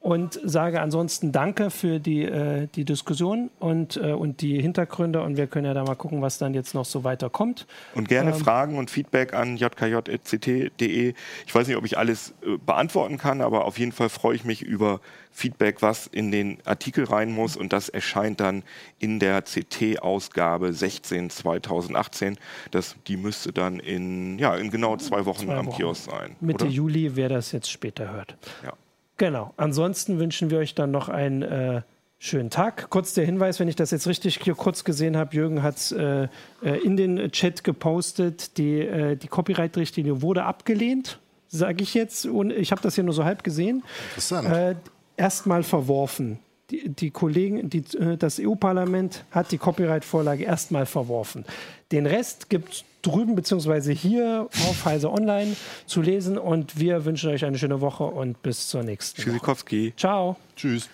und 0.00 0.40
sage 0.44 0.80
ansonsten 0.80 1.32
Danke 1.32 1.70
für 1.70 1.98
die, 1.98 2.22
äh, 2.22 2.68
die 2.74 2.84
Diskussion 2.84 3.50
und, 3.58 3.96
äh, 3.96 4.12
und 4.12 4.40
die 4.42 4.60
Hintergründe 4.60 5.22
und 5.22 5.36
wir 5.36 5.48
können 5.48 5.66
ja 5.66 5.74
da 5.74 5.82
mal 5.82 5.96
gucken, 5.96 6.22
was 6.22 6.38
dann 6.38 6.54
jetzt 6.54 6.74
noch 6.74 6.84
so 6.84 7.02
weiterkommt. 7.02 7.66
Und 7.94 8.08
gerne 8.08 8.30
Ähm, 8.30 8.36
Fragen 8.36 8.78
und 8.78 8.90
Feedback 8.90 9.34
an 9.34 9.56
jkj.ct.de. 9.56 11.14
Ich 11.46 11.54
weiß 11.54 11.66
nicht, 11.66 11.76
ob 11.76 11.84
ich 11.84 11.98
alles 11.98 12.34
äh, 12.42 12.56
beantworten 12.64 13.18
kann, 13.18 13.40
aber 13.40 13.64
auf 13.64 13.78
jeden 13.78 13.92
Fall 13.92 14.08
freue 14.08 14.36
ich 14.36 14.44
mich 14.44 14.62
über 14.62 15.00
Feedback, 15.32 15.82
was 15.82 16.06
in 16.06 16.30
den 16.30 16.58
Artikel 16.64 17.04
rein 17.04 17.32
muss. 17.32 17.56
Und 17.56 17.72
das 17.72 17.88
erscheint 17.88 18.40
dann 18.40 18.62
in 18.98 19.18
der 19.18 19.42
CT-Ausgabe 19.42 20.72
16 20.72 21.30
2018. 21.30 22.38
Das, 22.70 22.96
die 23.06 23.16
müsste 23.16 23.52
dann 23.52 23.80
in, 23.80 24.38
ja, 24.38 24.54
in 24.56 24.70
genau 24.70 24.96
zwei 24.96 25.26
Wochen 25.26 25.46
Zwei 25.46 25.56
am 25.56 25.66
Wochen. 25.66 25.76
Kiosk 25.76 26.10
sein. 26.10 26.36
Mitte 26.40 26.64
oder? 26.64 26.72
Juli, 26.72 27.16
wer 27.16 27.28
das 27.28 27.52
jetzt 27.52 27.70
später 27.70 28.10
hört. 28.12 28.36
Ja. 28.64 28.72
Genau. 29.18 29.52
Ansonsten 29.56 30.18
wünschen 30.18 30.50
wir 30.50 30.58
euch 30.58 30.74
dann 30.74 30.90
noch 30.90 31.08
einen 31.08 31.42
äh, 31.42 31.82
schönen 32.18 32.50
Tag. 32.50 32.88
Kurz 32.88 33.14
der 33.14 33.24
Hinweis, 33.24 33.60
wenn 33.60 33.68
ich 33.68 33.76
das 33.76 33.90
jetzt 33.90 34.06
richtig 34.06 34.40
hier 34.42 34.54
kurz 34.54 34.84
gesehen 34.84 35.16
habe, 35.16 35.34
Jürgen 35.34 35.62
hat 35.62 35.76
es 35.76 35.92
äh, 35.92 36.28
äh, 36.62 36.78
in 36.82 36.96
den 36.96 37.30
Chat 37.32 37.64
gepostet, 37.64 38.56
die, 38.58 38.80
äh, 38.80 39.16
die 39.16 39.28
Copyright-Richtlinie 39.28 40.22
wurde 40.22 40.44
abgelehnt, 40.44 41.18
sage 41.48 41.82
ich 41.82 41.94
jetzt. 41.94 42.26
Und 42.26 42.52
ich 42.52 42.70
habe 42.70 42.80
das 42.80 42.94
hier 42.94 43.04
nur 43.04 43.14
so 43.14 43.24
halb 43.24 43.44
gesehen. 43.44 43.82
Interessant. 44.10 44.48
Äh, 44.48 44.74
Erstmal 45.16 45.64
verworfen. 45.64 46.38
Die, 46.70 46.88
die 46.90 47.10
Kollegen, 47.10 47.70
die, 47.70 47.84
äh, 47.98 48.16
das 48.16 48.38
EU-Parlament 48.38 49.24
hat 49.30 49.52
die 49.52 49.58
Copyright-Vorlage 49.58 50.44
erstmal 50.44 50.84
verworfen. 50.86 51.44
Den 51.92 52.06
Rest 52.06 52.50
gibt 52.50 52.72
es 52.72 52.84
drüben 53.02 53.34
beziehungsweise 53.34 53.92
hier 53.92 54.48
auf 54.68 54.84
Heise 54.84 55.10
Online 55.10 55.56
zu 55.86 56.02
lesen 56.02 56.36
und 56.36 56.78
wir 56.78 57.04
wünschen 57.04 57.30
euch 57.30 57.44
eine 57.44 57.58
schöne 57.58 57.80
Woche 57.80 58.04
und 58.04 58.42
bis 58.42 58.68
zur 58.68 58.82
nächsten 58.82 59.18
Woche. 59.18 59.30
Tschüssikowski. 59.30 59.94
Ciao. 59.96 60.36
Tschüss. 60.56 60.88